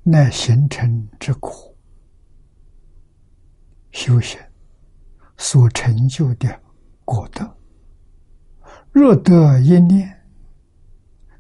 [0.03, 1.77] 乃形成之苦。
[3.93, 4.41] 修行
[5.37, 6.63] 所成就的
[7.05, 7.57] 果德，
[8.93, 10.09] 若得一念，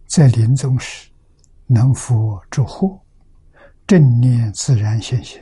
[0.06, 1.08] 在临终时
[1.66, 3.00] 能否祝贺，
[3.86, 5.40] 正念自然现行。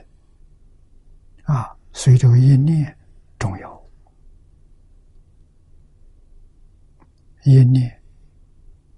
[1.45, 2.95] 啊，随着一念
[3.39, 3.83] 重要，
[7.45, 8.03] 一念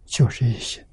[0.05, 0.85] 就是一心。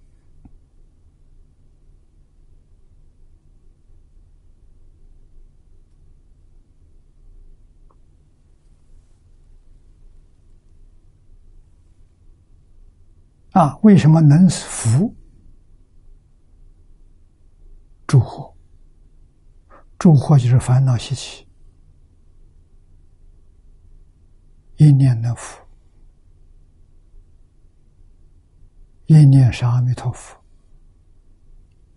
[13.57, 15.11] 啊，为什么能福？
[18.05, 18.55] 祝祸，
[19.97, 21.47] 祝祸就是烦恼习气，
[24.75, 25.59] 一念能福，
[29.07, 30.39] 一念是阿弥陀佛，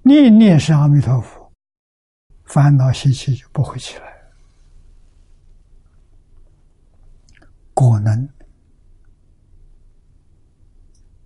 [0.03, 1.53] 念念是阿弥陀佛，
[2.47, 4.33] 烦恼习气就不会起来，
[7.75, 8.27] 果能。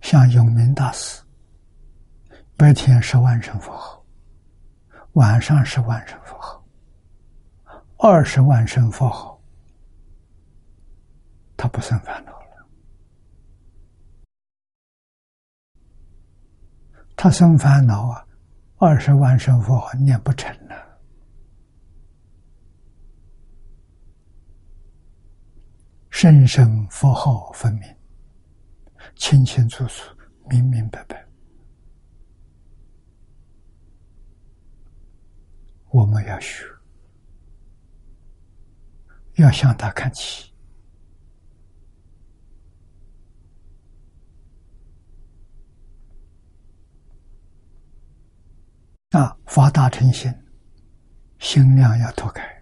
[0.05, 1.19] 像永明大师，
[2.55, 4.05] 白天是万声佛号，
[5.13, 6.63] 晚上是万声佛号，
[7.97, 9.41] 二十万声佛号，
[11.57, 12.67] 他不生烦恼了。
[17.15, 18.27] 他生烦恼啊，
[18.77, 20.99] 二十万声佛号念不成了，
[26.11, 27.94] 声声佛号分明。
[29.15, 30.15] 清清楚楚、
[30.49, 31.25] 明明白白，
[35.89, 36.65] 我们要学，
[39.35, 40.53] 要向他看齐
[49.11, 49.37] 啊！
[49.45, 50.33] 发大成心，
[51.39, 52.54] 心量要拓开。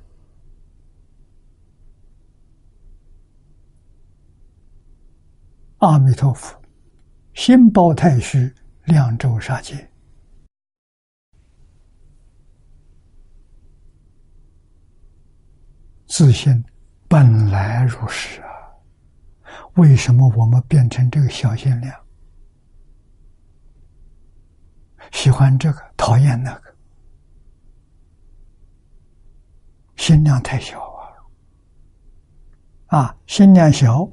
[5.84, 6.58] 阿弥陀佛，
[7.34, 8.50] 心包太虚，
[8.86, 9.92] 量周杀界，
[16.08, 16.64] 自信
[17.10, 18.48] 本来如是啊！
[19.76, 21.94] 为什么我们变成这个小心量？
[25.12, 26.74] 喜欢这个，讨厌那个，
[29.98, 30.80] 心量太小
[32.88, 33.00] 啊！
[33.00, 34.10] 啊，心量小，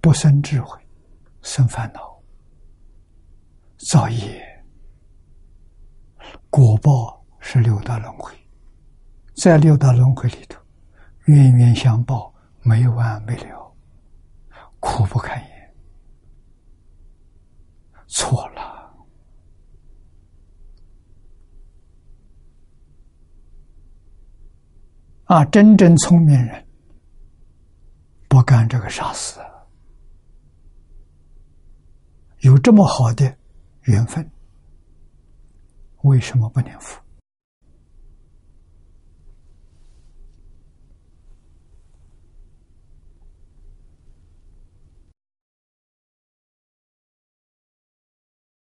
[0.00, 0.80] 不生智慧。
[1.42, 2.20] 生烦恼，
[3.78, 4.64] 造业，
[6.50, 8.34] 果报是六道轮回，
[9.34, 10.60] 在六道轮回里头，
[11.26, 13.76] 冤冤相报，没完没了，
[14.80, 15.74] 苦不堪言。
[18.10, 18.90] 错了，
[25.24, 25.44] 啊！
[25.44, 26.66] 真正聪明人
[28.28, 29.38] 不干这个傻事。
[32.40, 33.36] 有这么好的
[33.82, 34.30] 缘分，
[36.02, 37.00] 为什么不念佛？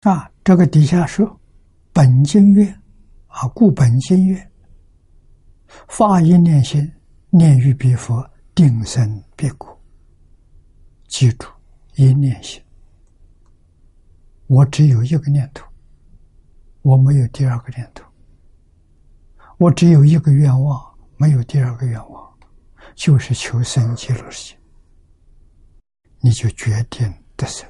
[0.01, 1.39] 啊，这个底下说，
[1.93, 2.67] 本经愿
[3.27, 4.51] 啊，故本经愿，
[5.87, 6.91] 发一念心，
[7.29, 9.81] 念于彼佛，定生彼国。
[11.07, 11.47] 记住，
[11.95, 12.61] 一念心。
[14.53, 15.67] 我只有一个念头，
[16.83, 18.05] 我没有第二个念头。
[19.57, 20.79] 我只有一个愿望，
[21.17, 22.37] 没有第二个愿望，
[22.93, 24.59] 就是求生极乐世界。
[26.19, 27.67] 你就决定得生。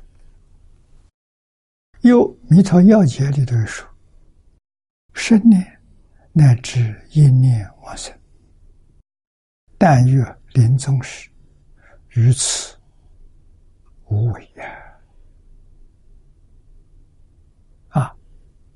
[2.01, 3.88] 有《弥陀要解》里头说
[5.15, 5.80] ：“生念
[6.34, 8.14] 乃至一念往生，
[9.77, 11.30] 但愿临终时
[12.10, 12.77] 于此
[14.07, 14.80] 无为呀。”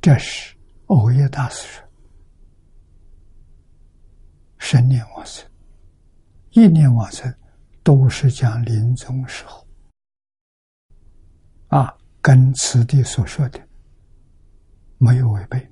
[0.07, 0.55] 这是
[0.85, 1.83] 欧耶大师说
[4.57, 5.45] ：“生念往生，
[6.51, 7.35] 一念往生，
[7.83, 9.67] 都是讲临终时候
[11.67, 13.59] 啊，跟此地所说的
[14.97, 15.69] 没有违背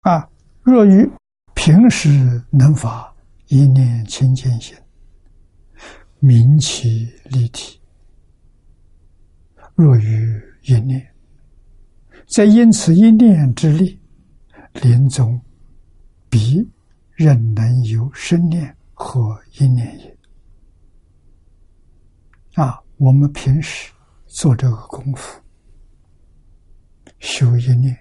[0.00, 0.28] 啊。
[0.64, 1.08] 若于
[1.54, 3.14] 平时能发
[3.46, 4.76] 一念清净心，
[6.18, 7.80] 明其立体。”
[9.74, 11.14] 若于一念，
[12.26, 14.00] 在因此一念之力，
[14.74, 15.40] 临终
[16.30, 16.66] 必
[17.12, 20.16] 仍能有生念和一念也。
[22.54, 23.92] 啊，我们平时
[24.26, 25.40] 做这个功夫，
[27.18, 27.96] 修一念，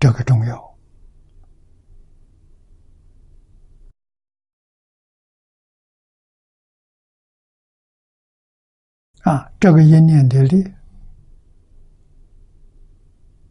[0.00, 0.73] 这个重要
[9.24, 10.62] 啊，这个一念的力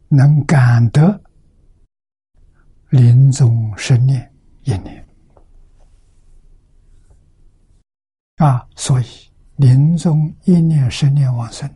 [0.08, 1.20] 能感得
[2.90, 4.32] 临终生念
[4.62, 5.04] 一念
[8.36, 9.04] 啊，所以
[9.56, 11.68] 临终一念生念往生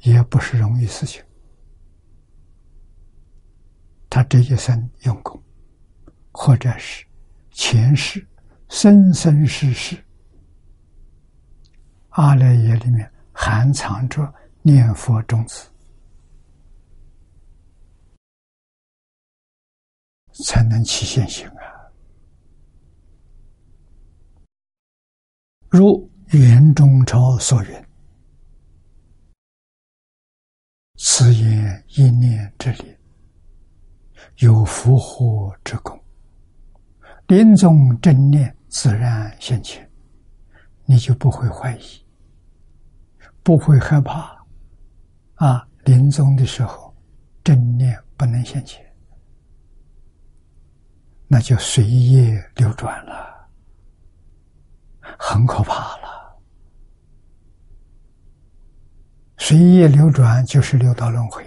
[0.00, 1.22] 也不是容易事情。
[4.10, 5.40] 他这一生用功，
[6.32, 7.06] 或者是
[7.52, 8.26] 前世
[8.68, 10.03] 生生世世。
[12.14, 14.32] 阿赖耶里面含藏着
[14.62, 15.68] 念佛种子，
[20.44, 21.90] 才能起现行啊！
[25.68, 27.84] 如圆中朝所云
[30.96, 32.96] ：“此言一念之力，
[34.36, 36.00] 有福祸之功，
[37.26, 39.90] 临终正念自然现前，
[40.84, 42.02] 你就不会怀疑。”
[43.44, 44.44] 不会害怕，
[45.34, 45.68] 啊！
[45.84, 46.96] 临终的时候，
[47.44, 48.82] 正念不能现前，
[51.28, 53.46] 那就随业流转了，
[55.18, 56.40] 很可怕了。
[59.36, 61.46] 随业流转就是六道轮回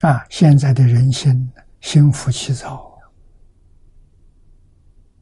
[0.00, 0.10] 啊！
[0.10, 2.98] 啊，现在的人心心浮气躁，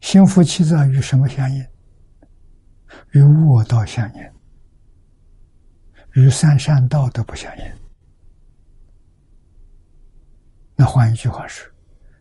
[0.01, 1.62] 心浮气躁与什么相应？
[3.15, 4.32] 与恶道相应，
[6.15, 7.65] 与三善道德不相应。
[10.74, 11.70] 那换一句话说，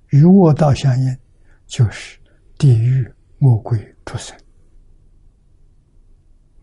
[0.10, 1.18] 与恶道相应，
[1.66, 2.20] 就是
[2.60, 4.38] 地狱、魔鬼、出生，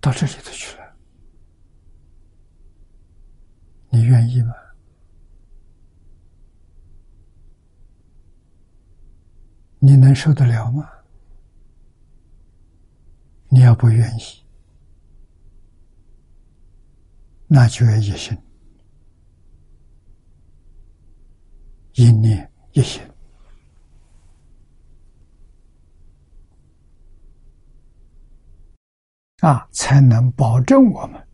[0.01, 0.97] 到这里头去了。
[3.89, 4.55] 你愿意吗？
[9.81, 10.89] 你能受得了吗？
[13.52, 14.22] 你要不愿意，
[17.48, 18.39] 那就要一心，
[21.94, 23.02] 一念一心
[29.40, 31.27] 啊，才能保证我们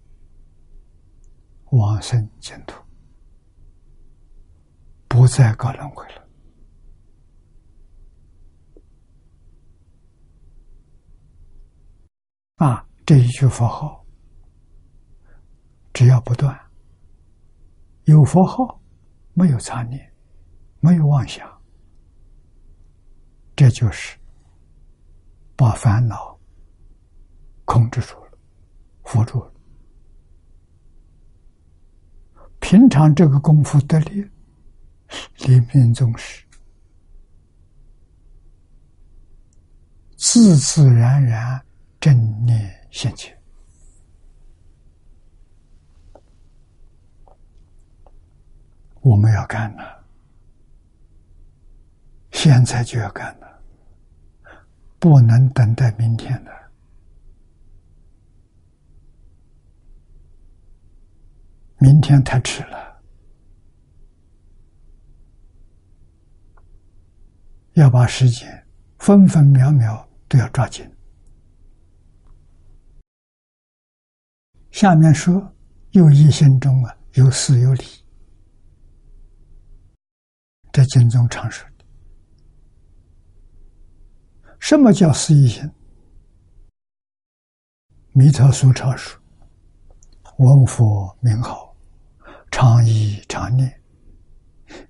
[1.73, 2.83] 往生净土，
[5.07, 6.26] 不再搞轮回了。
[12.57, 14.03] 啊，这一句佛号，
[15.93, 16.59] 只要不断，
[18.05, 18.81] 有佛号，
[19.35, 20.11] 没有杂念，
[20.81, 21.47] 没有妄想，
[23.55, 24.17] 这就是
[25.55, 26.39] 把烦恼
[27.67, 28.39] 控制住了，
[29.05, 29.53] 扶住了。
[32.59, 34.27] 平常这个功夫得力，
[35.41, 36.43] 临命终时，
[40.17, 41.63] 自自然然。
[42.01, 43.37] 正念现前，
[49.01, 50.05] 我们要干了，
[52.31, 53.63] 现在就要干了，
[54.99, 56.53] 不能等待明天的。
[61.79, 63.03] 明天太迟了，
[67.75, 68.67] 要把时间
[68.99, 70.91] 分分秒秒都要抓紧。
[74.77, 75.43] 下面说，
[75.93, 77.83] 有一心中啊，有事有理。
[80.71, 81.85] 这经中常说的，
[84.59, 85.67] 什么叫事一心？
[88.13, 89.19] 弥陀书常说
[90.37, 91.75] ：“闻佛名号，
[92.51, 93.81] 常忆常念，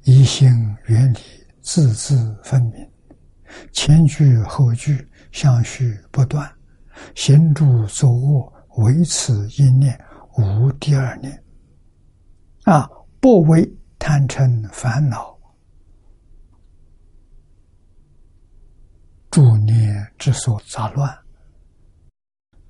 [0.02, 0.48] 一心
[0.86, 1.20] 远离，
[1.62, 2.90] 字字分明，
[3.70, 6.52] 前句后句相续不断，
[7.14, 9.98] 行住坐卧。”唯此一念，
[10.38, 11.44] 无第二念。
[12.64, 12.88] 啊，
[13.20, 13.64] 不为
[13.98, 15.38] 贪嗔烦恼
[19.30, 21.16] 诸念之所杂乱。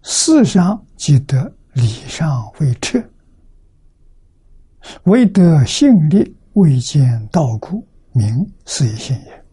[0.02, 3.02] 事上即得理上未彻，
[5.04, 9.44] 唯得性力未见道故，名是一心也。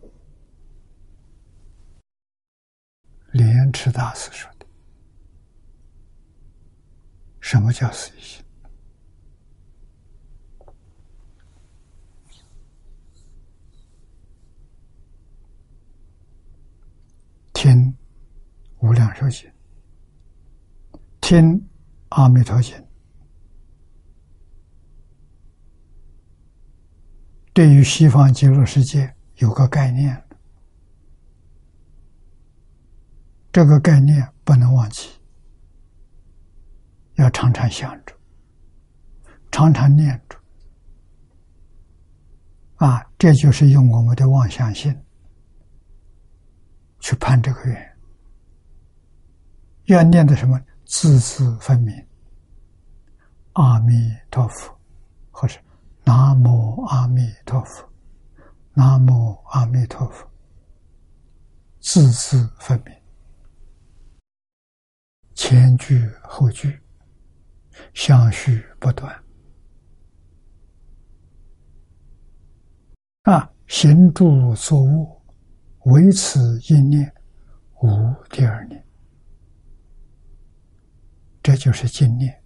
[3.31, 4.52] 莲池大师说。
[7.43, 8.41] 什么叫随心？
[17.53, 17.71] 听
[18.79, 19.49] 《无量寿经》，
[21.19, 21.59] 听
[22.09, 22.73] 《阿弥陀经》，
[27.51, 30.23] 对于西方极乐世界有个概念。
[33.51, 35.09] 这个概念不能忘记，
[37.23, 38.13] 要常常想着，
[39.49, 40.37] 常常念着。
[42.85, 44.93] 啊，这就是用我们的妄想心
[46.99, 47.97] 去判这个缘。
[49.85, 50.59] 要念的什么？
[50.85, 51.95] 字字分明。
[53.53, 53.93] 阿弥
[54.29, 54.77] 陀佛，
[55.31, 55.57] 或是
[56.03, 57.87] 南无阿弥陀佛，
[58.73, 60.27] 南无阿弥陀佛，
[61.79, 62.93] 字字分明，
[65.35, 66.81] 前句后句
[67.93, 69.23] 相续不断。
[73.23, 75.21] 啊，行住坐卧，
[75.85, 77.13] 唯此一念，
[77.81, 77.87] 无
[78.29, 78.85] 第二念。
[81.41, 82.41] 这就是静念，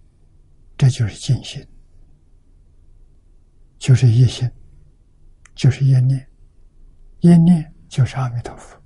[0.76, 1.64] 这就是静心，
[3.78, 4.48] 就是一心，
[5.54, 6.28] 就是一念，
[7.20, 8.80] 一念就是阿弥陀佛。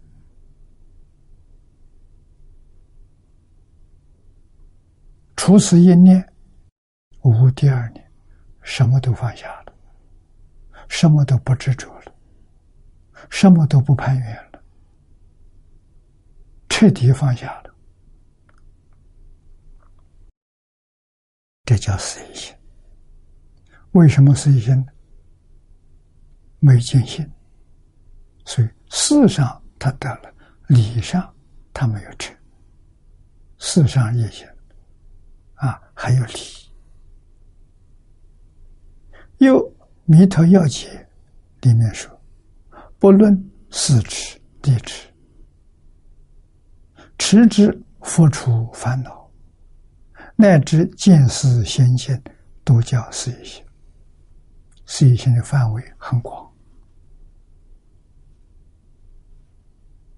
[5.37, 6.32] 除此一念，
[7.23, 8.11] 无第二念，
[8.63, 9.73] 什么都放下了，
[10.89, 12.15] 什么都不执着了，
[13.31, 14.63] 什么都不攀缘了，
[16.69, 17.75] 彻底放下了。
[21.65, 22.55] 这叫死一心。
[23.93, 24.85] 为什么死一心？
[26.59, 27.29] 没见心，
[28.45, 30.35] 所以事上他得了，
[30.69, 31.35] 理上
[31.73, 32.37] 他没有成。
[33.59, 34.49] 事上也行，
[35.55, 36.62] 啊，还有理。
[39.43, 39.59] 又
[40.05, 40.89] 《弥陀要解》
[41.69, 42.09] 里面说
[43.01, 43.37] ：“不论
[43.73, 45.09] 四持、地持，
[47.19, 49.29] 持之复出烦恼。”
[50.37, 52.23] 乃至见思先见，
[52.63, 53.65] 都叫四一心。
[54.87, 56.49] 四一心的范围很广。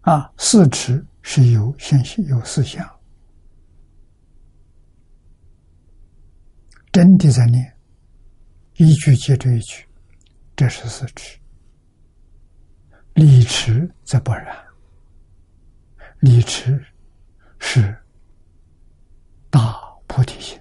[0.02, 2.86] 啊，四持是有信息、有思想，
[6.92, 7.73] 真的在念，
[8.76, 9.86] 一句接着一句，
[10.56, 11.38] 这是四持。
[13.14, 14.56] 理持则不然，
[16.20, 16.84] 理持
[17.59, 17.96] 是
[19.51, 19.82] 大。
[20.06, 20.56] 菩提心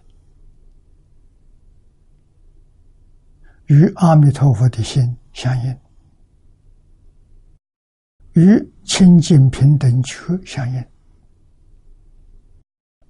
[3.68, 5.80] 与阿弥陀佛的心相应，
[8.32, 10.84] 与清净平等觉相应，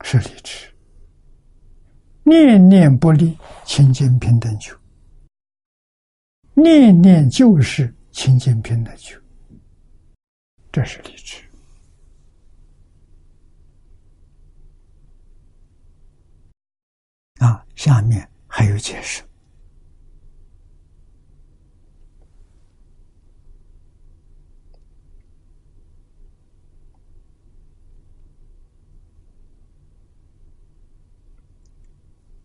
[0.01, 0.67] 是理智。
[2.23, 4.75] 念念不离清净平等觉，
[6.55, 9.19] 念念就是清净平等觉，
[10.71, 11.43] 这是理智。
[17.39, 19.23] 啊，下面还有解释。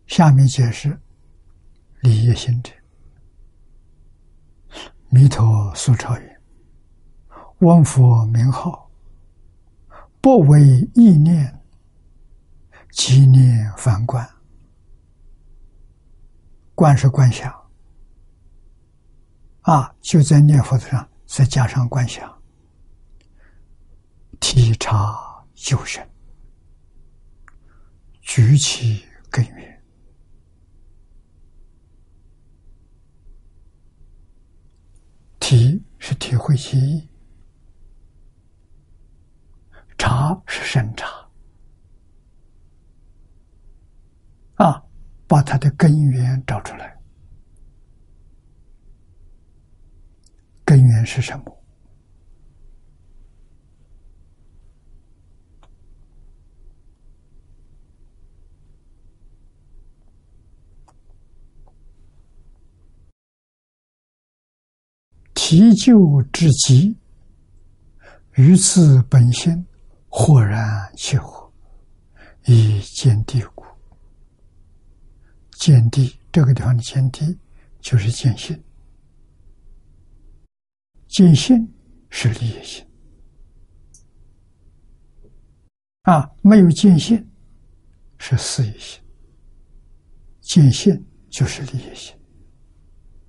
[0.07, 0.99] 下面解释
[2.01, 2.73] 理业心者，
[5.11, 6.29] 弥陀苏超云
[7.59, 8.91] ：“闻佛名号，
[10.21, 11.59] 不为意念，
[12.91, 14.29] 即念凡观。”
[16.75, 17.51] 观是观想，
[19.61, 22.31] 啊，就在念佛上再加上观想，
[24.39, 26.07] 体察修身，
[28.21, 29.78] 举起根源，
[35.49, 37.09] 体是体会其意，
[39.97, 41.07] 察是审查，
[44.53, 44.83] 啊。
[45.27, 46.95] 把它的根源找出来，
[50.63, 51.58] 根源是什么？
[65.49, 66.95] 急救之急，
[68.35, 69.65] 于此本心
[70.07, 70.61] 豁然
[70.95, 71.51] 起火，
[72.45, 73.65] 以见地故。
[75.53, 77.35] 见地这个地方的见地
[77.81, 78.63] 就是见性，
[81.07, 81.67] 见性
[82.11, 82.85] 是利益心
[86.03, 87.27] 啊，没有见性
[88.19, 89.01] 是私益心，
[90.41, 92.15] 见性就是利益心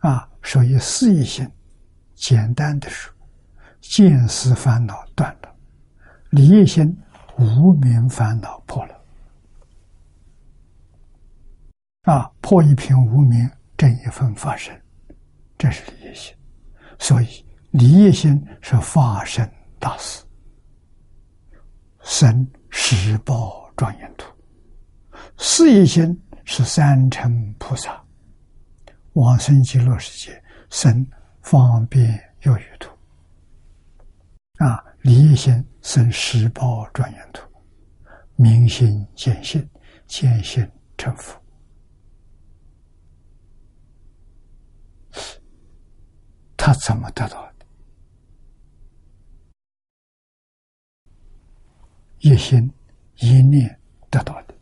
[0.00, 1.50] 啊，所以私益心
[2.20, 3.10] 简单的说，
[3.80, 5.56] 见思烦恼断了，
[6.28, 6.94] 利益心
[7.38, 8.94] 无名烦恼破了。
[12.02, 14.78] 啊，破一品无名，正一分法身，
[15.56, 16.34] 这是离业心。
[16.98, 20.22] 所以，离业心是法身大事，
[22.02, 24.26] 生十宝庄严土；
[25.38, 27.98] 四一心是三乘菩萨，
[29.14, 31.06] 往生极乐世界生
[31.42, 32.90] 方便有余土。
[34.58, 37.42] 啊，离心生十报庄严土，
[38.36, 39.68] 明心见性，
[40.06, 41.40] 见性成佛。
[46.56, 47.66] 他怎么得到的？
[52.18, 52.70] 一心
[53.16, 53.80] 一念
[54.10, 54.54] 得到的，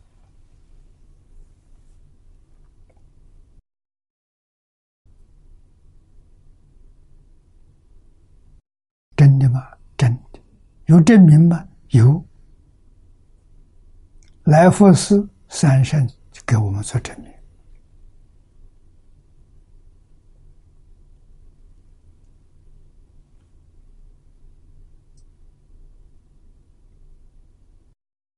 [9.17, 9.61] 真的吗？
[9.97, 10.39] 真的，
[10.89, 11.67] 有证明吗？
[11.89, 12.25] 有，
[14.45, 16.09] 来佛寺三圣
[16.47, 17.31] 给我们做证明。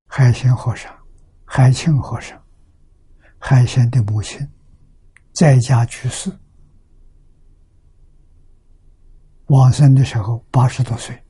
[0.06, 0.94] 海贤和尚、
[1.46, 2.38] 海清和尚、
[3.38, 4.46] 海贤的母亲
[5.32, 6.30] 在家去世，
[9.46, 11.21] 往生的时候八十多岁，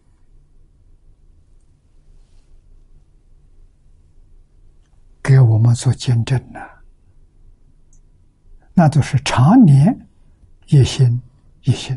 [5.23, 6.61] 给我们做见证呢。
[8.75, 10.09] 那都是常年
[10.67, 11.23] 一心
[11.63, 11.97] 一心。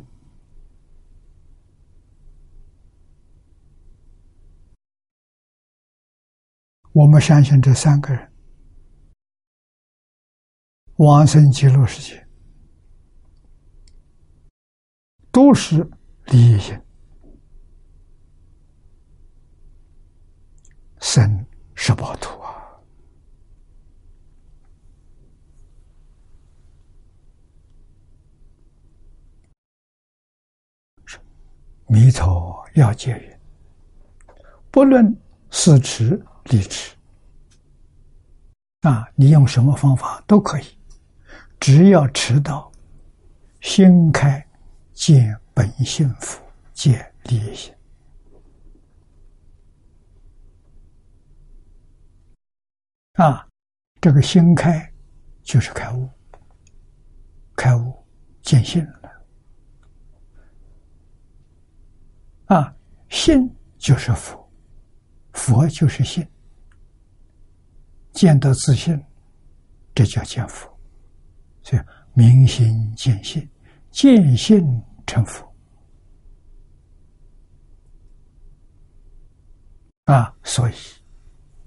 [6.92, 8.32] 我们相信这三个人
[10.98, 12.26] 往生极乐世界
[15.30, 15.90] 都是
[16.28, 16.80] 利益心，
[21.02, 22.56] 生十八土啊，
[31.88, 33.40] 弥陀要结缘，
[34.72, 35.16] 不论
[35.50, 36.22] 是持。
[36.52, 36.96] 离持
[38.82, 40.66] 啊，你用什么方法都可以，
[41.60, 42.72] 只要持到
[43.62, 44.46] 心开
[44.94, 46.40] 见本性福，
[46.72, 47.74] 见利益心
[53.14, 53.48] 啊，
[54.00, 54.88] 这个心开
[55.42, 56.08] 就是开悟，
[57.56, 57.92] 开悟
[58.44, 59.05] 见性了
[62.46, 62.76] 啊，
[63.10, 64.50] 信就是佛，
[65.34, 66.26] 佛就是信。
[68.12, 69.04] 见得自信，
[69.94, 70.72] 这叫见佛。
[71.62, 71.82] 所以
[72.14, 73.50] 明心见性，
[73.92, 75.46] 见性成佛。
[80.06, 80.74] 啊，所以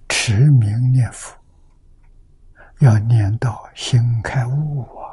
[0.09, 1.37] 持名念佛，
[2.79, 5.08] 要念到心开悟啊！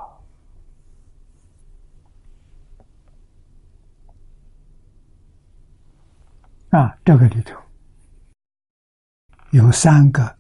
[6.76, 7.56] 啊，这个里头
[9.52, 10.36] 有三个。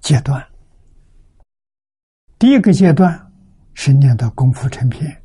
[0.00, 0.42] 阶段，
[2.38, 3.32] 第一个阶段
[3.74, 5.22] 是念到功夫成片，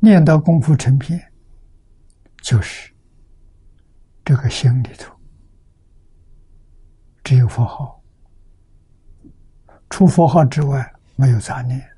[0.00, 1.32] 念到功夫成片，
[2.42, 2.92] 就是
[4.24, 5.16] 这个心里头
[7.22, 8.02] 只有佛号，
[9.88, 11.95] 除佛号之外没有杂念。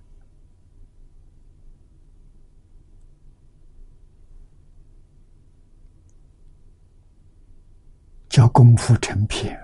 [8.28, 9.58] 叫功夫成片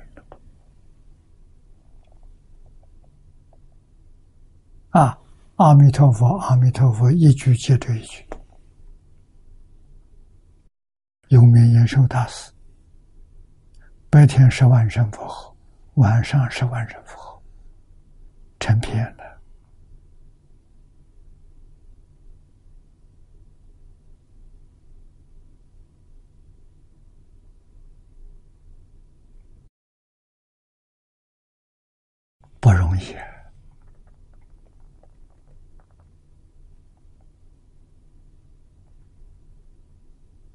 [4.90, 5.18] 啊！
[5.56, 8.24] 阿弥陀佛，阿弥陀佛，一句接着一句。
[11.28, 12.52] 永明延寿大师，
[14.10, 15.56] 白天是万声佛号，
[15.94, 17.42] 晚上是万声佛号，
[18.60, 19.33] 成片了。
[32.64, 33.14] 不容易。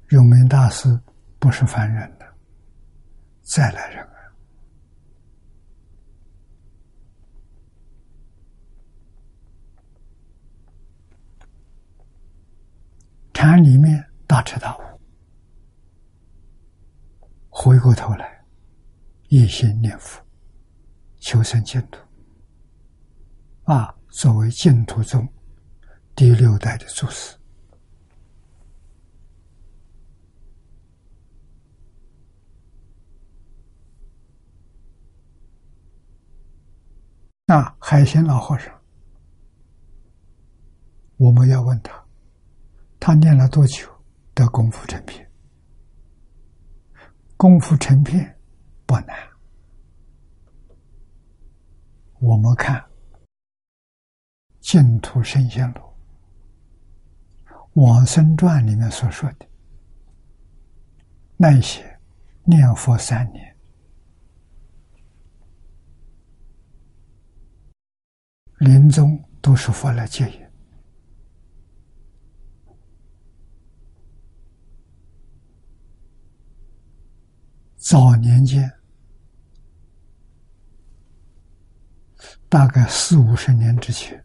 [0.08, 1.00] 永明大师
[1.38, 2.26] 不是凡人的，
[3.42, 4.18] 再来人啊！
[13.32, 15.00] 禅里面大彻大悟，
[17.50, 18.44] 回过头来
[19.28, 20.20] 一心念佛。
[21.30, 22.00] 求生净土，
[23.62, 25.32] 啊，作为净土宗
[26.16, 27.38] 第六代的祖师，
[37.46, 38.76] 那海鲜老和尚，
[41.16, 42.04] 我们要问他，
[42.98, 43.88] 他念了多久
[44.34, 45.30] 得功夫成片？
[47.36, 48.36] 功夫成片
[48.84, 49.29] 不难。
[52.20, 52.78] 我们看
[54.60, 55.80] 《净土圣贤录》
[57.72, 59.46] 《往生传》里面所说的
[61.38, 61.98] 那些
[62.44, 63.56] 念佛三年，
[68.58, 70.46] 临终都是佛来接引。
[77.78, 78.70] 早年间，
[82.50, 84.22] 大概四五十年之前，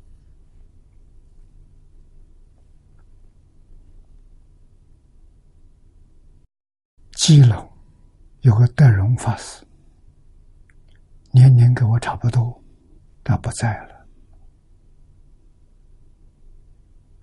[7.12, 7.72] 基隆
[8.42, 9.64] 有个德荣法师，
[11.30, 12.64] 年龄跟我差不多，
[13.24, 14.08] 他不在了。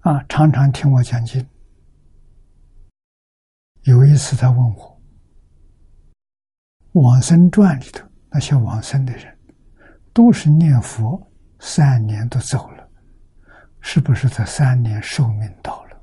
[0.02, 1.44] 啊，常常听我讲经。
[3.82, 5.02] 有一次，他问我。
[6.92, 9.31] 往生传里头那些往生的人，
[10.12, 12.88] 都是念佛三年都走了，
[13.80, 16.02] 是不是这三年寿命到了？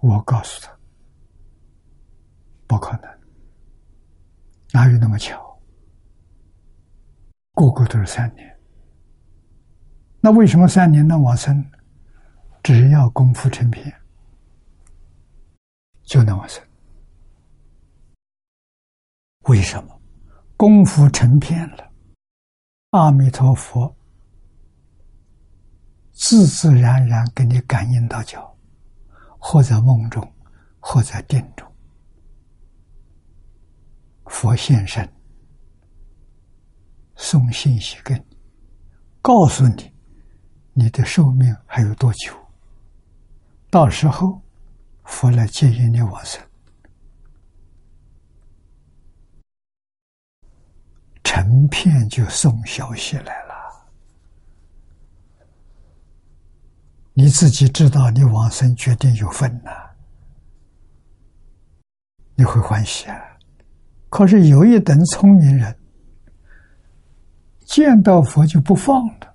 [0.00, 0.78] 我告诉他，
[2.66, 3.10] 不可能，
[4.72, 5.60] 哪有那么巧？
[7.54, 8.56] 个个都是三年，
[10.20, 11.64] 那为什么三年能往生？
[12.62, 13.92] 只要功夫成片。
[16.02, 16.62] 就能往生？
[19.48, 20.00] 为什么？
[20.56, 21.92] 功夫成片了，
[22.90, 23.94] 阿弥陀佛
[26.12, 28.56] 自自然然给你感应到脚，
[29.38, 30.32] 或在梦中，
[30.80, 31.70] 或在定中，
[34.24, 35.06] 佛现身，
[37.16, 38.38] 送信息给你，
[39.20, 39.92] 告诉你
[40.72, 42.32] 你的寿命还有多久，
[43.70, 44.40] 到时候。
[45.08, 46.42] 佛来接引你往生，
[51.36, 53.54] 成片就送消息来了。
[57.12, 59.70] 你自己知道，你往生决定有份呐，
[62.36, 63.20] 你会欢喜啊。
[64.08, 65.78] 可是有一等聪明人，
[67.66, 69.34] 见到佛就不放了，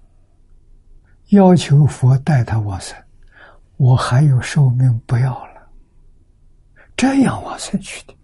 [1.30, 2.98] 要求佛带他往生。
[3.78, 5.70] 我还有寿命，不要了。
[6.98, 8.16] 这样往生去的，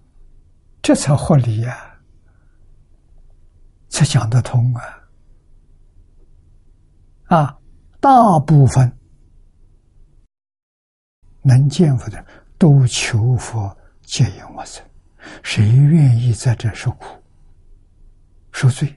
[0.82, 1.87] 这才合理呀，
[3.90, 4.84] 才讲得通啊！
[7.26, 7.60] 啊，
[8.00, 8.92] 大部分
[11.42, 12.26] 能见佛的
[12.58, 14.84] 都求佛接引我僧，
[15.44, 17.06] 谁愿意在这受苦、
[18.52, 18.94] 受罪？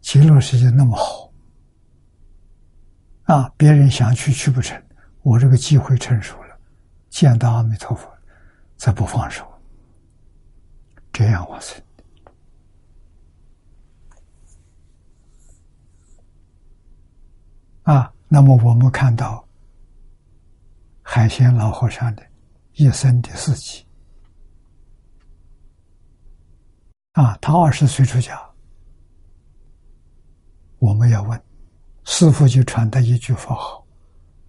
[0.00, 1.32] 极乐世界那么好
[3.24, 4.80] 啊，别人想去去不成，
[5.22, 6.56] 我这个机会成熟了。
[7.08, 8.08] 见到阿弥陀佛，
[8.76, 9.44] 则不放手，
[11.12, 11.82] 这样往生
[17.86, 18.12] 啊。
[18.28, 19.46] 那么我们看到
[21.00, 22.26] 海鲜老和尚的
[22.72, 23.86] 一生的事迹
[27.12, 28.36] 啊，他二十岁出家，
[30.80, 31.40] 我们要问
[32.02, 33.86] 师傅，就传他一句佛号：“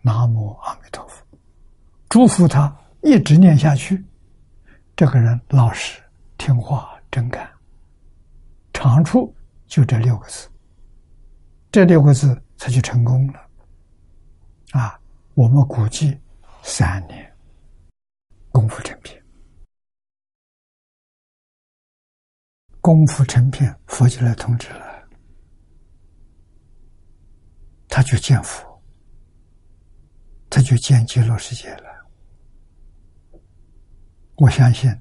[0.02, 1.24] 南无阿弥陀佛。”
[2.10, 4.04] 祝福他一直念下去，
[4.96, 6.02] 这个人老实、
[6.38, 7.48] 听话、真干。
[8.74, 9.32] 长处
[9.68, 10.50] 就这六个字，
[11.72, 13.50] 这六个字他就成功了。
[14.72, 15.00] 啊，
[15.36, 16.20] 我们估计
[16.64, 17.34] 三年
[18.52, 19.24] 功夫成片，
[22.82, 25.08] 功夫成片，佛就来通知了，
[27.88, 28.82] 他就见佛，
[30.50, 32.10] 他就见极乐世界了。
[34.36, 34.94] 我相信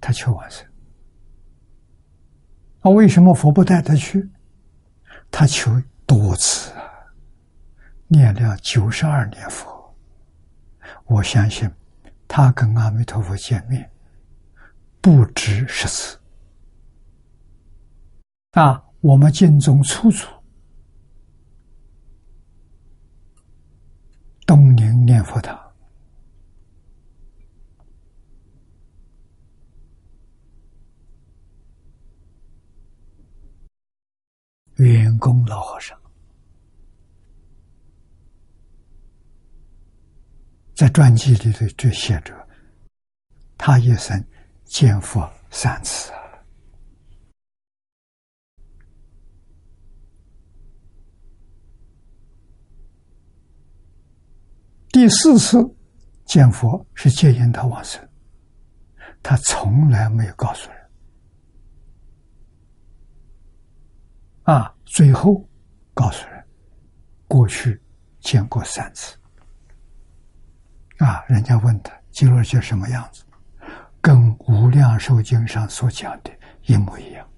[0.00, 0.66] 他求往生。
[2.82, 4.28] 那为什么佛不带他去？
[5.30, 5.70] 他求
[6.06, 6.83] 多次啊，
[8.14, 9.92] 念了九十二年佛。
[11.06, 11.68] 我相信
[12.28, 13.90] 他跟阿弥陀佛见面
[15.00, 16.16] 不止十次。
[18.52, 20.30] 啊，我们经中出处，
[24.46, 25.60] 东宁念佛堂。
[34.76, 35.98] 员工老和尚
[40.74, 42.34] 在传记里头就写着，
[43.56, 44.22] 他一生
[44.64, 46.10] 见佛三次。
[54.90, 55.58] 第四次
[56.24, 58.08] 见佛是接引他往生，
[59.22, 60.80] 他从来没有告诉人。
[64.42, 65.48] 啊，最后
[65.94, 66.44] 告诉人，
[67.28, 67.80] 过去
[68.20, 69.16] 见过三次。
[71.04, 73.26] 啊，人家问他极乐界什么样子，
[74.00, 74.16] 跟
[74.50, 76.30] 《无量寿经》上所讲的
[76.62, 77.28] 一模一样。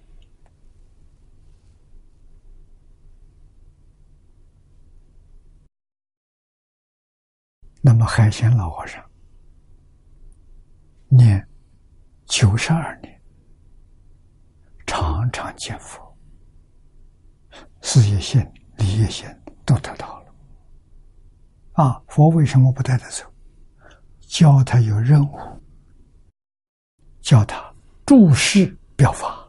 [7.82, 9.04] 那么海贤老和尚
[11.08, 11.44] 念
[12.24, 13.20] 九十二年，
[14.86, 16.16] 常常见佛，
[17.82, 20.34] 事业线、理业线都得到了。
[21.72, 23.24] 啊，佛为什么不带他走？
[24.26, 25.38] 教他有任务，
[27.20, 27.72] 叫他
[28.04, 29.48] 注释表法，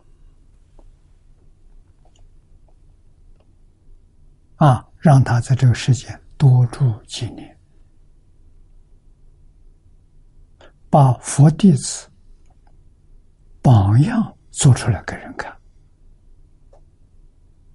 [4.55, 7.57] 啊，让他在这个世界多住几年。
[10.89, 12.07] 把佛弟子
[13.61, 15.55] 榜样做出来给人看，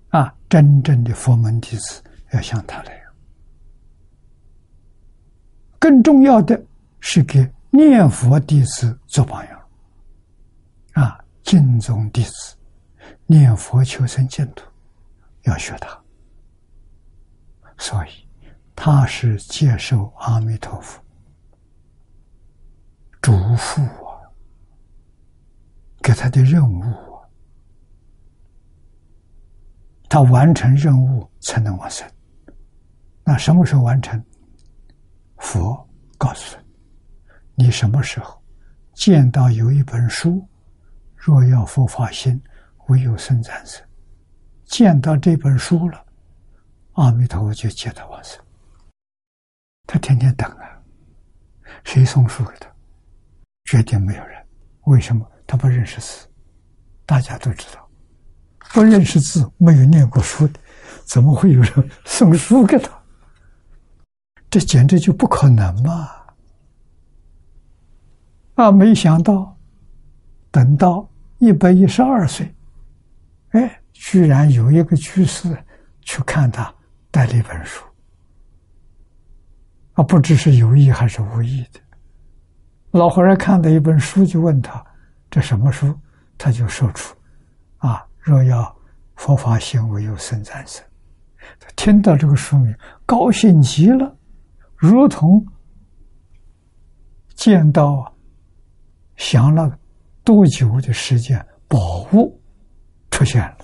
[0.09, 2.03] 啊，真正的佛门弟子
[2.33, 3.15] 要像他那样。
[5.79, 6.61] 更重要的
[7.05, 9.69] 是给念佛弟子做榜样，
[10.93, 12.57] 啊，敬宗弟子
[13.27, 14.65] 念佛求生净土，
[15.43, 16.01] 要学他。
[17.77, 18.11] 所以
[18.77, 21.03] 他是接受阿弥陀佛。
[23.21, 24.23] 嘱咐啊，
[26.01, 26.83] 给他的任务，
[30.09, 32.09] 他完成任务才能往生。
[33.25, 34.25] 那什么时候完成？
[35.39, 36.62] 佛告诉你：
[37.63, 38.43] 你什么时候
[38.93, 40.45] 见到有一本书，
[41.15, 42.43] 若要佛法心，
[42.89, 43.81] 唯有生战生。
[44.65, 46.05] 见到这本书了，
[46.95, 48.43] 阿弥陀佛就接他往生。
[49.87, 50.83] 他天天等啊，
[51.85, 52.69] 谁送书给他？
[53.65, 54.45] 绝对没有人，
[54.87, 56.27] 为什么他不认识字？
[57.07, 57.89] 大家都知道，
[58.75, 60.59] 不认识字、没有念过书的，
[61.05, 62.91] 怎么会有人 送书给他？
[64.51, 66.11] 这简直就不可能嘛！
[68.55, 69.57] 啊，没想到，
[70.51, 71.09] 等到
[71.39, 72.55] 一百一十二岁，
[73.51, 75.57] 哎，居然有一个居士
[76.03, 76.73] 去看他
[77.11, 77.85] 带了一本书，
[79.95, 81.81] 啊，不知是有意还是无意的。
[82.91, 84.85] 老和尚看到一本书，就问他
[85.31, 85.99] ：“这什么书？”
[86.37, 87.17] 他就说出
[87.79, 88.77] ：“啊，若要
[89.17, 90.85] 佛法行，唯有生战生。”
[91.59, 92.75] 他听到这个书名，
[93.07, 94.15] 高兴极了，
[94.77, 95.47] 如同
[97.35, 98.12] 见到
[99.23, 99.79] 想了
[100.25, 102.43] 多久的时间宝物
[103.09, 103.59] 出现了，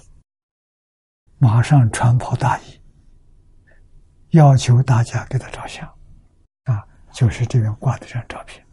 [1.38, 2.80] 马上穿袍大衣，
[4.30, 5.84] 要求大家给他照相。
[6.62, 8.64] 啊，就是这边挂的这张照片。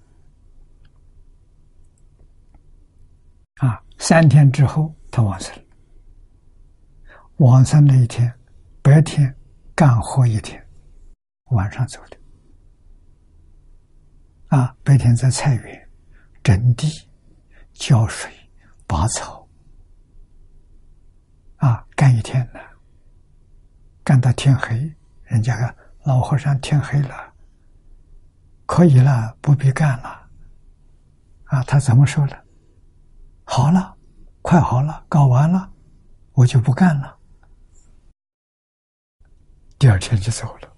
[3.56, 5.52] 啊，三天之后他往生。
[7.38, 8.32] 往生那一天，
[8.84, 9.36] 白天
[9.74, 10.64] 干活一天，
[11.50, 12.18] 晚上走的。
[14.56, 15.85] 啊，白天在菜园
[16.46, 17.10] 整地、
[17.74, 18.32] 浇水、
[18.86, 19.48] 拔草，
[21.56, 22.60] 啊，干一天呢，
[24.04, 24.96] 干到天黑。
[25.24, 27.34] 人家老和尚天黑了，
[28.68, 30.30] 可以了，不必干了。
[31.46, 32.38] 啊，他怎么说呢？
[33.44, 33.98] 好了，
[34.44, 35.74] 快好了，搞完了，
[36.34, 37.18] 我就不干了。
[39.80, 40.76] 第二天就走了，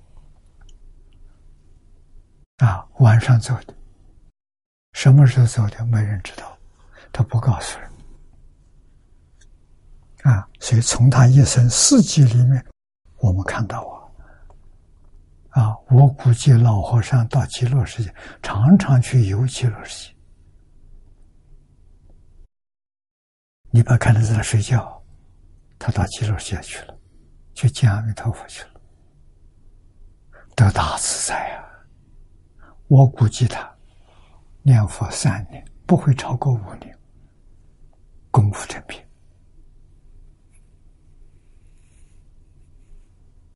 [2.66, 3.76] 啊，晚上走的，
[4.98, 6.58] 什么时候走的，没人知道，
[7.14, 7.88] 他不告诉人。
[10.24, 12.66] 啊，所以从他一生四季里面，
[13.18, 14.10] 我们看到
[15.52, 18.12] 啊，啊，我估计老和尚到极乐世界，
[18.42, 20.16] 常常去游极乐世界。
[23.70, 25.00] 你把看他在那睡觉，
[25.78, 26.98] 他到极乐世界去了，
[27.54, 28.82] 去见阿弥陀佛去了，
[30.56, 31.64] 得大自在啊！
[32.88, 33.77] 我估计他
[34.68, 36.94] 念佛三年不会超过五年，
[38.30, 39.08] 功夫成片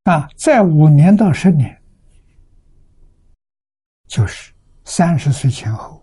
[0.03, 0.25] 啊！
[0.37, 1.83] 在五年到十年，
[4.07, 4.53] 就是
[4.85, 6.01] 三十岁前后，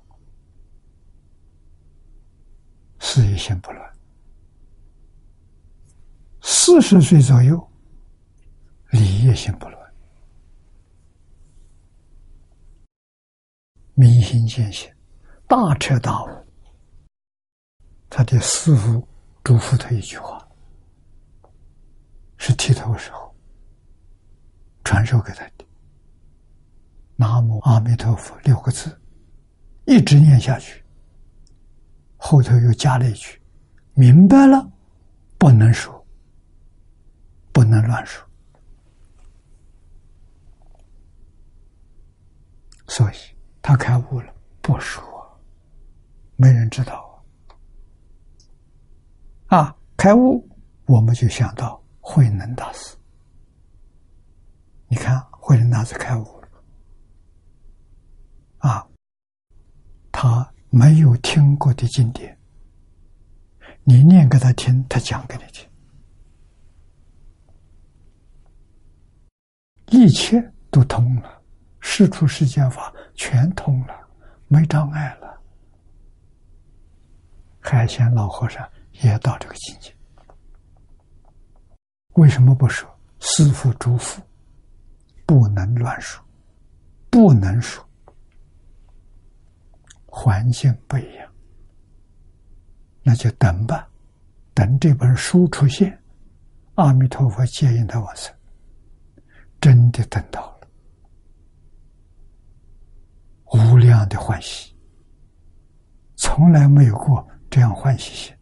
[2.98, 3.90] 事业心不乱。
[6.42, 7.66] 四十岁左右，
[8.90, 9.94] 理业心不乱，
[13.94, 14.92] 明心见性，
[15.48, 16.28] 大彻大悟。
[18.10, 19.08] 他的师傅
[19.42, 20.46] 嘱咐他一句话，
[22.36, 23.34] 是剃头时候
[24.84, 25.64] 传授给他的：
[27.16, 28.94] 南无阿弥陀佛”六个字，
[29.86, 30.84] 一直念下去。
[32.18, 33.40] 后头又加了一句
[33.96, 34.70] ：“明白了，
[35.38, 36.06] 不能说，
[37.52, 38.22] 不能乱说。”
[42.86, 43.14] 所以
[43.62, 44.30] 他开悟了，
[44.60, 45.02] 不说，
[46.40, 47.20] 没人知道
[49.48, 49.74] 啊！
[49.96, 50.48] 开悟，
[50.86, 52.96] 我们就想到慧能大师。
[54.86, 56.48] 你看，慧能大师开悟了
[58.58, 58.86] 啊！
[60.12, 62.38] 他没有听过的经典，
[63.82, 65.68] 你念给他听，他讲给你听，
[69.86, 70.40] 一切
[70.70, 71.42] 都通了。
[71.80, 74.08] 世出世间法全通了，
[74.46, 75.17] 没障碍了。
[77.70, 78.66] 海贤老和尚
[79.02, 79.94] 也到这个境界，
[82.14, 82.88] 为什么不说？
[83.20, 84.18] 师父嘱咐，
[85.26, 86.24] 不能乱说，
[87.10, 87.86] 不能说。
[90.06, 91.30] 环境不一样，
[93.02, 93.86] 那就等吧，
[94.54, 96.02] 等这本书出现，
[96.76, 98.34] 阿弥陀佛接引他往生，
[99.60, 100.68] 真的等到了。
[103.52, 104.74] 无量的欢喜，
[106.16, 108.34] 从来没有过这样欢喜心，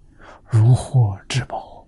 [0.45, 1.87] 如获至宝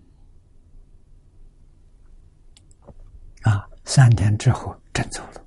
[3.42, 3.68] 啊！
[3.84, 5.44] 三天之后真走了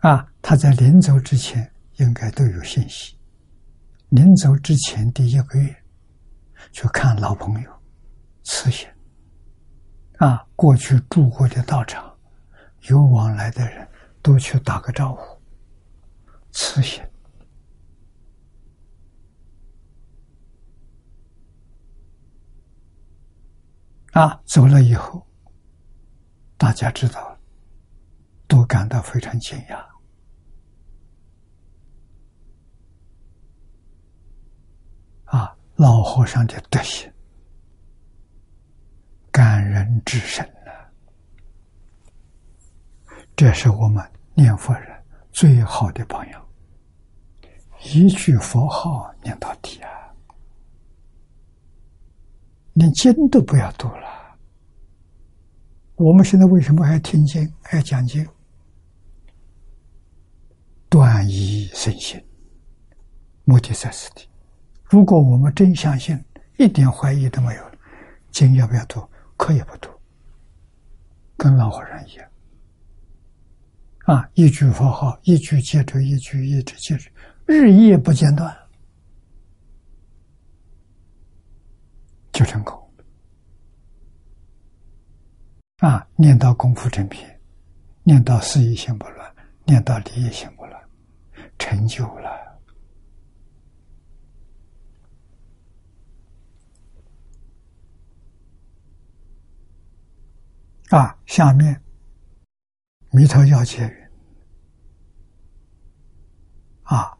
[0.00, 0.32] 啊！
[0.40, 3.18] 他在临走之前应该都有信息。
[4.08, 5.76] 临走之前第一个月，
[6.72, 7.70] 去看老朋友，
[8.44, 8.88] 慈心
[10.18, 12.16] 啊，过去住过的道场，
[12.88, 13.86] 有往来的人。
[14.22, 15.40] 都去打个招呼，
[16.50, 17.00] 慈心
[24.16, 24.40] 啊！
[24.46, 25.26] 走了以后，
[26.56, 27.38] 大家知道，
[28.48, 29.76] 都感到非常惊讶
[35.26, 35.54] 啊！
[35.74, 37.12] 老和尚的德行，
[39.30, 40.72] 感人至深呐！
[43.36, 44.02] 这是我们。
[44.38, 45.02] 念佛人
[45.32, 46.46] 最好的榜样，
[47.84, 50.05] 一句佛号念到底啊！
[52.76, 54.36] 连经都不要读了。
[55.94, 58.26] 我们现在为什么还听经、还讲经？
[60.90, 62.22] 断疑生信，
[63.44, 64.28] 目的在此地。
[64.84, 66.22] 如果我们真相信，
[66.58, 67.62] 一点怀疑都没有，
[68.30, 69.02] 经要不要读？
[69.38, 69.88] 可以不读，
[71.34, 72.28] 跟老和尚一样。
[74.04, 74.28] 啊！
[74.34, 77.10] 一句佛号，一句接着一句，一直接着，
[77.46, 78.54] 日夜不间断，
[82.36, 82.78] 就成功。
[85.78, 86.06] 啊！
[86.16, 87.26] 念到功夫正品，
[88.02, 89.34] 念到四意心不乱，
[89.64, 90.88] 念到理业心不乱，
[91.58, 92.60] 成就了。
[100.90, 101.18] 啊！
[101.24, 101.80] 下面。
[103.10, 103.94] 弥陀要解云
[106.84, 107.16] ：“啊，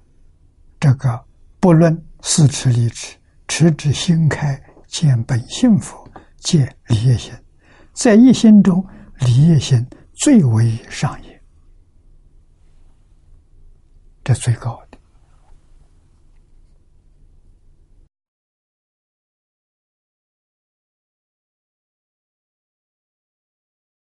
[0.79, 1.25] 这个
[1.59, 3.17] 不论四持立持，
[3.49, 6.09] 持之心开，见本性佛，
[6.39, 7.33] 见离业心，
[7.93, 8.87] 在一心中，
[9.21, 11.43] 离业心最为上也，
[14.25, 14.99] 这最高的。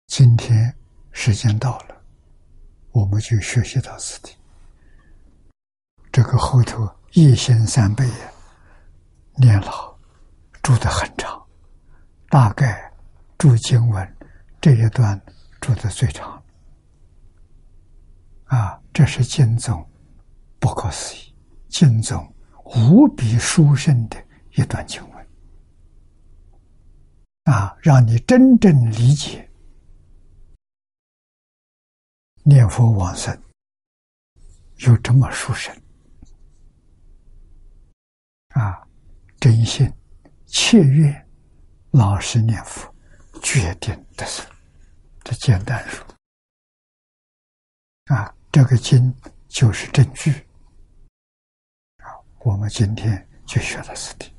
[0.06, 0.74] 今天。”
[1.20, 2.00] 时间到了，
[2.92, 4.36] 我们就学习到此地。
[6.12, 8.32] 这个后头一心三倍呀，
[9.34, 9.87] 念老
[10.68, 11.42] 住的很长，
[12.28, 12.92] 大概
[13.38, 14.16] 住经文
[14.60, 15.18] 这一段
[15.62, 16.44] 住的最长。
[18.44, 19.82] 啊，这是经宗
[20.58, 21.34] 不可思议，
[21.68, 22.22] 经宗
[22.66, 24.22] 无比殊胜的
[24.56, 25.28] 一段经文。
[27.44, 29.50] 啊，让你真正理解。
[32.42, 33.34] 念佛往生
[34.80, 35.74] 有这么殊胜
[38.50, 38.86] 啊！
[39.40, 39.90] 真心
[40.48, 41.28] 切愿
[41.92, 42.92] 老实念佛，
[43.42, 44.44] 决定得生。
[45.22, 46.04] 这简单说
[48.06, 49.14] 啊，这个经
[49.46, 50.32] 就是证据
[51.98, 52.16] 啊。
[52.40, 54.32] 我们今天就学到此地。